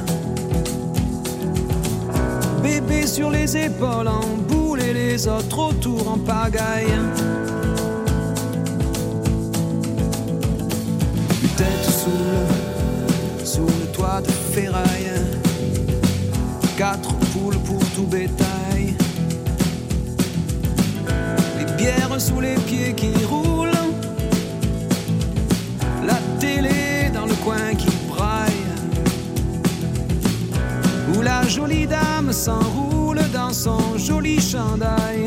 Bébé 2.62 3.06
sur 3.08 3.30
les 3.30 3.56
épaules 3.56 4.06
en 4.06 4.26
boule 4.48 4.80
et 4.80 4.92
les 4.92 5.26
autres 5.26 5.58
autour 5.58 6.12
en 6.12 6.18
pagaille. 6.18 6.98
Tête 11.56 11.84
sous 11.84 13.44
sous 13.44 13.66
le 13.66 13.86
toit 13.92 14.20
de 14.20 14.30
ferraille 14.30 15.47
quatre 16.78 17.12
poules 17.32 17.58
pour 17.64 17.80
tout 17.96 18.06
bétail. 18.06 18.94
Les 21.58 21.64
bières 21.76 22.20
sous 22.20 22.40
les 22.40 22.54
pieds 22.54 22.94
qui 22.94 23.10
roulent, 23.24 23.82
la 26.06 26.18
télé 26.38 27.10
dans 27.12 27.26
le 27.26 27.34
coin 27.44 27.74
qui 27.76 27.88
braille, 28.08 28.64
où 31.16 31.20
la 31.20 31.42
jolie 31.48 31.88
dame 31.88 32.32
s'enroule 32.32 33.22
dans 33.32 33.52
son 33.52 33.98
joli 33.98 34.40
chandail. 34.40 35.26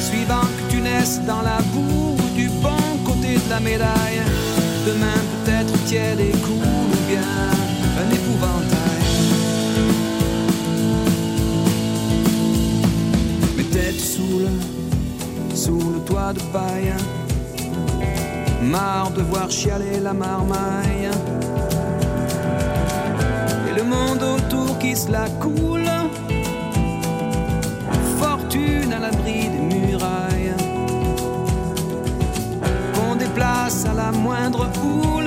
Suivant 0.00 0.46
que 0.56 0.70
tu 0.70 0.80
naisses 0.80 1.20
dans 1.26 1.42
la 1.42 1.58
boue 1.72 2.16
du 2.36 2.48
bon 2.62 2.84
côté 3.04 3.34
de 3.34 3.50
la 3.50 3.58
médaille, 3.58 4.22
demain 4.86 5.19
et 5.92 6.30
cool 6.42 6.54
ou 6.54 7.08
bien 7.08 7.20
un 7.98 8.10
épouvantail. 8.14 9.02
Mes 13.56 13.64
têtes 13.64 13.98
sous 13.98 14.42
sous 15.52 15.92
le 15.92 15.98
toit 16.06 16.32
de 16.32 16.40
paille, 16.52 16.94
marre 18.62 19.10
de 19.10 19.22
voir 19.22 19.50
chialer 19.50 19.98
la 20.00 20.14
marmaille. 20.14 21.10
Et 23.68 23.76
le 23.76 23.82
monde 23.82 24.22
autour 24.22 24.78
qui 24.78 24.94
se 24.94 25.10
la 25.10 25.28
coule, 25.40 25.90
fortune 28.20 28.92
à 28.92 29.00
l'abri 29.00 29.48
des 29.48 29.76
murailles 29.76 30.54
place 33.34 33.86
à 33.86 33.94
la 33.94 34.10
moindre 34.12 34.68
houle 34.82 35.19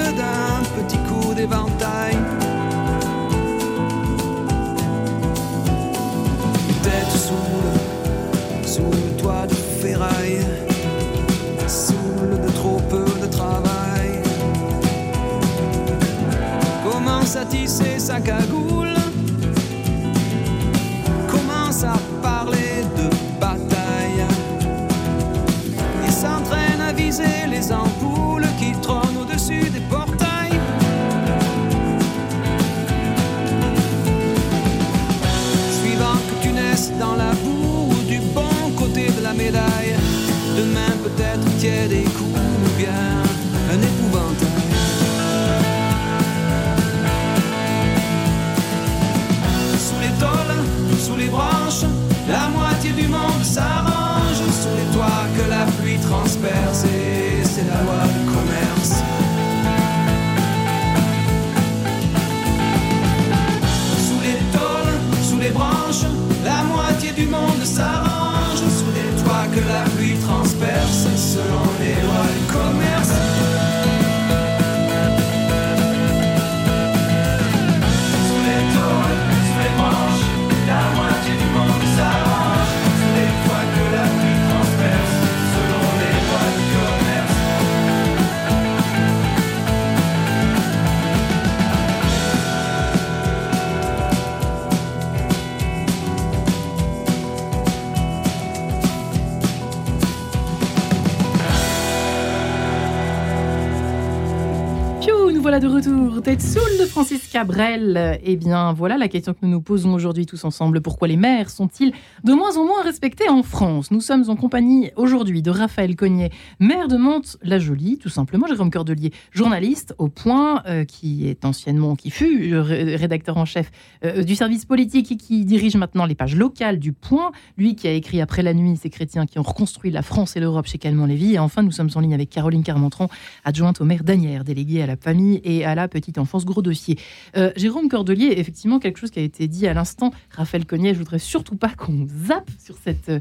voilà 105.44 105.60
de 105.60 105.68
retour. 105.68 106.22
Tête 106.22 106.40
saoule 106.40 106.80
de 106.80 106.86
Francis 106.86 107.28
Cabrel. 107.28 108.18
Eh 108.24 108.38
bien, 108.38 108.72
voilà 108.72 108.98
la 108.98 109.10
question 109.10 109.34
que 109.34 109.40
nous 109.42 109.50
nous 109.50 109.60
posons 109.62 109.94
aujourd'hui 109.94 110.26
tous 110.26 110.46
ensemble. 110.46 110.80
Pourquoi 110.80 111.10
les 111.10 111.18
maires 111.18 111.50
sont-ils 111.50 111.92
de 112.24 112.32
moins 112.32 112.56
en 112.56 112.64
moins 112.64 112.82
respectés 112.82 113.28
en 113.28 113.44
France? 113.44 113.92
Nous 113.92 114.00
sommes 114.00 114.30
en 114.30 114.38
compagnie 114.38 114.92
aujourd'hui 114.96 115.42
de 115.42 115.52
Raphaël 115.52 115.98
Cognet, 115.98 116.30
maire 116.62 116.88
de 116.88 116.96
Mantes-la-Jolie, 116.96 117.98
tout 117.98 118.08
simplement. 118.08 118.48
Jérôme 118.48 118.72
Cordelier, 118.72 119.12
journaliste 119.32 119.94
au 119.98 120.08
Point, 120.08 120.64
euh, 120.66 120.86
qui 120.86 121.28
est 121.28 121.44
anciennement, 121.44 121.98
qui 121.98 122.10
fut 122.10 122.54
euh, 122.54 122.62
ré- 122.62 122.96
rédacteur 122.96 123.36
en 123.36 123.44
chef 123.44 123.70
euh, 124.06 124.24
du 124.24 124.36
service 124.36 124.64
politique 124.64 125.12
et 125.12 125.18
qui 125.18 125.44
dirige 125.44 125.76
maintenant 125.76 126.06
les 126.06 126.16
pages 126.16 126.38
locales 126.38 126.80
du 126.80 126.94
Point. 126.94 127.34
Lui 127.58 127.76
qui 127.76 127.90
a 127.90 127.92
écrit 127.92 128.22
Après 128.22 128.44
la 128.44 128.54
nuit, 128.54 128.78
ces 128.82 128.90
chrétiens 128.90 129.26
qui 129.26 129.40
ont 129.40 129.44
reconstruit 129.44 129.92
la 129.92 130.04
France 130.04 130.38
et 130.38 130.40
l'Europe 130.40 130.68
chez 130.68 130.78
Calment 130.78 131.06
Lévy. 131.06 131.34
Et 131.34 131.40
enfin, 131.40 131.64
nous 131.64 131.72
sommes 131.72 131.90
en 131.96 132.00
ligne 132.00 132.14
avec 132.14 132.30
Caroline 132.30 132.64
Carmentron, 132.64 133.10
adjointe 133.44 133.82
au 133.82 133.84
maire 133.86 134.06
d'Anières, 134.06 134.46
déléguée 134.46 134.82
à 134.82 134.86
la 134.88 134.96
famille 134.96 135.33
et 135.44 135.66
à 135.66 135.76
la 135.76 135.88
petite 135.88 136.18
enfance. 136.18 136.46
Gros 136.46 136.62
dossier. 136.62 136.98
Euh, 137.38 137.52
Jérôme 137.56 137.90
Cordelier, 137.90 138.34
effectivement, 138.38 138.80
quelque 138.80 139.00
chose 139.00 139.12
qui 139.12 139.20
a 139.20 139.24
été 139.24 139.48
dit 139.48 139.68
à 139.68 139.74
l'instant. 139.74 140.12
Raphaël 140.30 140.66
Cognet, 140.66 140.94
je 140.94 141.00
voudrais 141.00 141.20
surtout 141.20 141.56
pas 141.56 141.70
qu'on 141.70 142.08
zappe 142.26 142.50
sur 142.60 142.78
cette 142.78 143.12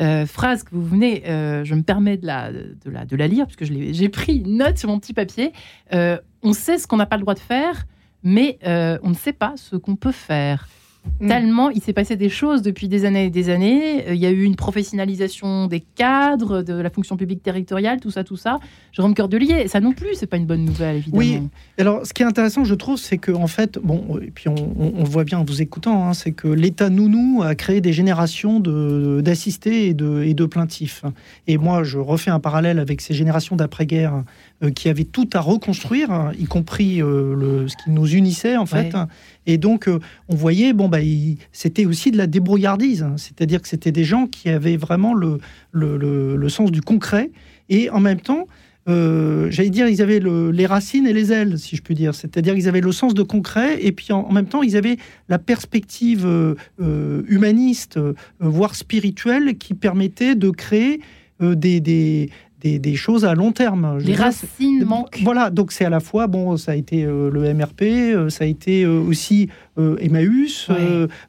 euh, 0.00 0.26
phrase 0.26 0.62
que 0.62 0.70
vous 0.74 0.84
venez. 0.84 1.28
euh, 1.28 1.64
je 1.64 1.74
me 1.74 1.82
permets 1.82 2.16
de 2.16 2.26
la, 2.26 2.52
de 2.52 2.90
la, 2.90 3.04
de 3.04 3.16
la 3.16 3.26
lire, 3.26 3.46
puisque 3.46 3.64
j'ai 3.64 4.08
pris 4.08 4.40
note 4.40 4.78
sur 4.78 4.88
mon 4.88 4.98
petit 4.98 5.14
papier. 5.14 5.52
On 5.92 6.52
sait 6.52 6.78
ce 6.78 6.86
qu'on 6.86 6.96
n'a 6.96 7.06
pas 7.06 7.16
le 7.16 7.22
droit 7.22 7.34
de 7.34 7.40
faire, 7.40 7.86
mais 8.22 8.58
on 9.02 9.10
ne 9.10 9.14
sait 9.14 9.32
pas 9.32 9.54
ce 9.56 9.76
qu'on 9.76 9.96
peut 9.96 10.12
faire. 10.12 10.68
Mm. 11.20 11.28
Tellement 11.28 11.70
il 11.70 11.82
s'est 11.82 11.92
passé 11.92 12.16
des 12.16 12.28
choses 12.28 12.62
depuis 12.62 12.88
des 12.88 13.04
années 13.04 13.26
et 13.26 13.30
des 13.30 13.50
années. 13.50 14.08
Euh, 14.08 14.14
il 14.14 14.20
y 14.20 14.26
a 14.26 14.30
eu 14.30 14.42
une 14.42 14.56
professionnalisation 14.56 15.66
des 15.66 15.80
cadres, 15.80 16.62
de 16.62 16.74
la 16.74 16.90
fonction 16.90 17.16
publique 17.16 17.42
territoriale, 17.42 18.00
tout 18.00 18.10
ça, 18.10 18.24
tout 18.24 18.36
ça. 18.36 18.58
Jérôme 18.92 19.14
Cordelier, 19.14 19.68
ça 19.68 19.80
non 19.80 19.92
plus, 19.92 20.14
c'est 20.14 20.26
pas 20.26 20.36
une 20.36 20.46
bonne 20.46 20.64
nouvelle, 20.64 20.96
évidemment. 20.96 21.18
Oui, 21.18 21.40
alors 21.78 22.06
ce 22.06 22.12
qui 22.12 22.22
est 22.22 22.26
intéressant, 22.26 22.64
je 22.64 22.74
trouve, 22.74 22.98
c'est 22.98 23.18
que 23.18 23.32
en 23.32 23.46
fait, 23.46 23.78
bon, 23.82 24.18
et 24.22 24.30
puis 24.30 24.48
on, 24.48 25.04
voit 25.04 25.24
bien 25.24 25.38
en 25.38 25.44
vous 25.44 25.62
écoutant, 25.62 26.08
hein, 26.08 26.14
c'est 26.14 26.32
que 26.32 26.48
l'État 26.48 26.90
nounou 26.90 27.42
a 27.42 27.54
créé 27.54 27.80
des 27.80 27.92
générations 27.92 28.60
d'assistés 28.60 29.88
et 29.88 29.94
de, 29.94 30.22
et 30.22 30.34
de 30.34 30.46
plaintifs. 30.46 31.04
Et 31.46 31.56
moi, 31.56 31.82
je 31.82 31.98
refais 31.98 32.30
un 32.30 32.40
parallèle 32.40 32.78
avec 32.78 33.00
ces 33.00 33.14
générations 33.14 33.56
d'après-guerre 33.56 34.24
euh, 34.62 34.70
qui 34.70 34.88
avaient 34.88 35.04
tout 35.04 35.28
à 35.34 35.40
reconstruire, 35.40 36.10
hein, 36.10 36.32
y 36.38 36.44
compris 36.44 37.00
euh, 37.00 37.34
le, 37.34 37.68
ce 37.68 37.76
qui 37.76 37.90
nous 37.90 38.08
unissait 38.08 38.56
en 38.56 38.66
fait. 38.66 38.94
Et 39.48 39.56
donc, 39.56 39.88
euh, 39.88 39.98
on 40.28 40.36
voyait, 40.36 40.74
bon, 40.74 40.88
bah, 40.88 40.98
c'était 41.52 41.86
aussi 41.86 42.10
de 42.10 42.18
la 42.18 42.26
débrouillardise. 42.26 43.02
Hein. 43.02 43.14
C'est-à-dire 43.16 43.62
que 43.62 43.68
c'était 43.68 43.92
des 43.92 44.04
gens 44.04 44.26
qui 44.26 44.50
avaient 44.50 44.76
vraiment 44.76 45.14
le, 45.14 46.48
sens 46.48 46.70
du 46.70 46.82
concret. 46.82 47.30
Et 47.70 47.88
en 47.90 47.98
même 47.98 48.20
temps, 48.20 48.46
j'allais 48.86 49.70
dire, 49.70 49.88
ils 49.88 50.02
avaient 50.02 50.20
les 50.20 50.66
racines 50.66 51.06
et 51.06 51.14
les 51.14 51.32
ailes, 51.32 51.58
si 51.58 51.76
je 51.76 51.82
puis 51.82 51.94
dire. 51.94 52.14
C'est-à-dire 52.14 52.54
qu'ils 52.54 52.68
avaient 52.68 52.82
le 52.82 52.92
sens 52.92 53.14
de 53.14 53.22
concret, 53.22 53.78
et 53.82 53.92
puis 53.92 54.12
en, 54.12 54.30
même 54.32 54.46
temps, 54.46 54.62
ils 54.62 54.76
avaient 54.76 54.98
la 55.28 55.38
perspective 55.38 56.26
humaniste, 56.78 57.98
voire 58.40 58.74
spirituelle, 58.74 59.56
qui 59.58 59.74
permettait 59.74 60.34
de 60.34 60.50
créer 60.50 61.00
des, 61.40 62.30
des, 62.60 62.96
choses 62.96 63.24
à 63.24 63.34
long 63.34 63.52
terme. 63.52 63.98
Les 63.98 64.14
racines 64.14 64.84
manquent. 64.84 65.20
Voilà, 65.22 65.50
donc 65.50 65.72
c'est 65.72 65.84
à 65.84 65.90
la 65.90 66.00
fois, 66.00 66.26
bon, 66.26 66.56
ça 66.56 66.72
a 66.72 66.74
été 66.74 67.04
euh, 67.04 67.30
le 67.30 67.54
MRP, 67.54 67.82
euh, 67.82 68.28
ça 68.28 68.44
a 68.44 68.46
été 68.46 68.84
euh, 68.84 69.00
aussi 69.00 69.48
Emmaüs, 69.76 70.68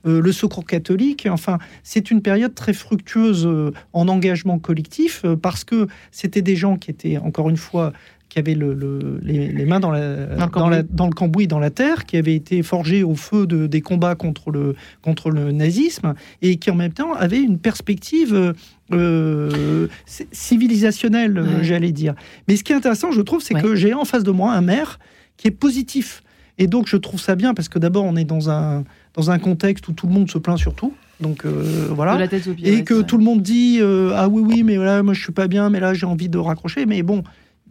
le 0.03 0.31
Secours 0.31 0.65
catholique. 0.65 1.27
Enfin, 1.29 1.59
c'est 1.83 2.09
une 2.09 2.23
période 2.23 2.55
très 2.55 2.73
fructueuse 2.73 3.47
en 3.93 4.07
engagement 4.07 4.57
collectif 4.57 5.23
parce 5.39 5.63
que 5.63 5.87
c'était 6.09 6.41
des 6.41 6.55
gens 6.55 6.75
qui 6.75 6.89
étaient, 6.89 7.19
encore 7.19 7.49
une 7.49 7.57
fois, 7.57 7.93
qui 8.27 8.39
avait 8.39 8.55
le, 8.55 9.19
les, 9.21 9.65
mains 9.65 9.79
dans, 9.79 9.91
la, 9.91 10.47
dans, 10.47 10.67
le 10.67 10.81
dans, 10.81 11.05
le 11.05 11.13
cambouis, 11.13 11.45
dans 11.45 11.59
la 11.59 11.69
terre, 11.69 12.05
qui 12.05 12.17
avait 12.17 12.33
été 12.33 12.63
forgé 12.63 13.03
au 13.03 13.13
feu 13.13 13.45
de, 13.45 13.67
des 13.67 13.81
combats 13.81 14.15
contre 14.15 14.49
le, 14.49 14.75
contre 15.03 15.29
le 15.29 15.51
nazisme, 15.51 16.15
et 16.41 16.57
qui 16.57 16.71
en 16.71 16.75
même 16.75 16.93
temps 16.93 17.13
avait 17.13 17.41
une 17.41 17.59
perspective 17.59 18.55
euh, 18.91 19.87
civilisationnelle, 20.31 21.43
j'allais 21.61 21.91
dire. 21.91 22.15
Mais 22.47 22.55
ce 22.55 22.63
qui 22.63 22.73
est 22.73 22.75
intéressant, 22.75 23.11
je 23.11 23.21
trouve, 23.21 23.41
c'est 23.41 23.55
que 23.55 23.75
j'ai 23.75 23.93
en 23.93 24.05
face 24.05 24.23
de 24.23 24.31
moi 24.31 24.53
un 24.53 24.61
maire 24.61 24.99
qui 25.37 25.47
est 25.47 25.51
positif. 25.51 26.23
Et 26.57 26.67
donc, 26.67 26.87
je 26.87 26.97
trouve 26.97 27.19
ça 27.19 27.35
bien, 27.35 27.53
parce 27.53 27.69
que 27.69 27.79
d'abord, 27.79 28.03
on 28.03 28.15
est 28.15 28.25
dans 28.25 28.49
un, 28.49 28.83
dans 29.13 29.31
un 29.31 29.39
contexte 29.39 29.87
où 29.87 29.93
tout 29.93 30.07
le 30.07 30.13
monde 30.13 30.29
se 30.29 30.37
plaint 30.37 30.57
sur 30.57 30.73
tout. 30.73 30.93
Donc 31.19 31.45
euh, 31.45 31.87
voilà. 31.89 32.17
et 32.63 32.85
que 32.85 33.01
tout 33.01 33.17
le 33.17 33.25
monde 33.25 33.41
dit 33.41 33.79
euh, 33.81 34.13
ah 34.15 34.29
oui 34.29 34.41
oui 34.41 34.63
mais 34.63 34.77
voilà 34.77 35.03
moi 35.03 35.13
je 35.13 35.21
suis 35.21 35.33
pas 35.33 35.49
bien 35.49 35.69
mais 35.69 35.81
là 35.81 35.93
j'ai 35.93 36.05
envie 36.05 36.29
de 36.29 36.37
raccrocher 36.37 36.85
mais 36.85 37.03
bon 37.03 37.23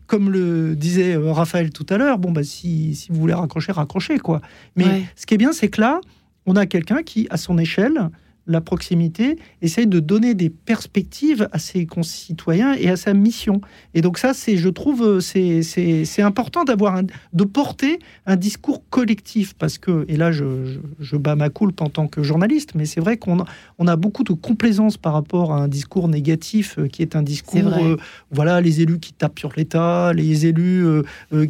comme 0.09 0.31
le 0.31 0.75
disait 0.75 1.15
euh, 1.15 1.31
Raphaël 1.31 1.71
tout 1.71 1.87
à 1.91 1.99
l'heure, 1.99 2.19
bon, 2.19 2.33
bah, 2.33 2.43
si, 2.43 2.97
si, 2.97 3.13
vous 3.13 3.21
voulez 3.21 3.35
raccrocher, 3.35 3.73
raccrochez, 3.73 4.19
quoi. 4.19 4.41
Mais 4.75 5.03
ce 5.15 5.27
qui 5.27 5.35
est 5.35 5.37
bien, 5.37 5.53
c'est 5.53 5.69
que 5.69 5.83
là, 5.83 6.01
on 6.47 6.57
a 6.57 6.67
quelqu'un 6.67 7.03
qui, 7.03 7.29
à 7.31 7.37
son 7.37 7.59
échelle, 7.59 8.09
la 8.49 8.63
proximité, 8.63 9.39
essaye 9.63 9.87
de 9.87 10.01
donner 10.01 10.35
des 10.35 10.49
perspectives 10.49 11.49
à 11.53 11.59
ses 11.59 11.87
concitoyens 11.87 12.75
et 12.75 12.89
à 12.89 12.97
sa 12.97 13.13
mission. 13.13 13.61
Et 13.95 14.01
donc 14.01 14.19
ça, 14.19 14.33
c'est, 14.33 14.57
je 14.57 14.71
trouve, 14.71 15.03
euh, 15.03 15.21
c'est, 15.21 15.63
c'est, 15.63 16.23
important 16.23 16.65
d'avoir 16.65 17.03
de 17.33 17.45
porter 17.45 17.99
un 18.27 18.37
discours 18.37 18.83
collectif 18.89 19.55
parce 19.55 19.79
que, 19.79 20.07
et 20.09 20.17
là, 20.17 20.33
je, 20.33 20.79
je, 20.99 21.17
bats 21.17 21.37
ma 21.37 21.51
coulpe 21.51 21.81
en 21.83 21.91
tant 21.91 22.09
que 22.09 22.23
journaliste, 22.23 22.75
mais 22.75 22.87
c'est 22.87 23.01
vrai 23.01 23.19
qu'on 23.19 23.41
a, 23.41 23.45
on 23.79 23.87
a 23.87 23.97
beaucoup 23.97 24.25
de 24.25 24.33
complaisance 24.33 24.97
par 24.97 25.13
rapport 25.13 25.53
à 25.53 25.59
un 25.59 25.69
discours 25.69 26.09
négatif 26.09 26.79
euh, 26.79 26.89
qui 26.89 27.03
est 27.03 27.15
un 27.15 27.23
discours, 27.23 27.75
euh, 27.75 27.97
voilà, 28.31 28.61
les 28.61 28.81
élus 28.81 28.99
qui 28.99 29.13
tapent 29.13 29.39
sur 29.39 29.53
l'État, 29.57 30.13
les 30.15 30.47
élus 30.47 30.85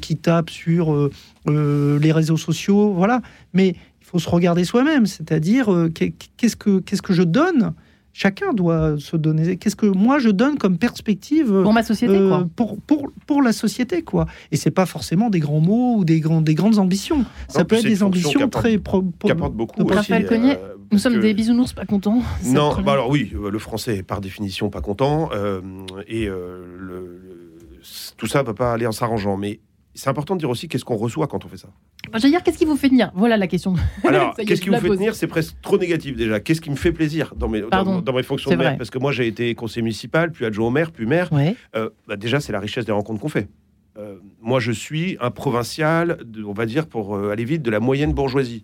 qui 0.00 0.16
tapent 0.16 0.50
sur 0.50 1.10
les 1.46 2.12
réseaux 2.12 2.36
sociaux, 2.36 2.92
voilà. 2.92 3.22
Mais 3.52 3.74
faut 4.08 4.18
se 4.18 4.30
regarder 4.30 4.64
soi-même, 4.64 5.04
c'est-à-dire 5.04 5.72
euh, 5.72 5.90
qu'est-ce 5.90 6.56
que 6.56 6.80
qu'est-ce 6.80 7.02
que 7.02 7.12
je 7.12 7.22
donne? 7.22 7.74
Chacun 8.14 8.52
doit 8.54 8.96
se 8.98 9.16
donner. 9.16 9.58
Qu'est-ce 9.58 9.76
que 9.76 9.86
moi 9.86 10.18
je 10.18 10.30
donne 10.30 10.56
comme 10.56 10.78
perspective 10.78 11.62
pour 11.62 11.74
ma 11.74 11.82
société, 11.82 12.16
euh, 12.16 12.28
quoi. 12.28 12.48
Pour, 12.56 12.80
pour, 12.80 13.12
pour 13.26 13.42
la 13.42 13.52
société, 13.52 14.02
quoi. 14.02 14.26
Et 14.50 14.56
c'est 14.56 14.70
pas 14.70 14.86
forcément 14.86 15.28
des 15.28 15.40
grands 15.40 15.60
mots 15.60 15.96
ou 15.98 16.04
des, 16.06 16.20
grands, 16.20 16.40
des 16.40 16.54
grandes 16.54 16.78
ambitions. 16.78 17.26
Ça 17.48 17.66
peut 17.66 17.76
être 17.76 17.84
des 17.84 18.02
ambitions 18.02 18.48
très 18.48 18.76
apportent 18.76 19.54
beaucoup. 19.54 19.86
Raphaël 19.86 20.26
Cognier, 20.26 20.56
euh, 20.56 20.76
nous 20.90 20.98
sommes 20.98 21.20
des 21.20 21.34
bisounours 21.34 21.74
pas 21.74 21.84
contents. 21.84 22.22
Non, 22.46 22.74
bah 22.80 22.92
alors 22.92 23.10
oui, 23.10 23.30
le 23.34 23.58
français 23.58 23.98
est 23.98 24.02
par 24.02 24.22
définition 24.22 24.70
pas 24.70 24.80
content 24.80 25.28
et 26.08 26.26
le, 26.26 27.20
tout 28.16 28.26
ça 28.26 28.42
va 28.42 28.54
pas 28.54 28.72
aller 28.72 28.86
en 28.86 28.92
s'arrangeant. 28.92 29.36
Mais 29.36 29.60
c'est 29.98 30.08
important 30.08 30.36
de 30.36 30.40
dire 30.40 30.48
aussi 30.48 30.68
qu'est-ce 30.68 30.84
qu'on 30.84 30.96
reçoit 30.96 31.26
quand 31.26 31.44
on 31.44 31.48
fait 31.48 31.56
ça. 31.56 31.68
J'allais 32.14 32.30
dire, 32.30 32.42
qu'est-ce 32.44 32.58
qui 32.58 32.64
vous 32.64 32.76
fait 32.76 32.88
tenir 32.88 33.10
Voilà 33.16 33.36
la 33.36 33.48
question. 33.48 33.74
Alors, 34.04 34.34
qu'est-ce 34.36 34.60
qui 34.60 34.68
vous 34.68 34.76
fait 34.76 34.88
tenir 34.88 35.14
C'est 35.16 35.26
presque 35.26 35.56
trop 35.60 35.76
négatif 35.76 36.16
déjà. 36.16 36.38
Qu'est-ce 36.38 36.60
qui 36.60 36.70
me 36.70 36.76
fait 36.76 36.92
plaisir 36.92 37.34
dans 37.36 37.48
mes, 37.48 37.62
dans, 37.62 38.12
mes 38.12 38.22
fonctions 38.22 38.52
de 38.52 38.56
maire? 38.56 38.76
Parce 38.78 38.90
que 38.90 38.98
moi, 38.98 39.10
j'ai 39.10 39.26
été 39.26 39.54
conseiller 39.56 39.82
municipal, 39.82 40.30
puis 40.30 40.44
adjoint 40.44 40.68
au 40.68 40.70
maire, 40.70 40.92
puis 40.92 41.06
maire. 41.06 41.28
Euh, 41.74 41.90
bah, 42.06 42.16
déjà, 42.16 42.38
c'est 42.38 42.52
la 42.52 42.60
richesse 42.60 42.84
des 42.84 42.92
rencontres 42.92 43.20
qu'on 43.20 43.28
fait. 43.28 43.48
Euh, 43.98 44.18
moi, 44.40 44.60
je 44.60 44.70
suis 44.70 45.16
un 45.20 45.32
provincial, 45.32 46.18
on 46.46 46.52
va 46.52 46.66
dire, 46.66 46.86
pour 46.86 47.16
euh, 47.16 47.30
aller 47.30 47.44
vite, 47.44 47.62
de 47.62 47.70
la 47.70 47.80
moyenne 47.80 48.12
bourgeoisie. 48.12 48.62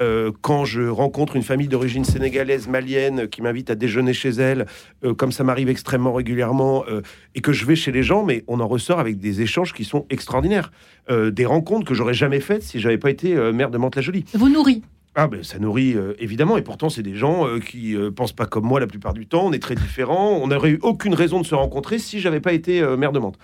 Euh, 0.00 0.30
quand 0.42 0.64
je 0.64 0.82
rencontre 0.82 1.36
une 1.36 1.42
famille 1.42 1.68
d'origine 1.68 2.04
sénégalaise, 2.04 2.68
malienne, 2.68 3.28
qui 3.28 3.42
m'invite 3.42 3.70
à 3.70 3.74
déjeuner 3.74 4.12
chez 4.12 4.30
elle, 4.30 4.66
euh, 5.04 5.14
comme 5.14 5.32
ça 5.32 5.44
m'arrive 5.44 5.68
extrêmement 5.68 6.12
régulièrement, 6.12 6.84
euh, 6.88 7.00
et 7.34 7.40
que 7.40 7.52
je 7.52 7.64
vais 7.64 7.76
chez 7.76 7.92
les 7.92 8.02
gens, 8.02 8.24
mais 8.24 8.44
on 8.46 8.60
en 8.60 8.68
ressort 8.68 9.00
avec 9.00 9.18
des 9.18 9.40
échanges 9.40 9.72
qui 9.72 9.84
sont 9.84 10.06
extraordinaires. 10.10 10.70
des 11.08 11.46
rencontres 11.46 11.86
que 11.86 11.94
j'aurais 11.94 12.14
jamais 12.14 12.40
faites 12.40 12.62
si 12.62 12.80
j'avais 12.80 12.98
pas 12.98 13.10
été 13.10 13.34
maire 13.52 13.70
de 13.70 13.78
Mantes-la-Jolie. 13.78 14.24
Vous 14.34 14.48
nourrit 14.48 14.82
ah 15.18 15.28
ben 15.28 15.42
ça 15.42 15.58
nourrit 15.58 15.96
évidemment 16.18 16.58
et 16.58 16.62
pourtant 16.62 16.90
c'est 16.90 17.02
des 17.02 17.14
gens 17.14 17.46
qui 17.58 17.96
pensent 18.14 18.34
pas 18.34 18.44
comme 18.44 18.66
moi 18.66 18.80
la 18.80 18.86
plupart 18.86 19.14
du 19.14 19.26
temps. 19.26 19.46
On 19.46 19.52
est 19.52 19.62
très 19.62 19.76
différents. 19.76 20.38
On 20.42 20.48
n'aurait 20.48 20.72
eu 20.72 20.78
aucune 20.82 21.14
raison 21.14 21.40
de 21.40 21.46
se 21.46 21.54
rencontrer 21.54 21.98
si 21.98 22.20
j'avais 22.20 22.40
pas 22.40 22.52
été 22.52 22.82
maire 22.98 23.12
de 23.12 23.18
Mantes. 23.18 23.38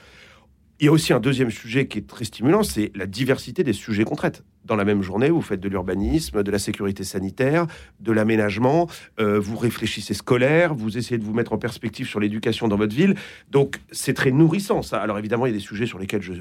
Il 0.83 0.87
y 0.87 0.89
a 0.89 0.93
aussi 0.93 1.13
un 1.13 1.21
deuxième 1.21 1.53
sujet 1.53 1.87
qui 1.87 1.99
est 1.99 2.09
très 2.09 2.25
stimulant, 2.25 2.65
c'est 2.65 2.91
la 2.97 3.07
diversité 3.07 3.63
des 3.63 3.73
sujets 3.73 4.03
qu'on 4.03 4.17
traite. 4.17 4.43
Dans 4.65 4.75
la 4.75 4.85
même 4.85 5.01
journée, 5.01 5.31
vous 5.31 5.41
faites 5.41 5.61
de 5.61 5.69
l'urbanisme, 5.69 6.43
de 6.43 6.51
la 6.51 6.59
sécurité 6.59 7.05
sanitaire, 7.05 7.69
de 8.01 8.11
l'aménagement, 8.11 8.89
euh, 9.21 9.39
vous 9.39 9.57
réfléchissez 9.57 10.13
scolaire, 10.13 10.75
vous 10.75 10.99
essayez 10.99 11.19
de 11.19 11.25
vous 11.25 11.35
mettre 11.35 11.53
en 11.53 11.59
perspective 11.59 12.09
sur 12.09 12.19
l'éducation 12.19 12.67
dans 12.67 12.75
votre 12.75 12.97
ville. 12.97 13.15
Donc 13.49 13.81
c'est 13.93 14.15
très 14.15 14.33
nourrissant 14.33 14.83
ça. 14.83 15.01
Alors 15.01 15.21
évidemment, 15.21 15.47
il 15.47 15.51
y 15.51 15.55
a 15.55 15.57
des 15.57 15.63
sujets 15.63 15.87
sur 15.87 16.01
lesquels 16.01 16.23
je, 16.23 16.33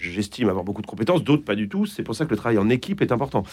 j'estime 0.00 0.48
avoir 0.48 0.64
beaucoup 0.64 0.82
de 0.82 0.86
compétences, 0.86 1.22
d'autres 1.22 1.44
pas 1.44 1.54
du 1.54 1.68
tout. 1.68 1.86
C'est 1.86 2.02
pour 2.02 2.14
ça 2.14 2.24
que 2.24 2.30
le 2.30 2.36
travail 2.36 2.58
en 2.58 2.68
équipe 2.68 3.00
est 3.00 3.12
important. 3.12 3.44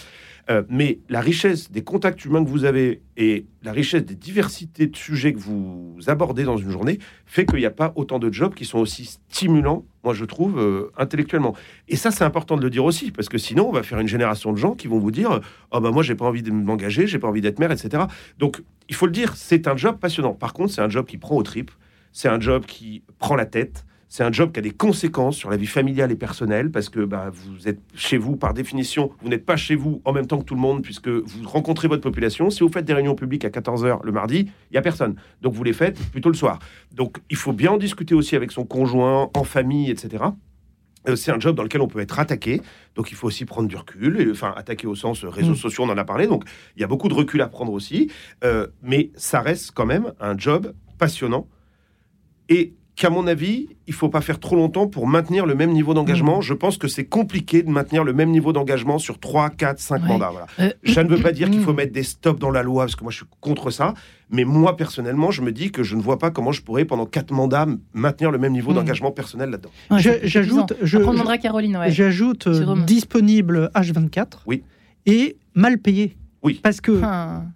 Euh, 0.50 0.62
mais 0.68 1.00
la 1.08 1.20
richesse 1.20 1.70
des 1.70 1.84
contacts 1.84 2.24
humains 2.24 2.42
que 2.42 2.48
vous 2.48 2.64
avez 2.64 3.02
et 3.16 3.46
la 3.62 3.72
richesse 3.72 4.04
des 4.04 4.14
diversités 4.14 4.86
de 4.86 4.96
sujets 4.96 5.34
que 5.34 5.38
vous 5.38 5.96
abordez 6.06 6.44
dans 6.44 6.56
une 6.56 6.70
journée 6.70 6.98
fait 7.26 7.44
qu'il 7.44 7.58
n'y 7.58 7.66
a 7.66 7.70
pas 7.70 7.92
autant 7.96 8.18
de 8.18 8.32
jobs 8.32 8.54
qui 8.54 8.64
sont 8.64 8.78
aussi 8.78 9.04
stimulants, 9.04 9.84
moi 10.04 10.14
je 10.14 10.24
trouve, 10.24 10.58
euh, 10.58 10.90
intellectuellement. 10.96 11.54
Et 11.88 11.96
ça, 11.96 12.10
c'est 12.10 12.24
important 12.24 12.56
de 12.56 12.62
le 12.62 12.70
dire 12.70 12.84
aussi, 12.84 13.10
parce 13.10 13.28
que 13.28 13.36
sinon, 13.36 13.68
on 13.68 13.72
va 13.72 13.82
faire 13.82 13.98
une 13.98 14.08
génération 14.08 14.52
de 14.52 14.56
gens 14.58 14.74
qui 14.74 14.88
vont 14.88 14.98
vous 14.98 15.10
dire 15.10 15.40
Oh, 15.70 15.80
bah 15.80 15.90
moi, 15.90 16.02
j'ai 16.02 16.14
pas 16.14 16.24
envie 16.24 16.42
de 16.42 16.50
m'engager, 16.50 17.06
j'ai 17.06 17.18
pas 17.18 17.28
envie 17.28 17.42
d'être 17.42 17.58
maire, 17.58 17.72
etc. 17.72 18.04
Donc, 18.38 18.62
il 18.88 18.94
faut 18.94 19.06
le 19.06 19.12
dire, 19.12 19.36
c'est 19.36 19.68
un 19.68 19.76
job 19.76 19.98
passionnant. 19.98 20.32
Par 20.32 20.54
contre, 20.54 20.72
c'est 20.72 20.80
un 20.80 20.88
job 20.88 21.04
qui 21.04 21.18
prend 21.18 21.36
au 21.36 21.42
tripes, 21.42 21.72
c'est 22.12 22.28
un 22.28 22.40
job 22.40 22.64
qui 22.64 23.02
prend 23.18 23.36
la 23.36 23.44
tête, 23.44 23.84
c'est 24.08 24.24
un 24.24 24.32
job 24.32 24.52
qui 24.52 24.58
a 24.58 24.62
des 24.62 24.70
conséquences 24.70 25.36
sur 25.36 25.50
la 25.50 25.56
vie 25.56 25.66
familiale 25.66 26.10
et 26.10 26.16
personnelle 26.16 26.70
parce 26.70 26.88
que 26.88 27.00
bah, 27.00 27.30
vous 27.30 27.68
êtes 27.68 27.80
chez 27.94 28.16
vous 28.16 28.36
par 28.36 28.54
définition, 28.54 29.12
vous 29.22 29.28
n'êtes 29.28 29.44
pas 29.44 29.56
chez 29.56 29.74
vous 29.74 30.00
en 30.04 30.12
même 30.12 30.26
temps 30.26 30.38
que 30.38 30.44
tout 30.44 30.54
le 30.54 30.60
monde 30.60 30.82
puisque 30.82 31.08
vous 31.08 31.46
rencontrez 31.46 31.88
votre 31.88 32.02
population. 32.02 32.48
Si 32.48 32.60
vous 32.60 32.70
faites 32.70 32.86
des 32.86 32.94
réunions 32.94 33.14
publiques 33.14 33.44
à 33.44 33.50
14h 33.50 34.00
le 34.02 34.12
mardi, 34.12 34.38
il 34.38 34.72
n'y 34.72 34.78
a 34.78 34.82
personne. 34.82 35.16
Donc 35.42 35.52
vous 35.52 35.64
les 35.64 35.74
faites 35.74 35.98
plutôt 36.10 36.30
le 36.30 36.36
soir. 36.36 36.58
Donc 36.92 37.18
il 37.28 37.36
faut 37.36 37.52
bien 37.52 37.72
en 37.72 37.76
discuter 37.76 38.14
aussi 38.14 38.34
avec 38.34 38.50
son 38.50 38.64
conjoint, 38.64 39.30
en 39.34 39.44
famille, 39.44 39.90
etc. 39.90 40.24
Euh, 41.08 41.16
c'est 41.16 41.30
un 41.30 41.38
job 41.38 41.54
dans 41.54 41.62
lequel 41.62 41.80
on 41.80 41.88
peut 41.88 42.00
être 42.00 42.18
attaqué, 42.18 42.60
donc 42.94 43.10
il 43.10 43.14
faut 43.14 43.26
aussi 43.26 43.44
prendre 43.44 43.68
du 43.68 43.76
recul, 43.76 44.20
et, 44.20 44.30
enfin 44.30 44.52
attaqué 44.56 44.86
au 44.86 44.94
sens 44.94 45.24
réseaux 45.24 45.52
mm. 45.52 45.56
sociaux, 45.56 45.84
on 45.84 45.90
en 45.90 45.98
a 45.98 46.04
parlé, 46.04 46.26
donc 46.26 46.44
il 46.76 46.80
y 46.80 46.84
a 46.84 46.88
beaucoup 46.88 47.08
de 47.08 47.14
recul 47.14 47.40
à 47.40 47.46
prendre 47.46 47.72
aussi, 47.72 48.10
euh, 48.42 48.66
mais 48.82 49.10
ça 49.14 49.40
reste 49.40 49.70
quand 49.72 49.86
même 49.86 50.12
un 50.20 50.36
job 50.36 50.72
passionnant 50.98 51.46
et 52.48 52.74
qu'à 52.98 53.10
mon 53.10 53.28
avis, 53.28 53.68
il 53.86 53.94
faut 53.94 54.08
pas 54.08 54.20
faire 54.20 54.40
trop 54.40 54.56
longtemps 54.56 54.88
pour 54.88 55.06
maintenir 55.06 55.46
le 55.46 55.54
même 55.54 55.70
niveau 55.70 55.94
d'engagement. 55.94 56.38
Mmh. 56.38 56.42
Je 56.42 56.54
pense 56.54 56.78
que 56.78 56.88
c'est 56.88 57.04
compliqué 57.04 57.62
de 57.62 57.70
maintenir 57.70 58.02
le 58.02 58.12
même 58.12 58.30
niveau 58.30 58.52
d'engagement 58.52 58.98
sur 58.98 59.20
3, 59.20 59.50
4, 59.50 59.78
5 59.78 60.02
mandats. 60.02 60.30
Voilà. 60.32 60.46
Euh, 60.58 60.72
je 60.82 61.00
ne 61.00 61.08
veux 61.08 61.22
pas 61.22 61.30
dire 61.30 61.48
qu'il 61.48 61.60
faut 61.60 61.72
mmh. 61.72 61.76
mettre 61.76 61.92
des 61.92 62.02
stops 62.02 62.40
dans 62.40 62.50
la 62.50 62.64
loi, 62.64 62.84
parce 62.84 62.96
que 62.96 63.04
moi 63.04 63.12
je 63.12 63.18
suis 63.18 63.26
contre 63.40 63.70
ça. 63.70 63.94
Mais 64.30 64.44
moi, 64.44 64.76
personnellement, 64.76 65.30
je 65.30 65.42
me 65.42 65.52
dis 65.52 65.70
que 65.70 65.84
je 65.84 65.94
ne 65.94 66.02
vois 66.02 66.18
pas 66.18 66.32
comment 66.32 66.50
je 66.50 66.60
pourrais, 66.60 66.84
pendant 66.84 67.06
4 67.06 67.30
mandats, 67.30 67.66
maintenir 67.94 68.32
le 68.32 68.38
même 68.38 68.52
niveau 68.52 68.72
mmh. 68.72 68.74
d'engagement 68.74 69.12
personnel 69.12 69.50
là-dedans. 69.50 69.70
J'ajoute, 70.24 70.74
Caroline, 71.38 71.78
J'ajoute 71.86 72.48
euh, 72.48 72.74
disponible 72.84 73.70
H24 73.76 74.26
oui. 74.46 74.64
et 75.06 75.36
mal 75.54 75.78
payé. 75.78 76.16
Oui. 76.42 76.60
Parce 76.62 76.80
que, 76.80 77.00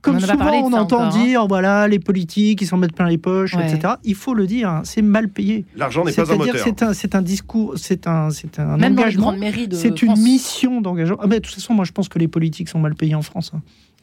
comme 0.01 0.19
souvent 0.19 0.53
on 0.65 0.73
entend 0.73 1.05
hein. 1.05 1.09
dire, 1.11 1.47
voilà, 1.47 1.87
les 1.87 2.01
politiques, 2.01 2.63
ils 2.63 2.67
s'en 2.67 2.77
mettent 2.77 2.95
plein 2.95 3.09
les 3.09 3.19
poches, 3.19 3.55
etc. 3.55 3.95
Il 4.05 4.15
faut 4.15 4.35
le 4.35 4.47
dire, 4.47 4.69
hein, 4.69 4.83
c'est 4.85 5.03
mal 5.03 5.29
payé. 5.29 5.65
L'argent 5.77 6.05
n'est 6.05 6.13
pas 6.13 6.33
un 6.33 6.37
moteur. 6.37 6.57
C'est 6.65 6.83
un, 6.83 6.93
c'est 6.93 7.15
un 7.15 7.23
discours, 7.23 7.75
c'est 7.77 8.07
un, 8.07 8.31
c'est 8.31 8.59
un 8.59 8.83
engagement. 8.83 9.35
C'est 9.73 10.03
une 10.03 10.17
mission 10.19 10.81
d'engagement. 10.81 11.19
Ah, 11.21 11.27
mais 11.29 11.37
de 11.37 11.45
toute 11.45 11.55
façon, 11.55 11.75
moi, 11.75 11.85
je 11.85 11.93
pense 11.93 12.09
que 12.09 12.19
les 12.19 12.29
politiques 12.29 12.69
sont 12.69 12.81
mal 12.81 12.95
payés 12.95 13.15
en 13.15 13.23
France. 13.23 13.53
Hein. 13.55 13.63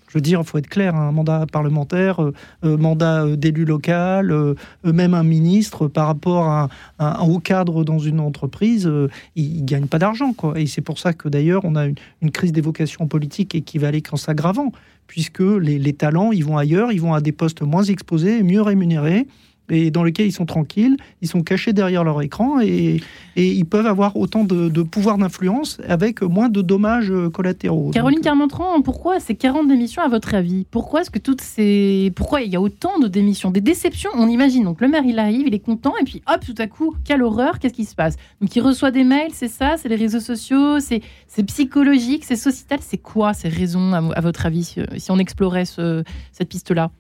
Je 0.10 0.18
veux 0.18 0.22
dire, 0.22 0.40
il 0.42 0.46
faut 0.46 0.58
être 0.58 0.68
clair, 0.68 0.96
un 0.96 1.12
mandat 1.12 1.46
parlementaire, 1.52 2.22
euh, 2.22 2.34
euh, 2.66 2.78
mandat 2.78 3.24
euh, 3.24 3.36
d'élu 3.36 3.64
local, 3.64 4.36
même 4.84 5.14
un 5.14 5.24
ministre, 5.24 5.88
par 5.88 6.08
rapport 6.08 6.48
à, 6.48 6.70
un 6.98 7.22
haut 7.22 7.40
cadre 7.40 7.84
dans 7.84 8.00
une 8.00 8.20
entreprise, 8.20 8.92
il 9.36 9.62
ne 9.62 9.66
gagne 9.66 9.86
pas 9.86 10.00
d'argent. 10.00 10.34
Et 10.56 10.66
c'est 10.68 10.82
pour 10.82 11.00
ça 11.00 11.14
que 11.14 11.30
d'ailleurs, 11.30 11.62
on 11.64 11.76
a 11.76 11.86
une, 11.86 12.32
crise 12.32 12.52
des 12.52 12.62
vocations 12.62 13.08
politiques 13.08 13.56
et 13.56 13.62
qui 13.62 13.78
va 13.78 13.88
aller 13.88 14.02
qu'en 14.02 14.18
s'aggravant, 14.18 14.72
puisque 15.08 15.40
les, 15.40 15.80
les 15.80 15.94
talents, 15.94 16.32
ils 16.32 16.44
vont 16.44 16.58
ailleurs, 16.58 16.92
ils 16.92 17.02
vont 17.02 17.14
à 17.14 17.22
des 17.22 17.32
postes 17.32 17.62
moins 17.62 17.84
exposés, 17.84 18.44
mieux 18.44 18.62
rémunérés 18.62 19.28
et 19.70 19.92
dans 19.92 20.04
lequel 20.04 20.28
ils 20.28 20.32
sont 20.32 20.46
tranquilles, 20.46 20.98
ils 21.22 21.28
sont 21.28 21.42
cachés 21.42 21.74
derrière 21.74 22.04
leur 22.04 22.22
écran 22.22 22.60
et, 22.62 23.02
ils 23.36 23.66
peuvent 23.66 23.86
avoir 23.86 24.18
autant 24.18 24.44
de, 24.44 24.84
pouvoir 24.84 25.18
d'influence 25.18 25.80
avec 25.88 26.22
moins 26.22 26.50
de 26.50 26.62
dommages 26.62 27.14
collatéraux. 27.34 27.92
Caroline 27.92 28.20
Carmentran, 28.20 28.82
pourquoi 28.82 29.22
ces 29.22 29.36
40 29.36 29.70
démissions 29.70 30.02
à 30.02 30.10
votre 30.10 30.36
avis? 30.36 30.66
Pourquoi 30.72 31.02
est-ce 31.02 31.10
que 31.10 31.20
toutes 31.20 31.40
ces 31.40 32.12
pourquoi 32.18 32.42
il 32.42 32.52
y 32.52 32.58
a 32.58 32.62
autant 32.62 33.00
de 33.00 33.08
démissions, 33.08 33.50
des 33.50 33.62
déceptions 33.62 34.10
On 34.16 34.28
imagine. 34.28 34.66
Donc 34.66 34.82
le 34.82 34.90
maire 34.90 35.04
il 35.06 35.20
arrive, 35.20 35.48
il 35.48 35.54
est 35.54 35.60
content 35.60 35.94
et 36.02 36.04
puis 36.04 36.22
hop 36.28 36.42
tout 36.46 36.56
à 36.58 36.68
coup 36.68 36.96
quelle 37.06 37.24
horreur, 37.24 37.60
qu'est-ce 37.60 37.74
qui 37.74 37.86
se 37.86 37.96
passe? 37.96 38.18
Donc 38.42 38.54
il 38.54 38.62
reçoit 38.62 38.92
des 38.92 39.06
mails, 39.06 39.32
c'est 39.32 39.48
ça, 39.48 39.76
c'est 39.78 39.88
les 39.88 39.96
réseaux 39.96 40.20
sociaux, 40.20 40.80
c'est 40.80 41.02
psychologique, 41.46 42.26
c'est 42.26 42.36
sociétal, 42.36 42.80
c'est 42.82 42.98
quoi 42.98 43.34
ces 43.34 43.48
raisons 43.48 43.94
à, 43.94 44.22
votre 44.22 44.46
avis 44.46 44.76
si, 44.98 45.12
on 45.12 45.20
explorait 45.20 45.66
cette 45.66 46.50
piste 46.50 46.72
là 46.72 46.92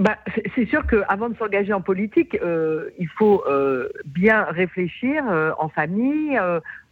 bah, 0.00 0.18
c'est 0.56 0.66
sûr 0.66 0.84
qu'avant 0.86 1.28
de 1.28 1.36
s'engager 1.36 1.72
en 1.72 1.80
politique, 1.80 2.36
euh, 2.42 2.90
il 2.98 3.06
faut 3.06 3.44
euh, 3.46 3.88
bien 4.04 4.42
réfléchir 4.42 5.24
euh, 5.30 5.52
en 5.58 5.68
famille, 5.68 6.38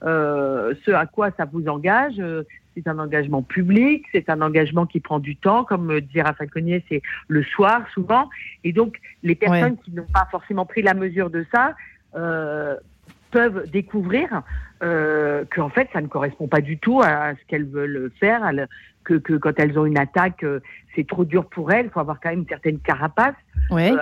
ce 0.03 0.91
à 0.93 1.07
quoi 1.07 1.31
ça 1.37 1.45
vous 1.45 1.67
engage. 1.67 2.23
c'est 2.77 2.87
un 2.87 2.99
engagement 3.01 3.43
public, 3.43 4.05
c'est 4.13 4.31
un 4.31 4.41
engagement 4.41 4.87
qui 4.87 5.01
prend 5.01 5.19
du 5.19 5.35
temps, 5.35 5.65
comme 5.65 6.01
dit 6.01 6.23
Raphaël 6.23 6.49
Cognier, 6.49 6.85
c'est 6.89 7.03
le 7.27 7.43
soir 7.43 7.83
souvent. 7.93 8.31
Et 8.63 8.73
donc, 8.73 8.99
les 9.25 9.35
personnes 9.35 9.77
qui 9.79 9.91
n'ont 9.93 10.07
pas 10.15 10.29
forcément 10.31 10.65
pris 10.65 10.83
la 10.83 10.95
mesure 10.95 11.29
de 11.31 11.45
ça 11.53 11.75
peuvent 13.33 13.69
découvrir 13.71 14.43
euh, 14.83 15.45
qu'en 15.55 15.69
fait, 15.69 15.89
ça 15.93 16.01
ne 16.01 16.09
correspond 16.09 16.49
pas 16.49 16.61
du 16.61 16.79
tout 16.79 17.01
à 17.03 17.35
ce 17.35 17.47
qu'elles 17.47 17.67
veulent 17.67 18.11
faire, 18.19 18.51
que, 19.05 19.15
que, 19.15 19.35
quand 19.35 19.59
elles 19.59 19.79
ont 19.79 19.87
une 19.87 19.99
attaque, 19.99 20.43
euh, 20.45 20.61
c'est 20.95 21.07
trop 21.07 21.25
dur 21.25 21.47
pour 21.47 21.73
elles. 21.73 21.87
Il 21.87 21.91
faut 21.91 22.01
avoir 22.01 22.21
quand 22.21 22.31
même 22.31 22.41
une 22.41 22.49
certaine 22.49 22.79
carapace, 22.79 23.35
euh, 23.73 23.97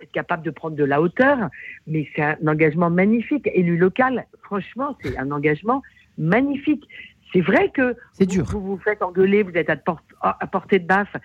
être 0.00 0.12
capable 0.12 0.42
de 0.42 0.50
prendre 0.50 0.76
de 0.76 0.84
la 0.84 1.00
hauteur. 1.00 1.50
Mais 1.86 2.08
c'est 2.14 2.22
un 2.22 2.46
engagement 2.46 2.90
magnifique. 2.90 3.48
Élu 3.52 3.76
local, 3.76 4.26
franchement, 4.42 4.96
c'est 5.02 5.16
un 5.18 5.30
engagement 5.30 5.82
magnifique. 6.18 6.84
C'est 7.32 7.40
vrai 7.40 7.70
que 7.70 7.96
vous, 8.18 8.26
dur. 8.26 8.44
vous 8.44 8.60
vous 8.60 8.78
faites 8.78 9.02
engueuler, 9.02 9.42
vous 9.42 9.56
êtes 9.56 9.70
à, 9.70 9.76
à 10.20 10.46
portée 10.46 10.78
de 10.78 10.86
baffe, 10.86 11.16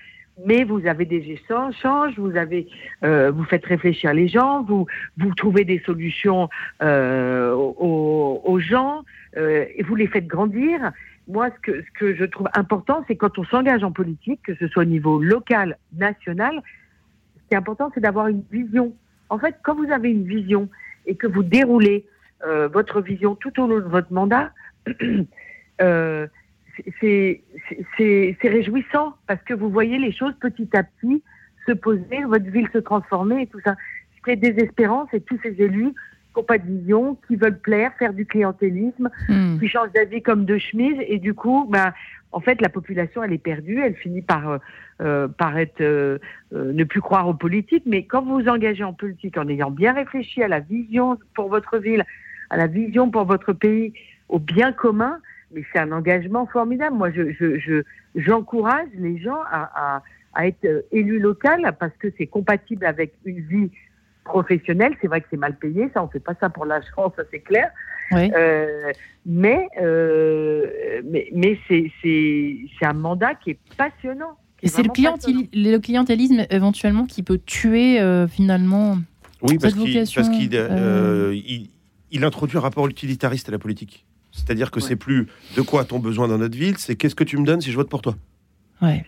mais 0.46 0.64
vous 0.64 0.86
avez 0.86 1.06
des 1.06 1.32
échanges, 1.32 2.18
vous 2.18 2.36
avez, 2.36 2.68
euh, 3.04 3.32
vous 3.32 3.44
faites 3.44 3.66
réfléchir 3.66 4.14
les 4.14 4.28
gens, 4.28 4.64
vous 4.64 4.88
vous 5.18 5.34
trouvez 5.34 5.66
des 5.66 5.80
solutions 5.86 6.50
euh, 6.82 7.54
aux, 7.54 8.42
aux, 8.44 8.60
gens 8.60 9.04
euh, 9.38 9.66
et 9.76 9.84
vous 9.84 9.96
les 9.96 10.08
faites 10.08 10.28
grandir. 10.28 10.92
Moi, 11.28 11.50
ce 11.50 11.72
que, 11.72 11.82
ce 11.82 11.92
que 12.00 12.16
je 12.16 12.26
trouve 12.26 12.48
important, 12.54 13.04
c'est 13.08 13.16
quand 13.16 13.38
on 13.38 13.44
s'engage 13.46 13.84
en 13.84 13.92
politique, 13.92 14.42
que 14.44 14.56
ce 14.56 14.68
soit 14.68 14.84
au 14.84 14.86
niveau 14.86 15.22
local, 15.22 15.78
national, 15.96 16.62
ce 17.36 17.48
qui 17.48 17.54
est 17.54 17.58
important, 17.58 17.92
c'est 17.94 18.02
d'avoir 18.02 18.28
une 18.28 18.44
vision. 18.52 18.94
En 19.30 19.38
fait, 19.38 19.56
quand 19.64 19.76
vous 19.76 19.92
avez 19.92 20.10
une 20.10 20.26
vision 20.26 20.70
et 21.06 21.16
que 21.16 21.28
vous 21.28 21.44
déroulez 21.44 22.06
euh, 22.46 22.68
votre 22.68 23.02
vision 23.02 23.36
tout 23.36 23.60
au 23.60 23.68
long 23.68 23.78
de 23.78 23.84
votre 23.84 24.12
mandat, 24.14 24.52
euh, 25.82 26.28
c'est 27.02 27.42
réjouissant 28.42 29.16
parce 29.28 29.42
que 29.44 29.54
vous 29.54 29.70
voyez 29.70 29.98
les 29.98 30.12
choses 30.12 30.34
petit 30.40 30.70
à 30.74 30.84
petit 30.84 31.24
se 31.68 31.74
poser, 31.74 32.24
votre 32.26 32.50
ville 32.50 32.68
se 32.74 32.80
transformer 32.80 33.44
et 33.44 33.48
tout 33.48 33.60
ça. 33.64 33.76
Ce 34.18 34.24
qui 34.24 34.32
est 34.32 34.36
désespérant, 34.36 35.08
c'est 35.12 35.26
tous 35.26 35.40
ces 35.44 35.62
élus 35.62 35.94
qui 36.34 36.40
n'ont 36.40 36.44
pas 36.44 36.58
de 36.58 36.68
vision, 36.68 37.18
qui 37.28 37.36
veulent 37.36 37.60
plaire, 37.60 37.92
faire 37.98 38.14
du 38.14 38.26
clientélisme, 38.26 39.10
hmm. 39.28 39.60
qui 39.60 39.68
changent 39.68 39.92
d'avis 39.94 40.22
comme 40.22 40.46
de 40.46 40.58
chemise 40.58 40.98
et 41.08 41.20
du 41.20 41.34
coup, 41.34 41.68
ben, 41.70 41.94
en 42.32 42.40
fait, 42.40 42.62
la 42.62 42.70
population, 42.70 43.24
elle 43.24 43.34
est 43.34 43.40
perdue, 43.40 43.82
elle 43.82 43.96
finit 43.96 44.22
par, 44.22 44.50
euh, 44.50 44.58
euh 45.02 45.28
par 45.28 45.58
être, 45.58 45.82
euh, 45.82 46.20
euh, 46.54 46.72
ne 46.74 46.84
plus 46.84 47.02
croire 47.02 47.28
aux 47.28 47.34
politiques. 47.34 47.84
Mais 47.86 48.04
quand 48.06 48.22
vous 48.22 48.42
vous 48.42 48.48
engagez 48.48 48.84
en 48.84 48.94
politique 48.94 49.38
en 49.38 49.48
ayant 49.48 49.72
bien 49.72 49.94
réfléchi 49.94 50.44
à 50.44 50.48
la 50.48 50.60
vision 50.60 51.18
pour 51.34 51.50
votre 51.50 51.78
ville, 51.80 52.06
à 52.50 52.58
la 52.58 52.68
vision 52.68 53.10
pour 53.10 53.26
votre 53.26 53.54
pays, 53.54 53.94
au 54.28 54.38
bien 54.38 54.72
commun, 54.72 55.20
mais 55.52 55.64
c'est 55.72 55.80
un 55.80 55.92
engagement 55.92 56.46
formidable. 56.46 56.96
Moi, 56.96 57.12
je, 57.12 57.32
je, 57.32 57.84
j'encourage 58.16 58.88
les 58.96 59.18
gens 59.20 59.42
à, 59.52 59.96
à, 59.96 60.04
à 60.34 60.48
être 60.48 60.66
euh, 60.66 60.82
élus 60.92 61.20
local 61.20 61.76
parce 61.80 61.94
que 62.00 62.08
c'est 62.18 62.28
compatible 62.28 62.86
avec 62.86 63.14
une 63.26 63.42
vie 63.42 63.72
professionnelle. 64.24 64.96
C'est 65.02 65.08
vrai 65.08 65.22
que 65.22 65.28
c'est 65.32 65.38
mal 65.38 65.56
payé, 65.58 65.90
ça, 65.94 66.04
on 66.04 66.08
fait 66.08 66.20
pas 66.20 66.36
ça 66.40 66.50
pour 66.50 66.66
la 66.66 66.82
chance, 66.82 67.14
ça 67.16 67.24
c'est 67.32 67.40
clair. 67.40 67.72
Euh, 68.12 68.92
mais, 69.26 69.68
euh, 69.80 71.02
mais, 71.06 71.30
mais 71.34 71.60
c'est, 71.68 71.92
c'est, 72.02 72.58
c'est 72.80 72.86
un 72.86 72.94
mandat 72.94 73.36
qui 73.36 73.52
est 73.52 73.60
passionnant. 73.78 74.38
Et 74.62 74.68
c'est 74.68 74.84
le, 74.84 74.90
le, 74.90 75.78
clientélisme 75.78 76.46
éventuellement 76.50 77.06
qui 77.06 77.24
peut 77.24 77.40
tuer 77.46 78.00
euh, 78.00 78.28
finalement 78.28 78.98
oui, 79.42 79.58
parce 79.58 79.74
qu'il, 79.74 79.94
parce 79.94 80.30
qu'il 80.30 80.50
euh, 80.54 81.34
il, 81.34 81.70
il 82.12 82.26
introduit 82.26 82.58
un 82.58 82.62
rapport 82.62 82.88
utilitariste 82.88 83.48
à 83.50 83.52
la 83.52 83.60
politique. 83.60 84.06
C'est-à-dire 84.40 84.72
que 84.72 84.80
c'est 84.80 84.96
plus 84.96 85.28
de 85.56 85.62
quoi 85.62 85.82
a-t-on 85.82 86.00
besoin 86.00 86.28
dans 86.28 86.38
notre 86.38 86.58
ville, 86.58 86.78
c'est 86.78 86.96
qu'est-ce 86.96 87.16
que 87.16 87.24
tu 87.24 87.38
me 87.38 87.46
donnes 87.46 87.62
si 87.62 87.72
je 87.72 87.76
vote 87.76 87.90
pour 87.90 88.02
toi. 88.02 88.16
Ouais. 88.82 89.04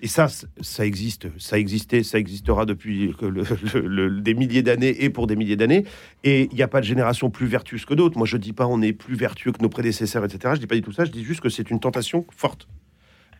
Et 0.00 0.06
ça, 0.06 0.28
ça 0.60 0.86
existe, 0.86 1.26
ça 1.38 1.58
existait, 1.58 2.04
ça 2.04 2.18
existera 2.18 2.66
depuis 2.66 3.12
des 4.22 4.34
milliers 4.34 4.62
d'années 4.62 5.02
et 5.02 5.10
pour 5.10 5.26
des 5.26 5.34
milliers 5.34 5.56
d'années. 5.56 5.84
Et 6.22 6.48
il 6.52 6.54
n'y 6.54 6.62
a 6.62 6.68
pas 6.68 6.80
de 6.80 6.86
génération 6.86 7.28
plus 7.28 7.46
vertueuse 7.46 7.84
que 7.84 7.94
d'autres. 7.94 8.16
Moi, 8.16 8.28
je 8.28 8.36
dis 8.36 8.52
pas 8.52 8.66
on 8.66 8.80
est 8.80 8.92
plus 8.92 9.16
vertueux 9.16 9.50
que 9.50 9.60
nos 9.60 9.68
prédécesseurs, 9.68 10.24
etc. 10.24 10.54
Je 10.54 10.60
dis 10.60 10.68
pas 10.68 10.76
du 10.76 10.82
tout 10.82 10.92
ça. 10.92 11.04
Je 11.04 11.10
dis 11.10 11.24
juste 11.24 11.40
que 11.40 11.48
c'est 11.48 11.68
une 11.70 11.80
tentation 11.80 12.26
forte 12.30 12.68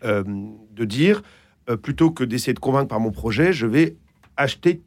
euh, 0.05 0.25
de 0.73 0.85
dire 0.85 1.23
euh, 1.71 1.77
plutôt 1.77 2.11
que 2.11 2.25
d'essayer 2.25 2.55
de 2.55 2.59
convaincre 2.59 2.89
par 2.89 3.01
mon 3.01 3.13
projet, 3.13 3.53
je 3.53 3.67
vais 3.67 3.97
acheter 4.37 4.81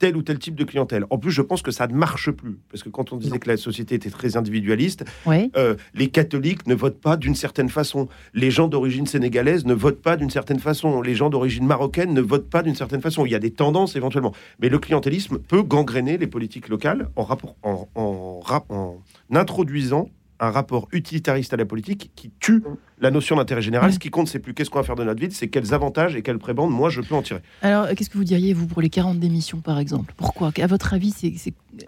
tel 0.00 0.16
ou 0.16 0.22
tel 0.22 0.40
type 0.40 0.56
de 0.56 0.64
clientèle. 0.64 1.04
En 1.10 1.18
plus, 1.18 1.30
je 1.30 1.42
pense 1.42 1.62
que 1.62 1.70
ça 1.70 1.86
ne 1.86 1.94
marche 1.94 2.30
plus. 2.32 2.58
Parce 2.70 2.82
que 2.82 2.88
quand 2.88 3.12
on 3.12 3.16
disait 3.16 3.38
que 3.38 3.48
la 3.48 3.56
société 3.56 3.94
était 3.94 4.10
très 4.10 4.36
individualiste, 4.36 5.04
euh, 5.28 5.76
les 5.94 6.08
catholiques 6.08 6.66
ne 6.66 6.74
votent 6.74 7.00
pas 7.00 7.16
d'une 7.16 7.36
certaine 7.36 7.68
façon. 7.68 8.08
Les 8.34 8.50
gens 8.50 8.66
d'origine 8.66 9.06
sénégalaise 9.06 9.64
ne 9.66 9.74
votent 9.74 10.02
pas 10.02 10.16
d'une 10.16 10.30
certaine 10.30 10.58
façon. 10.58 11.02
Les 11.02 11.14
gens 11.14 11.30
d'origine 11.30 11.66
marocaine 11.66 12.12
ne 12.12 12.20
votent 12.20 12.50
pas 12.50 12.62
d'une 12.62 12.74
certaine 12.74 13.02
façon. 13.02 13.26
Il 13.26 13.30
y 13.30 13.34
a 13.34 13.38
des 13.38 13.52
tendances 13.52 13.94
éventuellement. 13.94 14.32
Mais 14.60 14.70
le 14.70 14.78
clientélisme 14.78 15.38
peut 15.38 15.62
gangréner 15.62 16.16
les 16.18 16.26
politiques 16.26 16.68
locales 16.68 17.10
en, 17.14 17.22
rapport, 17.22 17.54
en, 17.62 17.86
en, 17.94 18.40
en 18.70 18.96
introduisant 19.32 20.08
un 20.40 20.50
rapport 20.50 20.88
utilitariste 20.92 21.52
à 21.52 21.56
la 21.56 21.66
politique 21.66 22.10
qui 22.16 22.30
tue 22.40 22.62
la 23.00 23.10
notion 23.10 23.36
d'intérêt 23.36 23.62
général. 23.62 23.92
Ce 23.92 23.98
qui 23.98 24.10
compte, 24.10 24.28
c'est 24.28 24.38
plus 24.38 24.54
qu'est-ce 24.54 24.70
qu'on 24.70 24.78
va 24.78 24.84
faire 24.84 24.96
de 24.96 25.04
notre 25.04 25.20
vie, 25.20 25.30
c'est 25.30 25.48
quels 25.48 25.74
avantages 25.74 26.16
et 26.16 26.22
quelles 26.22 26.38
prébendes 26.38 26.70
moi 26.70 26.88
je 26.88 27.02
peux 27.02 27.14
en 27.14 27.22
tirer. 27.22 27.40
Alors, 27.62 27.88
qu'est-ce 27.88 28.10
que 28.10 28.18
vous 28.18 28.24
diriez, 28.24 28.54
vous, 28.54 28.66
pour 28.66 28.80
les 28.82 28.90
40 28.90 29.18
démissions, 29.20 29.60
par 29.60 29.78
exemple? 29.78 30.14
Pourquoi? 30.16 30.50
À 30.58 30.66
votre 30.66 30.94
avis, 30.94 31.10
c'est 31.12 31.32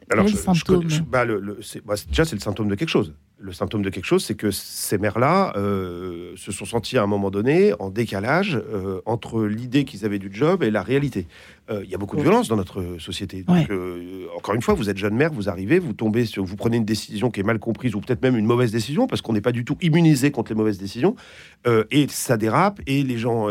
quel 0.09 0.28
symptôme? 0.36 0.88
bah, 1.11 1.24
le, 1.24 1.59
bah, 1.84 1.94
Déjà, 2.09 2.24
c'est 2.24 2.36
le 2.36 2.40
symptôme 2.40 2.68
de 2.68 2.74
quelque 2.74 2.88
chose. 2.90 3.14
Le 3.43 3.53
symptôme 3.53 3.82
de 3.82 3.90
quelque 3.90 4.05
chose, 4.05 4.24
c'est 4.24 4.36
que 4.36 4.53
ces 4.53 4.99
maires-là 4.99 5.53
euh, 5.57 6.32
se 6.36 6.53
sont 6.53 6.64
sentis 6.64 6.97
à 6.97 7.03
un 7.03 7.09
moment 7.09 7.32
donné 7.32 7.72
en 7.80 7.90
décalage 7.90 8.55
euh, 8.55 9.01
entre 9.05 9.43
l'idée 9.45 9.84
qu'ils 9.84 10.05
avaient 10.05 10.20
du 10.20 10.30
job 10.32 10.62
et 10.62 10.70
la 10.70 10.82
réalité. 10.82 11.26
Euh, 11.68 11.80
il 11.82 11.90
y 11.90 11.95
a 11.97 11.99
beaucoup 11.99 12.16
de 12.16 12.22
violence 12.22 12.47
dans 12.47 12.57
notre 12.57 12.99
société. 13.01 13.43
Donc, 13.43 13.68
encore 14.36 14.55
une 14.55 14.62
fois, 14.62 14.74
vous 14.74 14.88
êtes 14.88 14.97
jeune 14.97 15.16
maire, 15.16 15.32
vous 15.32 15.49
arrivez, 15.49 15.80
vous 15.80 15.93
tombez, 15.93 16.24
sur, 16.24 16.45
vous 16.45 16.55
prenez 16.55 16.76
une 16.76 16.84
décision 16.84 17.32
qui 17.32 17.40
est 17.40 17.45
mal 17.45 17.59
comprise 17.59 17.97
ou 17.97 18.01
peut-être 18.01 18.22
même 18.22 18.36
une 18.36 18.47
mauvaise 18.47 18.70
décision 18.70 19.09
parce 19.09 19.22
qu'on 19.22 19.32
n'est 19.32 19.40
pas 19.40 19.53
du 19.53 19.64
tout 19.64 19.76
immunisé 19.80 20.30
contre 20.30 20.53
les 20.53 20.57
mauvaises 20.57 20.78
décisions 20.78 21.16
et 21.90 22.07
ça 22.09 22.36
dérape, 22.36 22.80
et 22.86 23.03
les 23.03 23.18
gens, 23.18 23.49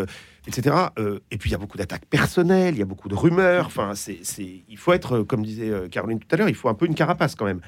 etc. 0.47 0.75
Euh, 0.97 1.19
et 1.31 1.37
puis 1.37 1.49
il 1.49 1.53
y 1.53 1.55
a 1.55 1.59
beaucoup 1.59 1.77
d'attaques 1.77 2.05
personnelles, 2.05 2.75
il 2.75 2.79
y 2.79 2.81
a 2.81 2.85
beaucoup 2.85 3.09
de 3.09 3.15
rumeurs. 3.15 3.65
Enfin, 3.65 3.93
c'est, 3.95 4.19
il 4.67 4.77
faut 4.77 4.93
être, 4.93 5.21
comme 5.21 5.43
disait 5.43 5.71
Caroline 5.89 6.19
tout 6.19 6.27
à 6.31 6.37
l'heure, 6.37 6.49
il 6.49 6.55
faut 6.55 6.69
un 6.69 6.73
peu 6.73 6.85
une 6.85 6.95
carapace 6.95 7.35
quand 7.35 7.45
même. 7.45 7.61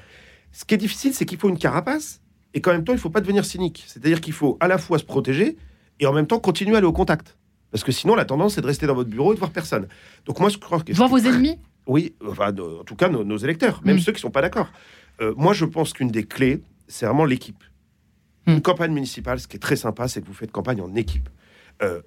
Ce 0.54 0.64
qui 0.64 0.74
est 0.74 0.78
difficile, 0.78 1.12
c'est 1.12 1.26
qu'il 1.26 1.36
faut 1.36 1.48
une 1.48 1.58
carapace, 1.58 2.22
et 2.54 2.60
qu'en 2.60 2.70
même 2.70 2.84
temps, 2.84 2.92
il 2.92 2.96
ne 2.96 3.00
faut 3.00 3.10
pas 3.10 3.20
devenir 3.20 3.44
cynique. 3.44 3.84
C'est-à-dire 3.88 4.20
qu'il 4.20 4.32
faut 4.32 4.56
à 4.60 4.68
la 4.68 4.78
fois 4.78 5.00
se 5.00 5.04
protéger 5.04 5.56
et 5.98 6.06
en 6.06 6.12
même 6.12 6.28
temps 6.28 6.38
continuer 6.38 6.76
à 6.76 6.78
aller 6.78 6.86
au 6.86 6.92
contact. 6.92 7.36
Parce 7.72 7.82
que 7.82 7.90
sinon, 7.90 8.14
la 8.14 8.24
tendance, 8.24 8.54
c'est 8.54 8.60
de 8.60 8.66
rester 8.66 8.86
dans 8.86 8.94
votre 8.94 9.10
bureau 9.10 9.32
et 9.32 9.34
de 9.34 9.40
voir 9.40 9.50
personne. 9.50 9.88
Donc 10.26 10.38
moi, 10.38 10.48
je 10.48 10.58
crois 10.58 10.80
que... 10.80 10.92
Voir 10.92 11.08
vos 11.08 11.18
ennemis? 11.18 11.58
Oui, 11.86 12.14
enfin, 12.24 12.54
en 12.56 12.84
tout 12.84 12.94
cas, 12.94 13.08
nos, 13.08 13.36
électeurs, 13.36 13.80
même 13.84 13.96
mm. 13.96 14.00
ceux 14.00 14.12
qui 14.12 14.18
ne 14.18 14.20
sont 14.20 14.30
pas 14.30 14.42
d'accord. 14.42 14.68
moi, 15.36 15.52
je 15.52 15.64
pense 15.64 15.92
qu'une 15.92 16.08
des 16.08 16.24
clés, 16.24 16.62
c'est 16.86 17.06
vraiment 17.06 17.24
l'équipe. 17.24 17.62
Une 18.46 18.56
hmm. 18.56 18.60
campagne 18.60 18.92
municipale, 18.92 19.40
ce 19.40 19.48
qui 19.48 19.56
est 19.56 19.60
très 19.60 19.76
sympa, 19.76 20.06
c'est 20.06 20.20
que 20.20 20.26
vous 20.26 20.34
faites 20.34 20.52
campagne 20.52 20.82
en 20.82 20.94
équipe. 20.94 21.30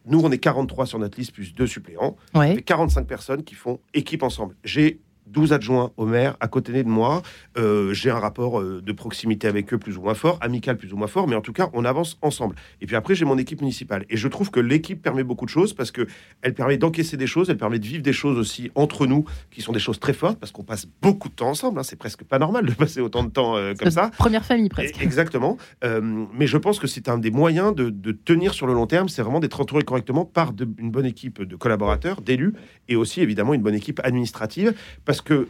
nous, 0.05 0.21
on 0.21 0.31
est 0.31 0.37
43 0.37 0.85
sur 0.85 0.99
notre 0.99 1.17
liste, 1.17 1.33
plus 1.33 1.53
deux 1.53 1.67
suppléants. 1.67 2.15
Ouais. 2.33 2.61
45 2.61 3.05
personnes 3.05 3.43
qui 3.43 3.55
font 3.55 3.79
équipe 3.93 4.23
ensemble. 4.23 4.55
J'ai 4.63 5.01
12 5.31 5.53
adjoints 5.53 5.91
au 5.97 6.05
maire 6.05 6.35
à 6.39 6.47
côté 6.47 6.71
de 6.83 6.89
moi. 6.89 7.21
Euh, 7.57 7.93
j'ai 7.93 8.09
un 8.09 8.19
rapport 8.19 8.59
euh, 8.59 8.81
de 8.81 8.91
proximité 8.91 9.47
avec 9.47 9.73
eux 9.73 9.77
plus 9.77 9.97
ou 9.97 10.01
moins 10.01 10.13
fort, 10.13 10.37
amical 10.41 10.77
plus 10.77 10.93
ou 10.93 10.97
moins 10.97 11.07
fort, 11.07 11.27
mais 11.27 11.35
en 11.35 11.41
tout 11.41 11.53
cas, 11.53 11.69
on 11.73 11.85
avance 11.85 12.17
ensemble. 12.21 12.55
Et 12.81 12.85
puis 12.85 12.95
après, 12.95 13.15
j'ai 13.15 13.25
mon 13.25 13.37
équipe 13.37 13.61
municipale. 13.61 14.05
Et 14.09 14.17
je 14.17 14.27
trouve 14.27 14.51
que 14.51 14.59
l'équipe 14.59 15.01
permet 15.01 15.23
beaucoup 15.23 15.45
de 15.45 15.49
choses 15.49 15.73
parce 15.73 15.91
que 15.91 16.07
elle 16.41 16.53
permet 16.53 16.77
d'encaisser 16.77 17.17
des 17.17 17.27
choses, 17.27 17.49
elle 17.49 17.57
permet 17.57 17.79
de 17.79 17.85
vivre 17.85 18.03
des 18.03 18.13
choses 18.13 18.37
aussi 18.37 18.71
entre 18.75 19.05
nous 19.05 19.25
qui 19.51 19.61
sont 19.61 19.71
des 19.71 19.79
choses 19.79 19.99
très 19.99 20.13
fortes 20.13 20.39
parce 20.39 20.51
qu'on 20.51 20.63
passe 20.63 20.87
beaucoup 21.01 21.29
de 21.29 21.33
temps 21.33 21.49
ensemble. 21.49 21.79
Hein. 21.79 21.83
C'est 21.83 21.95
presque 21.97 22.23
pas 22.23 22.39
normal 22.39 22.65
de 22.65 22.73
passer 22.73 23.01
autant 23.01 23.23
de 23.23 23.29
temps 23.29 23.55
euh, 23.57 23.73
comme 23.73 23.91
ça. 23.91 24.11
Première 24.17 24.45
famille 24.45 24.69
presque. 24.69 25.01
exactement. 25.01 25.57
mais 25.83 26.47
je 26.47 26.57
pense 26.57 26.79
que 26.79 26.87
c'est 26.87 27.09
un 27.09 27.17
des 27.17 27.31
moyens 27.31 27.75
de, 27.75 28.11
tenir 28.11 28.53
sur 28.53 28.67
le 28.67 28.73
long 28.73 28.87
terme, 28.87 29.09
c'est 29.09 29.21
vraiment 29.21 29.39
d'être 29.39 29.59
entouré 29.61 29.83
correctement 29.83 30.25
par 30.25 30.53
une 30.77 30.91
bonne 30.91 31.05
équipe 31.05 31.41
de 31.41 31.55
collaborateurs, 31.55 32.21
d'élus 32.21 32.53
et 32.89 32.95
aussi 32.95 33.21
évidemment 33.21 33.53
une 33.53 33.61
bonne 33.61 33.75
équipe 33.75 33.99
administrative 34.03 34.73
parce 35.05 35.16
parce 35.17 35.21
que, 35.27 35.47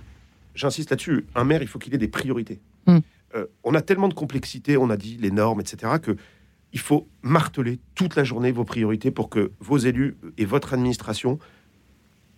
j'insiste 0.55 0.91
là-dessus, 0.91 1.26
un 1.36 1.43
maire, 1.43 1.61
il 1.61 1.68
faut 1.68 1.78
qu'il 1.78 1.93
ait 1.93 1.97
des 1.97 2.07
priorités. 2.07 2.61
Hmm. 2.86 2.99
Euh, 3.36 3.45
on 3.63 3.76
a 3.76 3.82
tellement 3.82 4.07
de 4.07 4.13
complexité, 4.13 4.78
on 4.78 4.89
a 4.89 4.95
dit 4.95 5.18
les 5.20 5.32
normes, 5.32 5.59
etc., 5.59 5.93
que 6.01 6.15
il 6.74 6.80
faut 6.80 7.07
marteler 7.22 7.80
toute 7.95 8.15
la 8.15 8.24
journée 8.24 8.51
vos 8.51 8.63
priorités 8.63 9.11
pour 9.11 9.30
que 9.30 9.51
vos 9.59 9.78
élus 9.78 10.18
et 10.38 10.45
votre 10.45 10.74
administration 10.74 11.39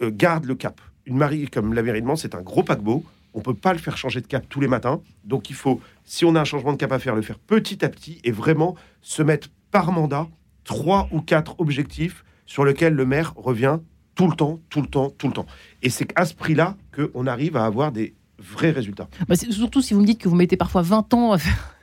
euh, 0.02 0.12
gardent 0.12 0.46
le 0.46 0.56
cap. 0.56 0.82
Une 1.06 1.18
mairie 1.18 1.48
comme 1.48 1.74
la 1.74 1.84
mairie 1.84 2.02
de 2.02 2.08
Mans, 2.08 2.16
c'est 2.16 2.36
un 2.36 2.42
gros 2.42 2.64
paquebot. 2.64 3.04
On 3.34 3.42
peut 3.42 3.54
pas 3.54 3.74
le 3.74 3.80
faire 3.80 3.98
changer 3.98 4.22
de 4.22 4.28
cap 4.28 4.46
tous 4.50 4.60
les 4.60 4.68
matins. 4.68 5.02
Donc 5.24 5.50
il 5.50 5.56
faut, 5.56 5.82
si 6.06 6.26
on 6.26 6.36
a 6.36 6.42
un 6.42 6.46
changement 6.46 6.74
de 6.74 6.78
cap 6.78 6.92
à 6.92 7.00
faire, 7.00 7.16
le 7.16 7.22
faire 7.22 7.40
petit 7.40 7.84
à 7.86 7.90
petit 7.90 8.20
et 8.24 8.32
vraiment 8.32 8.76
se 9.02 9.22
mettre 9.22 9.50
par 9.72 9.92
mandat 9.92 10.28
trois 10.64 11.08
ou 11.12 11.22
quatre 11.22 11.60
objectifs 11.60 12.24
sur 12.46 12.66
lesquels 12.66 12.94
le 12.94 13.06
maire 13.06 13.34
revient 13.36 13.80
tout 14.20 14.28
le 14.28 14.36
temps, 14.36 14.60
tout 14.70 14.82
le 14.82 14.88
temps, 14.88 15.10
tout 15.18 15.28
le 15.28 15.34
temps. 15.34 15.46
Et 15.82 15.90
c'est 15.90 16.10
à 16.18 16.26
ce 16.26 16.34
prix-là 16.34 16.76
qu'on 16.94 17.26
arrive 17.26 17.56
à 17.56 17.64
avoir 17.64 17.94
des 17.94 18.16
vrais 18.38 18.72
résultats. 18.72 19.08
Bah 19.30 19.36
surtout 19.38 19.82
si 19.82 19.94
vous 19.94 20.02
me 20.02 20.06
dites 20.06 20.20
que 20.20 20.28
vous 20.28 20.36
mettez 20.36 20.58
parfois 20.58 20.82
20 20.82 21.14
ans 21.14 21.32
à 21.32 21.38
faire 21.38 21.79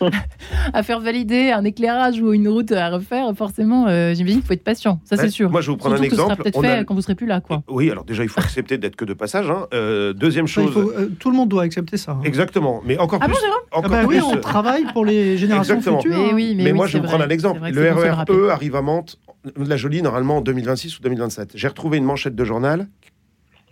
à 0.72 0.82
faire 0.82 1.00
valider 1.00 1.50
un 1.50 1.64
éclairage 1.64 2.20
ou 2.20 2.32
une 2.32 2.48
route 2.48 2.72
à 2.72 2.90
refaire, 2.90 3.32
forcément, 3.36 3.86
euh, 3.86 4.14
j'imagine 4.14 4.38
qu'il 4.38 4.46
faut 4.46 4.52
être 4.52 4.64
patient. 4.64 5.00
Ça, 5.04 5.16
c'est 5.16 5.30
sûr. 5.30 5.50
Moi, 5.50 5.60
je 5.60 5.66
vais 5.66 5.72
vous 5.72 5.76
prendre 5.78 5.96
un 5.96 6.02
exemple. 6.02 6.30
ça 6.30 6.34
sera 6.34 6.36
peut-être 6.36 6.60
fait 6.60 6.84
quand 6.84 6.94
vous 6.94 7.02
serez 7.02 7.14
plus 7.14 7.26
là, 7.26 7.40
quoi. 7.40 7.62
Oui, 7.68 7.90
alors 7.90 8.04
déjà, 8.04 8.22
il 8.22 8.28
faut 8.28 8.40
accepter 8.40 8.78
d'être 8.78 8.96
que 8.96 9.04
de 9.04 9.14
passage. 9.14 9.50
Hein. 9.50 9.66
Euh, 9.74 10.12
deuxième 10.12 10.46
chose. 10.46 10.76
Euh, 10.76 11.10
tout 11.18 11.30
le 11.30 11.36
monde 11.36 11.48
doit 11.48 11.62
accepter 11.62 11.96
ça. 11.96 12.12
Hein. 12.12 12.20
Exactement. 12.24 12.82
Mais 12.84 12.98
encore 12.98 13.20
ah 13.22 13.26
plus. 13.26 13.34
Bon, 13.34 13.82
ah 13.84 13.88
bah 13.88 14.02
oui, 14.06 14.20
on 14.20 14.36
travaille 14.36 14.84
pour 14.92 15.04
les 15.04 15.36
générations 15.38 15.76
Exactement. 15.76 16.00
futures. 16.00 16.18
Mais, 16.18 16.32
oui, 16.32 16.54
mais, 16.56 16.72
moi, 16.72 16.86
je 16.86 16.94
vais 16.94 17.00
vous 17.00 17.06
prendre 17.06 17.24
un 17.24 17.30
exemple. 17.30 17.60
Le 17.70 17.92
RER 17.92 18.24
E 18.30 18.50
arrive 18.50 18.76
à 18.76 18.82
Mantes, 18.82 19.18
la 19.56 19.76
Jolie, 19.76 20.02
normalement 20.02 20.38
en 20.38 20.40
2026 20.40 20.98
ou 20.98 21.02
2027. 21.02 21.52
J'ai 21.54 21.68
retrouvé 21.68 21.98
une 21.98 22.04
manchette 22.04 22.34
de 22.34 22.44
journal 22.44 22.88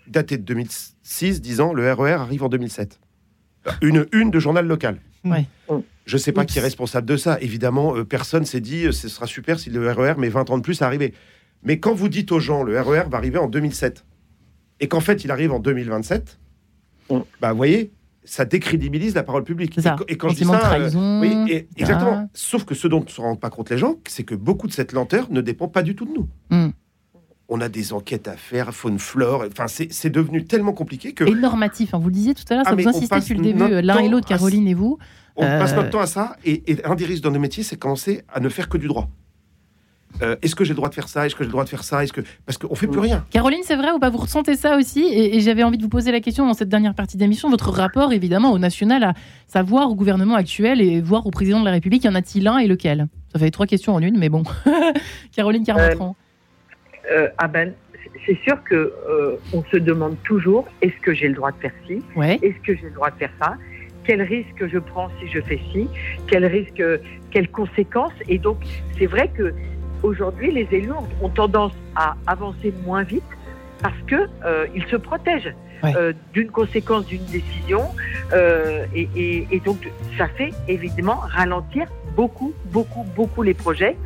datée 0.09 0.39
de 0.39 0.43
2006, 0.43 1.41
disant 1.41 1.73
le 1.73 1.93
RER 1.93 2.13
arrive 2.13 2.43
en 2.43 2.49
2007. 2.49 2.99
Une 3.83 4.07
une 4.13 4.31
de 4.31 4.39
journal 4.39 4.67
local. 4.67 4.99
Je 6.09 6.17
ne 6.17 6.19
sais 6.19 6.33
pas 6.33 6.47
qui 6.47 6.59
est 6.59 6.63
responsable 6.63 7.07
de 7.07 7.19
ça. 7.19 7.39
Évidemment, 7.43 7.95
euh, 7.95 8.03
personne 8.03 8.47
s'est 8.47 8.63
dit 8.63 8.87
euh, 8.87 8.93
ce 8.93 9.09
sera 9.09 9.27
super 9.27 9.61
si 9.61 9.69
le 9.69 9.91
RER 9.91 10.15
met 10.17 10.31
20 10.31 10.49
ans 10.49 10.57
de 10.57 10.63
plus 10.63 10.81
à 10.81 10.87
arriver. 10.87 11.13
Mais 11.63 11.81
quand 11.81 11.93
vous 11.93 12.09
dites 12.09 12.33
aux 12.33 12.41
gens 12.41 12.63
le 12.63 12.81
RER 12.81 13.05
va 13.11 13.19
arriver 13.19 13.37
en 13.37 13.47
2007 13.47 14.07
et 14.81 14.89
qu'en 14.89 15.01
fait 15.01 15.25
il 15.25 15.31
arrive 15.31 15.53
en 15.53 15.59
2027, 15.59 16.39
bah 17.41 17.51
vous 17.51 17.57
voyez, 17.59 17.93
ça 18.25 18.47
décrédibilise 18.47 19.15
la 19.15 19.23
parole 19.23 19.45
publique. 19.45 19.79
Et, 20.09 20.17
quand 20.17 20.31
je 20.31 20.37
dis 20.37 20.45
ça, 20.45 20.75
euh, 20.77 21.21
oui, 21.21 21.67
exactement. 21.77 22.31
Sauf 22.33 22.65
que 22.65 22.75
ce 22.75 22.89
dont 22.89 23.03
ne 23.03 23.09
se 23.09 23.21
rendent 23.21 23.41
pas 23.41 23.51
compte 23.51 23.69
les 23.69 23.79
gens, 23.79 23.97
c'est 24.09 24.25
que 24.25 24.35
beaucoup 24.35 24.67
de 24.67 24.73
cette 24.73 24.93
lenteur 24.93 25.27
ne 25.31 25.43
dépend 25.43 25.69
pas 25.69 25.83
du 25.83 25.95
tout 25.95 26.07
de 26.07 26.13
nous. 26.13 26.29
Hmm. 26.49 26.71
On 27.51 27.61
a 27.61 27.69
des 27.69 27.93
enquêtes 27.93 28.29
à 28.29 28.37
faire, 28.37 28.75
faune 28.75 28.99
flore. 28.99 29.45
Enfin, 29.51 29.67
c'est 29.69 30.11
devenu 30.11 30.45
tellement 30.47 30.73
compliqué 30.73 31.13
que. 31.13 31.25
Et 31.25 31.35
normatif. 31.35 31.93
Hein, 31.93 31.99
vous 31.99 32.09
le 32.09 32.15
disiez 32.15 32.35
tout 32.35 32.45
à 32.49 32.55
l'heure, 32.55 32.65
ça 32.65 32.73
ah, 32.73 32.75
vous 32.75 32.89
insistez 32.89 33.21
depuis 33.21 33.35
le 33.35 33.43
début, 33.43 33.83
l'un 33.83 33.99
et 33.99 34.09
l'autre, 34.09 34.27
Caroline 34.27 34.69
et 34.69 34.75
vous. 34.75 34.99
On 35.39 35.59
passe 35.59 35.75
notre 35.75 35.91
temps 35.91 36.01
à 36.01 36.07
ça, 36.07 36.37
et, 36.45 36.63
un 36.85 36.95
des 36.95 37.05
risques 37.05 37.23
dans 37.23 37.31
nos 37.31 37.39
métiers, 37.39 37.63
c'est 37.63 37.77
commencer 37.77 38.23
à 38.33 38.41
ne 38.41 38.49
faire 38.49 38.69
que 38.69 38.77
du 38.77 38.89
droit. 38.89 39.09
Euh, 40.23 40.37
est-ce 40.43 40.57
que 40.57 40.65
j'ai 40.65 40.71
le 40.71 40.77
droit 40.77 40.89
de 40.89 40.95
faire 40.95 41.09
ça? 41.09 41.27
Est-ce 41.27 41.35
que 41.35 41.45
j'ai 41.45 41.49
le 41.49 41.53
droit 41.53 41.65
de 41.65 41.69
faire 41.69 41.85
ça? 41.85 42.03
Est-ce 42.03 42.13
que 42.13 42.23
parce 42.47 42.59
qu'on 42.59 42.75
fait 42.75 42.87
plus 42.87 42.99
rien 42.99 43.25
Caroline, 43.31 43.61
c'est 43.63 43.77
vrai 43.77 43.91
ou 43.93 43.99
pas 43.99 44.11
Vous 44.11 44.19
ressentez 44.19 44.57
ça 44.57 44.77
aussi 44.77 45.05
Et, 45.05 45.41
j'avais 45.41 45.63
envie 45.63 45.77
de 45.77 45.83
vous 45.83 45.89
poser 45.89 46.11
la 46.11 46.21
question 46.21 46.47
dans 46.47 46.55
cette 46.55 46.69
dernière 46.69 46.95
partie 46.95 47.17
d'émission. 47.17 47.51
Votre 47.51 47.71
rapport, 47.71 48.13
évidemment, 48.13 48.53
au 48.53 48.59
national, 48.59 49.05
à 49.05 49.15
savoir 49.47 49.91
au 49.91 49.95
gouvernement 49.95 50.35
actuel 50.35 50.81
et 50.81 51.01
voir 51.01 51.27
au 51.27 51.31
président 51.31 51.61
de 51.61 51.65
la 51.67 51.73
République, 51.73 52.05
y 52.05 52.09
en 52.09 52.15
a-t-il 52.15 52.49
un 52.49 52.59
et 52.59 52.67
lequel? 52.67 53.07
Ça 53.33 53.39
fait 53.39 53.51
trois 53.51 53.67
questions 53.67 53.95
en 53.95 54.01
une, 54.01 54.19
mais 54.19 54.29
bon. 54.29 54.43
Caroline 55.37 55.65
Carmatran. 55.65 56.17
Euh, 57.11 57.25
euh, 57.25 57.29
ah 57.39 57.47
ben, 57.47 57.75
c'est 58.27 58.39
sûr 58.43 58.63
que 58.65 58.93
on 59.53 59.63
se 59.71 59.77
demande 59.77 60.17
toujours 60.25 60.67
est-ce 60.83 60.99
que 61.03 61.15
j'ai 61.15 61.29
le 61.29 61.35
droit 61.35 61.53
de 61.53 61.59
faire 61.59 61.73
ci? 61.87 62.03
Est-ce 62.21 62.67
que 62.67 62.75
j'ai 62.75 62.89
le 62.89 62.95
droit 62.95 63.11
de 63.11 63.17
faire 63.17 63.33
ça? 63.41 63.55
Quel 64.09 64.23
risque 64.23 64.67
je 64.67 64.79
prends 64.79 65.11
si 65.21 65.29
je 65.29 65.39
fais 65.43 65.61
ci, 65.71 65.87
quel 66.29 66.47
risque, 66.47 66.83
quelles 67.31 67.51
conséquences. 67.51 68.19
Et 68.27 68.39
donc, 68.39 68.57
c'est 68.99 69.05
vrai 69.05 69.29
que 69.29 69.53
aujourd'hui, 70.03 70.51
les 70.51 70.67
élus 70.73 70.93
ont, 71.21 71.29
tendance 71.29 71.75
à 71.95 72.17
avancer 72.27 72.73
moins 72.87 73.03
vite 73.03 73.31
parce 73.83 74.01
que 74.07 74.17
euh, 74.47 74.67
ils 74.75 74.87
se 74.87 74.97
protègent 74.97 75.55
euh, 75.85 76.15
d'une 76.33 76.51
conséquence 76.51 77.05
d'une 77.05 77.25
décision, 77.27 77.83
euh, 78.33 78.87
et, 78.95 79.47
et, 79.51 79.61
donc 79.61 79.87
ça 80.17 80.27
fait 80.27 80.53
évidemment 80.69 81.21
ralentir 81.39 81.87
beaucoup, 82.17 82.55
beaucoup, 82.73 83.05
beaucoup 83.15 83.43
les 83.43 83.55
projets. 83.55 83.97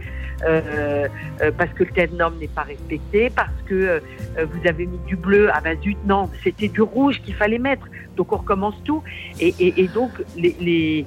Euh, 0.44 1.08
euh, 1.40 1.50
parce 1.56 1.70
que 1.72 1.84
le 1.84 1.90
tel 1.90 2.10
norme 2.14 2.34
n'est 2.38 2.48
pas 2.48 2.62
respecté, 2.62 3.30
parce 3.30 3.54
que 3.66 3.74
euh, 3.74 4.00
vous 4.38 4.68
avez 4.68 4.86
mis 4.86 4.98
du 5.06 5.16
bleu, 5.16 5.48
ah 5.52 5.60
ben 5.60 5.80
zut, 5.80 5.96
non, 6.04 6.28
c'était 6.42 6.68
du 6.68 6.82
rouge 6.82 7.20
qu'il 7.22 7.34
fallait 7.34 7.58
mettre. 7.58 7.86
Donc 8.16 8.32
on 8.32 8.38
recommence 8.38 8.74
tout. 8.84 9.02
Et, 9.40 9.54
et, 9.58 9.82
et 9.82 9.88
donc, 9.88 10.10
les, 10.36 10.56
les 10.60 11.06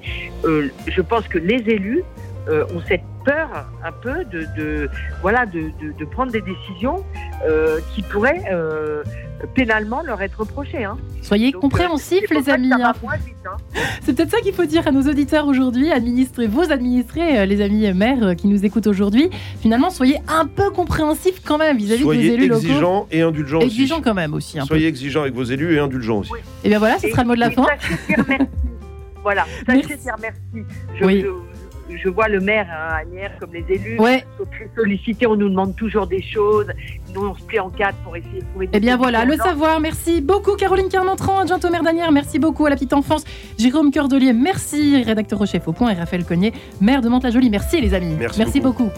je 0.87 1.01
pense 1.01 1.27
que 1.27 1.37
les 1.37 1.63
élus 1.69 2.03
ont 2.47 2.81
cette 2.87 3.01
peur 3.25 3.67
un 3.83 3.91
peu 3.91 4.23
de, 4.25 4.45
de 4.55 4.89
voilà, 5.21 5.45
de, 5.45 5.71
de, 5.81 5.97
de, 5.97 6.05
prendre 6.05 6.31
des 6.31 6.41
décisions 6.41 7.03
qui 7.93 8.01
pourraient 8.03 8.43
pénalement 9.53 10.01
leur 10.01 10.21
être 10.21 10.39
reproché. 10.39 10.83
Hein. 10.83 10.97
Soyez 11.21 11.51
compréhensifs, 11.51 12.29
les 12.29 12.49
amis. 12.49 12.71
Hein. 12.71 12.93
Hein. 13.03 13.57
C'est 14.01 14.15
peut-être 14.15 14.31
ça 14.31 14.39
qu'il 14.41 14.53
faut 14.53 14.65
dire 14.65 14.87
à 14.87 14.91
nos 14.91 15.03
auditeurs 15.03 15.47
aujourd'hui, 15.47 15.91
administrés, 15.91 16.47
vos 16.47 16.71
administrés, 16.71 17.39
euh, 17.39 17.45
les 17.45 17.61
amis 17.61 17.91
maires 17.93 18.23
euh, 18.23 18.33
qui 18.33 18.47
nous 18.47 18.65
écoutent 18.65 18.87
aujourd'hui. 18.87 19.29
Finalement, 19.59 19.89
soyez 19.89 20.17
un 20.27 20.45
peu 20.45 20.69
compréhensifs 20.69 21.41
quand 21.43 21.57
même 21.57 21.77
vis-à-vis 21.77 22.05
des 22.05 22.25
élus 22.27 22.47
locaux. 22.47 22.61
Soyez 22.61 22.73
exigeants 22.73 23.07
et 23.11 23.21
indulgents 23.21 23.57
aussi. 23.57 23.67
Exigeants 23.67 24.01
quand 24.01 24.13
même 24.13 24.33
aussi. 24.33 24.57
soyez 24.65 24.87
exigeants 24.87 25.21
avec 25.21 25.33
vos 25.33 25.43
élus 25.43 25.75
et 25.75 25.79
indulgents 25.79 26.19
aussi. 26.19 26.31
Et 26.33 26.65
eh 26.65 26.69
bien 26.69 26.79
voilà, 26.79 26.97
ce 26.99 27.09
sera 27.09 27.23
le 27.23 27.27
mot 27.27 27.35
de 27.35 27.39
la 27.39 27.51
fin. 27.51 27.65
voilà, 29.21 29.45
sachez 29.65 29.97
dire 29.97 30.15
merci. 30.21 30.67
Je, 30.99 31.05
oui 31.05 31.21
je 31.21 31.54
vois 32.09 32.27
le 32.27 32.39
maire 32.39 32.67
à 32.71 32.97
Agnières 32.97 33.37
comme 33.39 33.53
les 33.53 33.65
élus 33.69 33.99
ouais. 33.99 34.23
sont 34.37 34.45
très 34.45 34.69
sollicités, 34.75 35.27
on 35.27 35.35
nous 35.35 35.49
demande 35.49 35.75
toujours 35.75 36.07
des 36.07 36.21
choses, 36.21 36.67
nous 37.13 37.27
on 37.27 37.35
se 37.35 37.43
plie 37.43 37.59
en 37.59 37.69
quatre 37.69 37.97
pour 37.97 38.15
essayer 38.15 38.39
de 38.39 38.45
trouver 38.45 38.67
des 38.67 38.77
Eh 38.77 38.79
bien 38.79 38.97
voilà, 38.97 39.25
le 39.25 39.35
savoir, 39.35 39.79
merci 39.79 40.21
beaucoup 40.21 40.55
Caroline 40.55 40.89
Carmentran, 40.89 41.39
adjointe 41.39 41.63
au 41.65 41.69
maire 41.69 41.83
d'Agnières, 41.83 42.11
merci 42.11 42.39
beaucoup 42.39 42.65
à 42.65 42.69
la 42.69 42.75
petite 42.75 42.93
enfance, 42.93 43.23
Jérôme 43.57 43.91
Cœurdelier, 43.91 44.33
merci, 44.33 45.03
rédacteur 45.03 45.41
au 45.41 45.45
chef 45.45 45.67
au 45.67 45.73
point 45.73 45.91
et 45.91 45.95
Raphaël 45.95 46.25
Cognier, 46.25 46.53
maire 46.81 47.01
de 47.01 47.09
Mantes-la-Jolie, 47.09 47.49
merci 47.49 47.81
les 47.81 47.93
amis, 47.93 48.15
merci, 48.37 48.61
beaucoup. 48.61 48.89